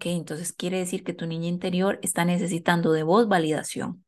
Ok, 0.00 0.06
entonces 0.06 0.52
quiere 0.52 0.78
decir 0.78 1.04
que 1.04 1.12
tu 1.12 1.26
niña 1.26 1.46
interior 1.48 1.98
está 2.02 2.24
necesitando 2.24 2.90
de 2.92 3.02
vos 3.04 3.28
validación. 3.28 4.04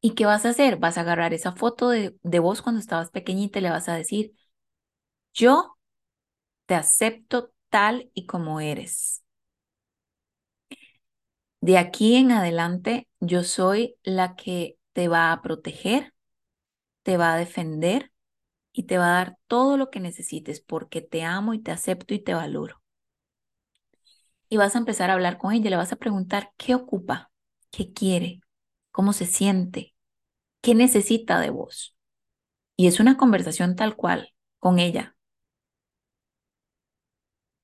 ¿Y 0.00 0.14
qué 0.14 0.26
vas 0.26 0.44
a 0.44 0.50
hacer? 0.50 0.76
Vas 0.78 0.98
a 0.98 1.00
agarrar 1.02 1.32
esa 1.34 1.52
foto 1.52 1.88
de, 1.90 2.16
de 2.22 2.38
vos 2.38 2.60
cuando 2.62 2.80
estabas 2.80 3.10
pequeñita 3.10 3.58
y 3.58 3.62
le 3.62 3.70
vas 3.70 3.88
a 3.88 3.94
decir, 3.96 4.34
yo 5.34 5.76
te 6.66 6.74
acepto 6.76 7.52
tal 7.70 8.10
y 8.14 8.26
como 8.26 8.60
eres. 8.60 9.24
De 11.60 11.78
aquí 11.78 12.14
en 12.16 12.30
adelante, 12.32 13.08
yo 13.20 13.42
soy 13.44 13.96
la 14.04 14.36
que 14.36 14.78
te 14.92 15.08
va 15.08 15.32
a 15.32 15.42
proteger, 15.42 16.14
te 17.04 17.16
va 17.18 17.34
a 17.34 17.38
defender 17.38 18.12
y 18.72 18.84
te 18.84 18.98
va 18.98 19.08
a 19.08 19.14
dar 19.26 19.38
todo 19.48 19.78
lo 19.78 19.90
que 19.90 20.00
necesites 20.00 20.60
porque 20.62 21.02
te 21.02 21.24
amo 21.24 21.54
y 21.54 21.60
te 21.62 21.72
acepto 21.72 22.14
y 22.14 22.20
te 22.20 22.34
valoro. 22.34 22.82
Y 24.54 24.56
vas 24.56 24.76
a 24.76 24.78
empezar 24.78 25.10
a 25.10 25.14
hablar 25.14 25.36
con 25.36 25.52
ella, 25.52 25.68
le 25.68 25.74
vas 25.74 25.92
a 25.92 25.96
preguntar 25.96 26.52
qué 26.56 26.76
ocupa, 26.76 27.32
qué 27.72 27.92
quiere, 27.92 28.38
cómo 28.92 29.12
se 29.12 29.26
siente, 29.26 29.96
qué 30.60 30.76
necesita 30.76 31.40
de 31.40 31.50
vos. 31.50 31.96
Y 32.76 32.86
es 32.86 33.00
una 33.00 33.16
conversación 33.16 33.74
tal 33.74 33.96
cual 33.96 34.32
con 34.60 34.78
ella. 34.78 35.16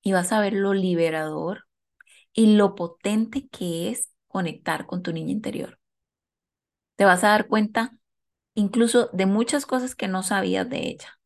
Y 0.01 0.11
vas 0.11 0.33
a 0.33 0.41
ver 0.41 0.51
lo 0.51 0.73
liberador 0.73 1.65
y 2.33 2.57
lo 2.57 2.75
potente 2.75 3.47
que 3.47 3.89
es 3.89 4.11
conectar 4.27 4.85
con 4.85 5.01
tu 5.01 5.13
niña 5.13 5.31
interior. 5.31 5.79
Te 6.97 7.05
vas 7.05 7.23
a 7.23 7.29
dar 7.29 7.47
cuenta 7.47 7.95
incluso 8.53 9.09
de 9.13 9.27
muchas 9.27 9.65
cosas 9.65 9.95
que 9.95 10.09
no 10.09 10.23
sabías 10.23 10.69
de 10.69 10.89
ella, 10.89 11.19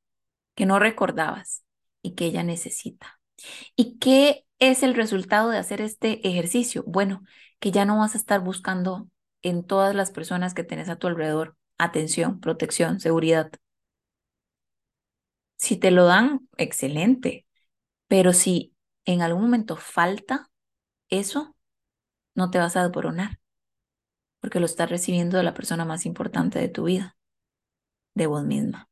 que 0.55 0.67
no 0.67 0.79
recordabas 0.79 1.63
y 2.03 2.15
que 2.15 2.25
ella 2.25 2.43
necesita. 2.43 3.19
¿Y 3.75 3.97
qué 3.99 4.44
es 4.59 4.83
el 4.83 4.95
resultado 4.95 5.49
de 5.49 5.57
hacer 5.57 5.81
este 5.81 6.27
ejercicio? 6.27 6.83
Bueno, 6.87 7.23
que 7.59 7.71
ya 7.71 7.85
no 7.85 7.99
vas 7.99 8.15
a 8.15 8.17
estar 8.17 8.41
buscando 8.41 9.09
en 9.41 9.63
todas 9.65 9.95
las 9.95 10.11
personas 10.11 10.53
que 10.53 10.63
tenés 10.63 10.89
a 10.89 10.97
tu 10.97 11.07
alrededor 11.07 11.57
atención, 11.77 12.39
protección, 12.39 12.99
seguridad. 12.99 13.51
Si 15.57 15.77
te 15.77 15.91
lo 15.91 16.05
dan, 16.05 16.47
excelente, 16.57 17.45
pero 18.07 18.33
si 18.33 18.73
en 19.05 19.21
algún 19.21 19.43
momento 19.43 19.77
falta, 19.77 20.49
eso 21.09 21.55
no 22.35 22.51
te 22.51 22.59
vas 22.59 22.75
a 22.75 22.83
desboronar, 22.83 23.39
porque 24.39 24.59
lo 24.59 24.65
estás 24.65 24.89
recibiendo 24.89 25.37
de 25.37 25.43
la 25.43 25.53
persona 25.53 25.85
más 25.85 26.05
importante 26.05 26.59
de 26.59 26.69
tu 26.69 26.85
vida, 26.85 27.17
de 28.13 28.27
vos 28.27 28.43
misma. 28.43 28.89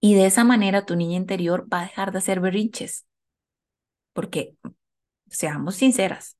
Y 0.00 0.14
de 0.16 0.26
esa 0.26 0.44
manera 0.44 0.84
tu 0.84 0.96
niña 0.96 1.16
interior 1.16 1.68
va 1.72 1.80
a 1.80 1.84
dejar 1.84 2.12
de 2.12 2.18
hacer 2.18 2.40
berrinches, 2.40 3.06
porque, 4.12 4.56
seamos 5.28 5.76
sinceras, 5.76 6.38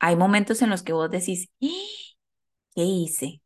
hay 0.00 0.16
momentos 0.16 0.62
en 0.62 0.70
los 0.70 0.82
que 0.82 0.92
vos 0.94 1.10
decís, 1.10 1.50
¡Ah! 1.62 1.66
¿qué 2.74 2.82
hice? 2.84 3.42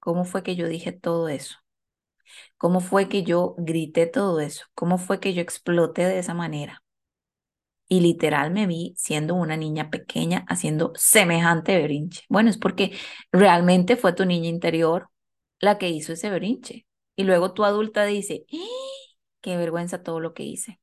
¿Cómo 0.00 0.24
fue 0.24 0.42
que 0.42 0.56
yo 0.56 0.68
dije 0.68 0.92
todo 0.92 1.28
eso? 1.28 1.58
¿Cómo 2.58 2.80
fue 2.80 3.08
que 3.08 3.22
yo 3.24 3.54
grité 3.58 4.06
todo 4.06 4.40
eso? 4.40 4.64
¿Cómo 4.74 4.98
fue 4.98 5.20
que 5.20 5.34
yo 5.34 5.42
exploté 5.42 6.04
de 6.04 6.18
esa 6.18 6.34
manera? 6.34 6.82
y 7.88 8.00
literal 8.00 8.50
me 8.50 8.66
vi 8.66 8.94
siendo 8.96 9.34
una 9.34 9.56
niña 9.56 9.90
pequeña 9.90 10.44
haciendo 10.48 10.92
semejante 10.96 11.76
berinche. 11.76 12.22
Bueno, 12.28 12.50
es 12.50 12.58
porque 12.58 12.92
realmente 13.32 13.96
fue 13.96 14.12
tu 14.12 14.26
niña 14.26 14.48
interior 14.48 15.08
la 15.60 15.78
que 15.78 15.88
hizo 15.88 16.12
ese 16.12 16.30
berinche. 16.30 16.86
Y 17.16 17.24
luego 17.24 17.52
tu 17.54 17.64
adulta 17.64 18.04
dice, 18.04 18.44
¡Ah! 18.52 18.56
qué 19.40 19.56
vergüenza 19.56 20.02
todo 20.02 20.20
lo 20.20 20.34
que 20.34 20.44
hice. 20.44 20.80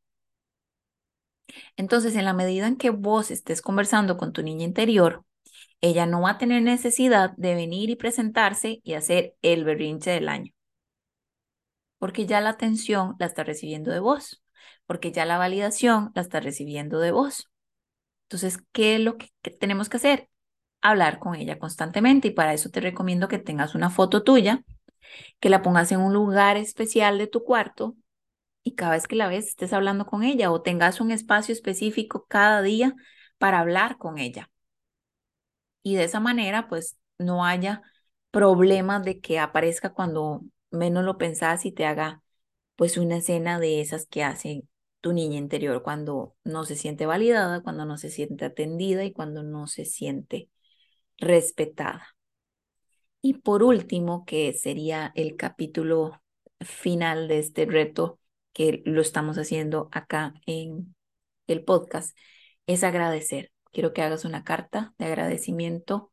Entonces, 1.78 2.16
en 2.16 2.26
la 2.26 2.34
medida 2.34 2.68
en 2.68 2.78
que 2.78 2.90
vos 2.90 3.32
estés 3.32 3.62
conversando 3.62 4.18
con 4.18 4.34
tu 4.34 4.44
niña 4.44 4.66
interior, 4.66 5.24
ella 5.82 6.06
no 6.06 6.22
va 6.22 6.32
a 6.32 6.38
tener 6.38 6.62
necesidad 6.62 7.32
de 7.38 7.56
venir 7.56 7.90
y 7.90 7.96
presentarse 7.96 8.82
y 8.84 8.94
hacer 8.94 9.36
el 9.42 9.64
berrinche 9.64 10.12
del 10.12 10.30
año. 10.30 10.52
Porque 11.98 12.26
ya 12.26 12.42
la 12.42 12.52
atención 12.52 13.16
la 13.20 13.26
está 13.26 13.44
recibiendo 13.44 13.92
de 13.92 14.00
vos 14.00 14.42
porque 14.86 15.12
ya 15.12 15.26
la 15.26 15.38
validación 15.38 16.12
la 16.16 16.22
está 16.22 16.40
recibiendo 16.40 17.00
de 17.00 17.12
vos. 17.12 17.50
Entonces, 18.24 18.60
¿qué 18.72 18.96
es 18.96 19.02
lo 19.02 19.18
que, 19.18 19.30
tenemos 19.60 19.90
que 19.90 19.98
hacer? 19.98 20.30
Hablar 20.82 21.20
con 21.20 21.36
ella 21.36 21.60
constantemente 21.60 22.30
y 22.30 22.32
para 22.32 22.54
eso 22.54 22.70
te 22.70 22.82
recomiendo 22.82 23.28
que 23.28 23.40
tengas 23.40 23.76
una 23.76 23.90
foto 23.90 24.24
tuya, 24.24 24.64
que 25.40 25.50
la 25.50 25.62
pongas 25.62 25.92
en 25.92 26.02
un 26.02 26.14
lugar 26.14 26.58
especial 26.58 27.18
de 27.18 27.28
tu 27.28 27.44
cuarto 27.44 27.96
y 28.66 28.76
cada 28.76 28.94
vez 28.94 29.08
que 29.08 29.16
la 29.16 29.30
ves 29.30 29.48
estés 29.50 29.74
hablando 29.74 30.08
con 30.08 30.24
ella 30.24 30.52
o 30.52 30.62
tengas 30.64 31.00
un 31.00 31.12
espacio 31.12 31.54
específico 31.54 32.26
cada 32.28 32.64
día 32.64 32.96
para 33.38 33.60
hablar 33.60 33.98
con 34.00 34.18
ella. 34.18 34.50
Y 35.84 35.96
de 35.96 36.06
esa 36.06 36.20
manera, 36.20 36.68
pues 36.68 36.98
no 37.20 37.46
haya 37.46 37.84
problemas 38.32 39.04
de 39.06 39.22
que 39.22 39.40
aparezca 39.40 39.94
cuando 39.94 40.42
menos 40.72 41.04
lo 41.06 41.18
pensás 41.18 41.66
y 41.66 41.72
te 41.72 41.86
haga 41.86 42.24
pues 42.76 42.98
una 42.98 43.18
escena 43.18 43.60
de 43.60 43.82
esas 43.82 44.08
que 44.08 44.24
hacen 44.24 44.68
tu 45.00 45.14
niña 45.14 45.38
interior 45.38 45.84
cuando 45.84 46.36
no 46.44 46.66
se 46.66 46.76
siente 46.76 47.06
validada, 47.06 47.62
cuando 47.62 47.86
no 47.86 47.98
se 47.98 48.10
siente 48.10 48.46
atendida 48.46 49.06
y 49.06 49.14
cuando 49.14 49.44
no 49.44 49.68
se 49.68 49.86
siente 49.86 50.50
respetada. 51.20 52.16
Y 53.22 53.36
por 53.36 53.64
último, 53.64 54.26
que 54.26 54.54
sería 54.54 55.12
el 55.16 55.36
capítulo 55.36 56.22
final 56.62 57.28
de 57.28 57.40
este 57.40 57.66
reto 57.66 58.20
que 58.56 58.82
lo 58.86 59.02
estamos 59.02 59.38
haciendo 59.38 59.90
acá 59.92 60.34
en 60.46 60.96
el 61.46 61.66
podcast, 61.66 62.18
es 62.68 62.86
agradecer. 62.86 63.52
Quiero 63.74 63.92
que 63.92 64.02
hagas 64.02 64.24
una 64.24 64.46
carta 64.46 64.94
de 64.98 65.08
agradecimiento 65.08 66.10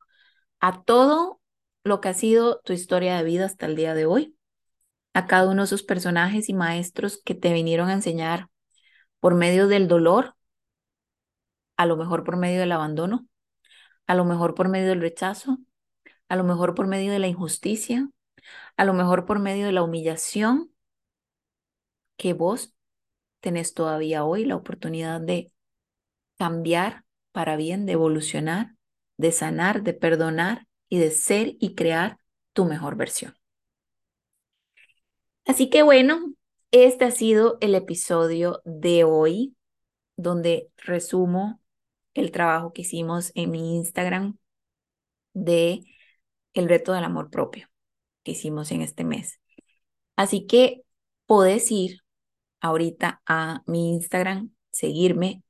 a 0.59 0.83
todo 0.83 1.41
lo 1.85 2.01
que 2.01 2.09
ha 2.09 2.15
sido 2.15 2.61
tu 2.65 2.73
historia 2.73 3.17
de 3.17 3.23
vida 3.23 3.47
hasta 3.47 3.67
el 3.67 3.77
día 3.77 3.95
de 3.95 4.07
hoy, 4.07 4.37
a 5.15 5.29
cada 5.29 5.49
uno 5.49 5.63
de 5.63 5.67
esos 5.67 5.85
personajes 5.85 6.49
y 6.49 6.55
maestros 6.55 7.23
que 7.25 7.37
te 7.37 7.53
vinieron 7.53 7.89
a 7.89 7.93
enseñar 7.95 8.49
por 9.21 9.37
medio 9.37 9.69
del 9.69 9.87
dolor, 9.87 10.35
a 11.77 11.87
lo 11.87 11.97
mejor 11.97 12.25
por 12.25 12.37
medio 12.37 12.59
del 12.59 12.73
abandono, 12.73 13.29
a 14.09 14.17
lo 14.17 14.25
mejor 14.25 14.57
por 14.57 14.69
medio 14.69 14.89
del 14.89 15.01
rechazo, 15.01 15.59
a 16.29 16.35
lo 16.35 16.43
mejor 16.43 16.75
por 16.75 16.89
medio 16.89 17.13
de 17.13 17.21
la 17.21 17.29
injusticia, 17.29 18.09
A 18.77 18.85
lo 18.85 18.95
mejor 18.95 19.27
por 19.27 19.39
medio 19.39 19.67
de 19.67 19.73
la 19.73 19.85
humillación 19.85 20.72
que 22.23 22.35
vos 22.35 22.73
tenés 23.41 23.75
todavía 23.75 24.25
hoy 24.25 24.45
la 24.45 24.55
oportunidad 24.55 25.21
de 25.21 25.53
cambiar 26.39 27.05
para 27.33 27.57
bien, 27.57 27.85
de 27.85 27.95
evolucionar, 27.95 28.77
de 29.17 29.33
sanar, 29.33 29.83
de 29.83 29.93
perdonar 29.93 30.69
y 30.89 30.99
de 30.99 31.11
ser 31.11 31.57
y 31.59 31.75
crear 31.75 32.19
tu 32.53 32.65
mejor 32.65 32.95
versión. 32.95 33.35
Así 35.47 35.69
que 35.69 35.83
bueno, 35.83 36.33
este 36.71 37.07
ha 37.07 37.11
sido 37.11 37.59
el 37.61 37.75
episodio 37.75 38.63
de 38.65 39.03
hoy, 39.03 39.57
donde 40.17 40.71
resumo 40.77 41.61
el 42.15 42.31
trabajo 42.31 42.73
que 42.73 42.83
hicimos 42.83 43.33
en 43.35 43.51
mi 43.51 43.75
Instagram 43.75 44.39
de 45.33 45.81
el 46.55 46.69
reto 46.69 46.93
del 46.93 47.03
amor 47.03 47.31
propio 47.31 47.69
que 48.23 48.31
hicimos 48.31 48.71
en 48.71 48.83
este 48.83 49.03
mes. 49.03 49.41
Así 50.15 50.47
que 50.47 50.83
podés 51.27 51.69
ir 51.73 52.02
ahorita 52.63 53.21
a 53.27 53.63
mi 53.67 53.93
Instagram, 53.93 54.51
seguirme 54.71 55.43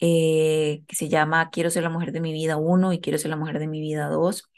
eh, 0.00 0.82
que 0.86 0.96
se 0.96 1.08
llama 1.08 1.50
Quiero 1.50 1.70
ser 1.70 1.82
la 1.82 1.90
mujer 1.90 2.12
de 2.12 2.20
mi 2.20 2.32
vida 2.32 2.56
1 2.56 2.92
y 2.92 3.00
Quiero 3.00 3.18
ser 3.18 3.30
la 3.30 3.36
mujer 3.36 3.58
de 3.58 3.66
mi 3.66 3.80
vida 3.80 4.08
2. 4.08 4.50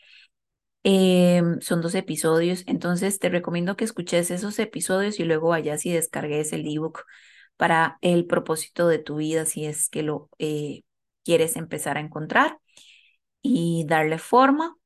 Em, 0.82 1.60
son 1.60 1.82
dos 1.82 1.94
episodios, 1.94 2.64
entonces 2.66 3.18
te 3.18 3.28
recomiendo 3.28 3.76
que 3.76 3.84
escuches 3.84 4.30
esos 4.30 4.58
episodios 4.58 5.20
y 5.20 5.24
luego 5.24 5.48
vayas 5.48 5.84
y 5.84 5.92
descargues 5.92 6.52
el 6.54 6.66
ebook 6.66 7.04
para 7.58 7.98
el 8.00 8.26
propósito 8.26 8.88
de 8.88 8.98
tu 8.98 9.16
vida, 9.16 9.44
si 9.44 9.66
es 9.66 9.90
que 9.90 10.02
lo 10.02 10.30
eh, 10.38 10.82
quieres 11.24 11.56
empezar 11.56 11.98
a 11.98 12.00
encontrar 12.00 12.58
y 13.42 13.84
darle 13.86 14.18
forma. 14.18 14.76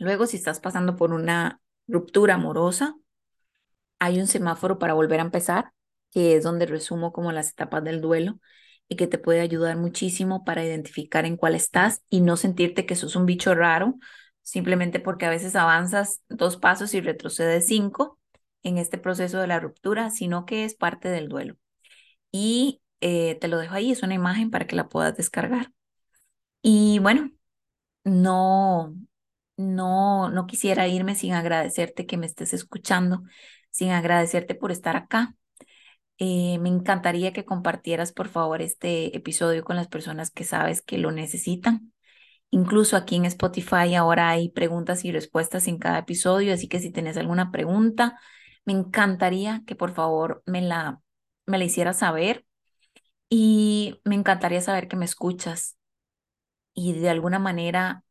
Luego, 0.00 0.26
si 0.26 0.36
estás 0.36 0.58
pasando 0.60 0.96
por 0.96 1.12
una 1.12 1.60
ruptura 1.86 2.34
amorosa, 2.34 2.96
hay 3.98 4.18
un 4.20 4.26
semáforo 4.26 4.78
para 4.78 4.94
volver 4.94 5.20
a 5.20 5.24
empezar, 5.24 5.72
que 6.10 6.36
es 6.36 6.44
donde 6.44 6.66
resumo 6.66 7.12
como 7.12 7.32
las 7.32 7.50
etapas 7.50 7.84
del 7.84 8.00
duelo 8.00 8.40
y 8.88 8.96
que 8.96 9.06
te 9.06 9.18
puede 9.18 9.40
ayudar 9.40 9.76
muchísimo 9.76 10.44
para 10.44 10.64
identificar 10.64 11.24
en 11.26 11.36
cuál 11.36 11.54
estás 11.54 12.02
y 12.10 12.20
no 12.22 12.36
sentirte 12.36 12.86
que 12.86 12.96
sos 12.96 13.14
un 13.16 13.26
bicho 13.26 13.54
raro, 13.54 13.94
simplemente 14.42 15.00
porque 15.00 15.26
a 15.26 15.30
veces 15.30 15.54
avanzas 15.56 16.22
dos 16.28 16.56
pasos 16.56 16.94
y 16.94 17.00
retrocedes 17.00 17.66
cinco 17.66 18.18
en 18.62 18.78
este 18.78 18.98
proceso 18.98 19.38
de 19.38 19.46
la 19.46 19.60
ruptura, 19.60 20.10
sino 20.10 20.46
que 20.46 20.64
es 20.64 20.74
parte 20.74 21.08
del 21.08 21.28
duelo. 21.28 21.56
Y 22.32 22.82
eh, 23.00 23.36
te 23.40 23.48
lo 23.48 23.58
dejo 23.58 23.74
ahí, 23.74 23.92
es 23.92 24.02
una 24.02 24.14
imagen 24.14 24.50
para 24.50 24.66
que 24.66 24.76
la 24.76 24.88
puedas 24.88 25.16
descargar. 25.16 25.72
Y 26.62 26.98
bueno, 27.00 27.30
no, 28.04 28.94
no, 29.60 30.30
no 30.30 30.46
quisiera 30.46 30.88
irme 30.88 31.14
sin 31.14 31.32
agradecerte 31.34 32.06
que 32.06 32.16
me 32.16 32.26
estés 32.26 32.52
escuchando, 32.54 33.22
sin 33.70 33.90
agradecerte 33.90 34.54
por 34.54 34.72
estar 34.72 34.96
acá. 34.96 35.34
Eh, 36.18 36.58
me 36.58 36.68
encantaría 36.68 37.32
que 37.32 37.44
compartieras, 37.44 38.12
por 38.12 38.28
favor, 38.28 38.62
este 38.62 39.16
episodio 39.16 39.64
con 39.64 39.76
las 39.76 39.88
personas 39.88 40.30
que 40.30 40.44
sabes 40.44 40.82
que 40.82 40.98
lo 40.98 41.12
necesitan. 41.12 41.92
Incluso 42.50 42.96
aquí 42.96 43.16
en 43.16 43.26
Spotify 43.26 43.94
ahora 43.94 44.30
hay 44.30 44.50
preguntas 44.50 45.04
y 45.04 45.12
respuestas 45.12 45.68
en 45.68 45.78
cada 45.78 46.00
episodio, 46.00 46.52
así 46.52 46.68
que 46.68 46.80
si 46.80 46.90
tienes 46.92 47.16
alguna 47.16 47.50
pregunta, 47.52 48.18
me 48.64 48.72
encantaría 48.72 49.62
que 49.66 49.76
por 49.76 49.92
favor 49.94 50.42
me 50.46 50.60
la, 50.60 51.00
me 51.46 51.58
la 51.58 51.64
hicieras 51.64 51.98
saber 52.00 52.44
y 53.28 54.00
me 54.04 54.16
encantaría 54.16 54.60
saber 54.60 54.88
que 54.88 54.96
me 54.96 55.04
escuchas 55.04 55.78
y 56.74 56.94
de 56.94 57.10
alguna 57.10 57.38
manera 57.38 58.04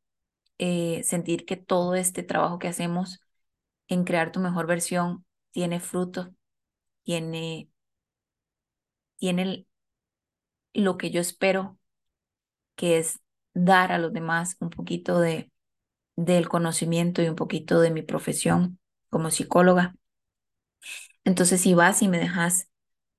eh, 0.59 1.03
sentir 1.05 1.45
que 1.45 1.57
todo 1.57 1.95
este 1.95 2.23
trabajo 2.23 2.59
que 2.59 2.69
hacemos 2.69 3.21
en 3.89 4.03
crear 4.05 4.31
tu 4.31 4.39
mejor 4.41 4.67
versión 4.67 5.25
tiene 5.51 5.79
fruto, 5.81 6.33
tiene, 7.03 7.69
tiene 9.17 9.65
lo 10.73 10.97
que 10.97 11.11
yo 11.11 11.21
espero, 11.21 11.77
que 12.75 12.99
es 12.99 13.21
dar 13.53 13.91
a 13.91 13.97
los 13.99 14.13
demás 14.13 14.57
un 14.61 14.69
poquito 14.69 15.19
de, 15.19 15.51
del 16.17 16.49
conocimiento 16.49 17.21
y 17.23 17.29
un 17.29 17.35
poquito 17.37 17.81
de 17.81 17.91
mi 17.91 18.03
profesión 18.03 18.79
como 19.09 19.31
psicóloga. 19.31 19.95
Entonces, 21.23 21.61
si 21.61 21.73
vas 21.73 22.01
y 22.01 22.07
me 22.07 22.19
dejas 22.19 22.69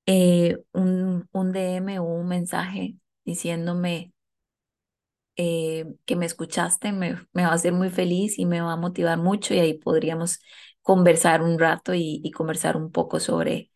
eh, 0.06 0.58
un, 0.72 1.28
un 1.32 1.52
DM 1.52 1.98
o 2.00 2.04
un 2.04 2.28
mensaje 2.28 2.96
diciéndome 3.24 4.12
eh, 5.42 5.86
que 6.04 6.16
me 6.16 6.26
escuchaste, 6.26 6.92
me, 6.92 7.14
va 7.14 7.46
a 7.46 7.52
hacer 7.54 7.72
muy 7.72 7.88
feliz 7.88 8.38
y 8.38 8.44
me 8.44 8.60
va 8.60 8.74
a 8.74 8.76
motivar 8.76 9.16
mucho 9.18 9.54
y 9.54 9.58
ahí 9.60 9.74
podríamos 9.78 10.40
conversar 10.82 11.40
un 11.42 11.58
rato 11.58 11.94
y, 11.94 12.20
y 12.22 12.30
conversar 12.30 12.76
un 12.76 12.92
poco 12.92 13.20
sobre, 13.20 13.70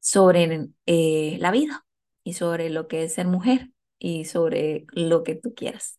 sobre 0.00 0.68
eh, 0.86 1.36
la 1.40 1.50
vida 1.50 1.84
y 2.24 2.34
sobre 2.34 2.70
lo 2.70 2.86
que 2.88 3.04
es 3.04 3.14
ser 3.14 3.26
mujer 3.26 3.70
y 3.98 4.26
sobre 4.26 4.86
lo 4.92 5.24
que 5.24 5.34
tú 5.34 5.52
quieras. 5.54 5.98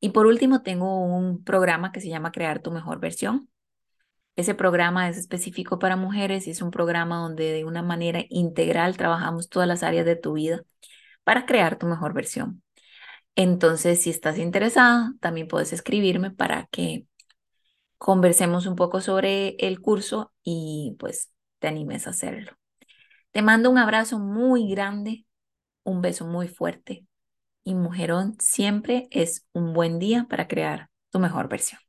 Y 0.00 0.10
por 0.10 0.26
último, 0.26 0.62
tengo 0.62 1.00
un 1.00 1.42
programa 1.44 1.90
que 1.92 2.00
se 2.02 2.10
llama 2.10 2.32
Crear 2.32 2.60
tu 2.60 2.70
mejor 2.70 3.00
versión. 3.00 3.48
Ese 4.36 4.54
programa 4.54 5.08
es 5.08 5.16
específico 5.18 5.78
para 5.78 5.96
mujeres 5.96 6.46
y 6.46 6.50
es 6.50 6.62
un 6.62 6.70
programa 6.70 7.18
donde 7.20 7.52
de 7.52 7.64
una 7.64 7.82
manera 7.82 8.22
integral 8.28 8.98
trabajamos 8.98 9.48
todas 9.48 9.68
las 9.68 9.82
áreas 9.82 10.04
de 10.06 10.16
tu 10.16 10.34
vida 10.34 10.62
para 11.24 11.46
crear 11.46 11.78
tu 11.78 11.86
mejor 11.86 12.12
versión. 12.14 12.62
Entonces, 13.36 14.02
si 14.02 14.10
estás 14.10 14.38
interesada, 14.38 15.14
también 15.20 15.48
puedes 15.48 15.72
escribirme 15.72 16.30
para 16.30 16.66
que 16.70 17.06
conversemos 17.98 18.66
un 18.66 18.76
poco 18.76 19.00
sobre 19.00 19.56
el 19.60 19.80
curso 19.80 20.32
y 20.44 20.96
pues 20.98 21.32
te 21.60 21.68
animes 21.68 22.06
a 22.06 22.10
hacerlo. 22.10 22.52
Te 23.32 23.42
mando 23.42 23.70
un 23.70 23.78
abrazo 23.78 24.18
muy 24.18 24.70
grande, 24.70 25.26
un 25.84 26.02
beso 26.02 26.26
muy 26.26 26.48
fuerte 26.48 27.06
y 27.64 27.74
mujerón 27.74 28.36
siempre 28.40 29.08
es 29.12 29.46
un 29.54 29.74
buen 29.74 29.98
día 30.00 30.26
para 30.30 30.48
crear 30.48 30.90
tu 31.10 31.20
mejor 31.20 31.48
versión. 31.48 31.80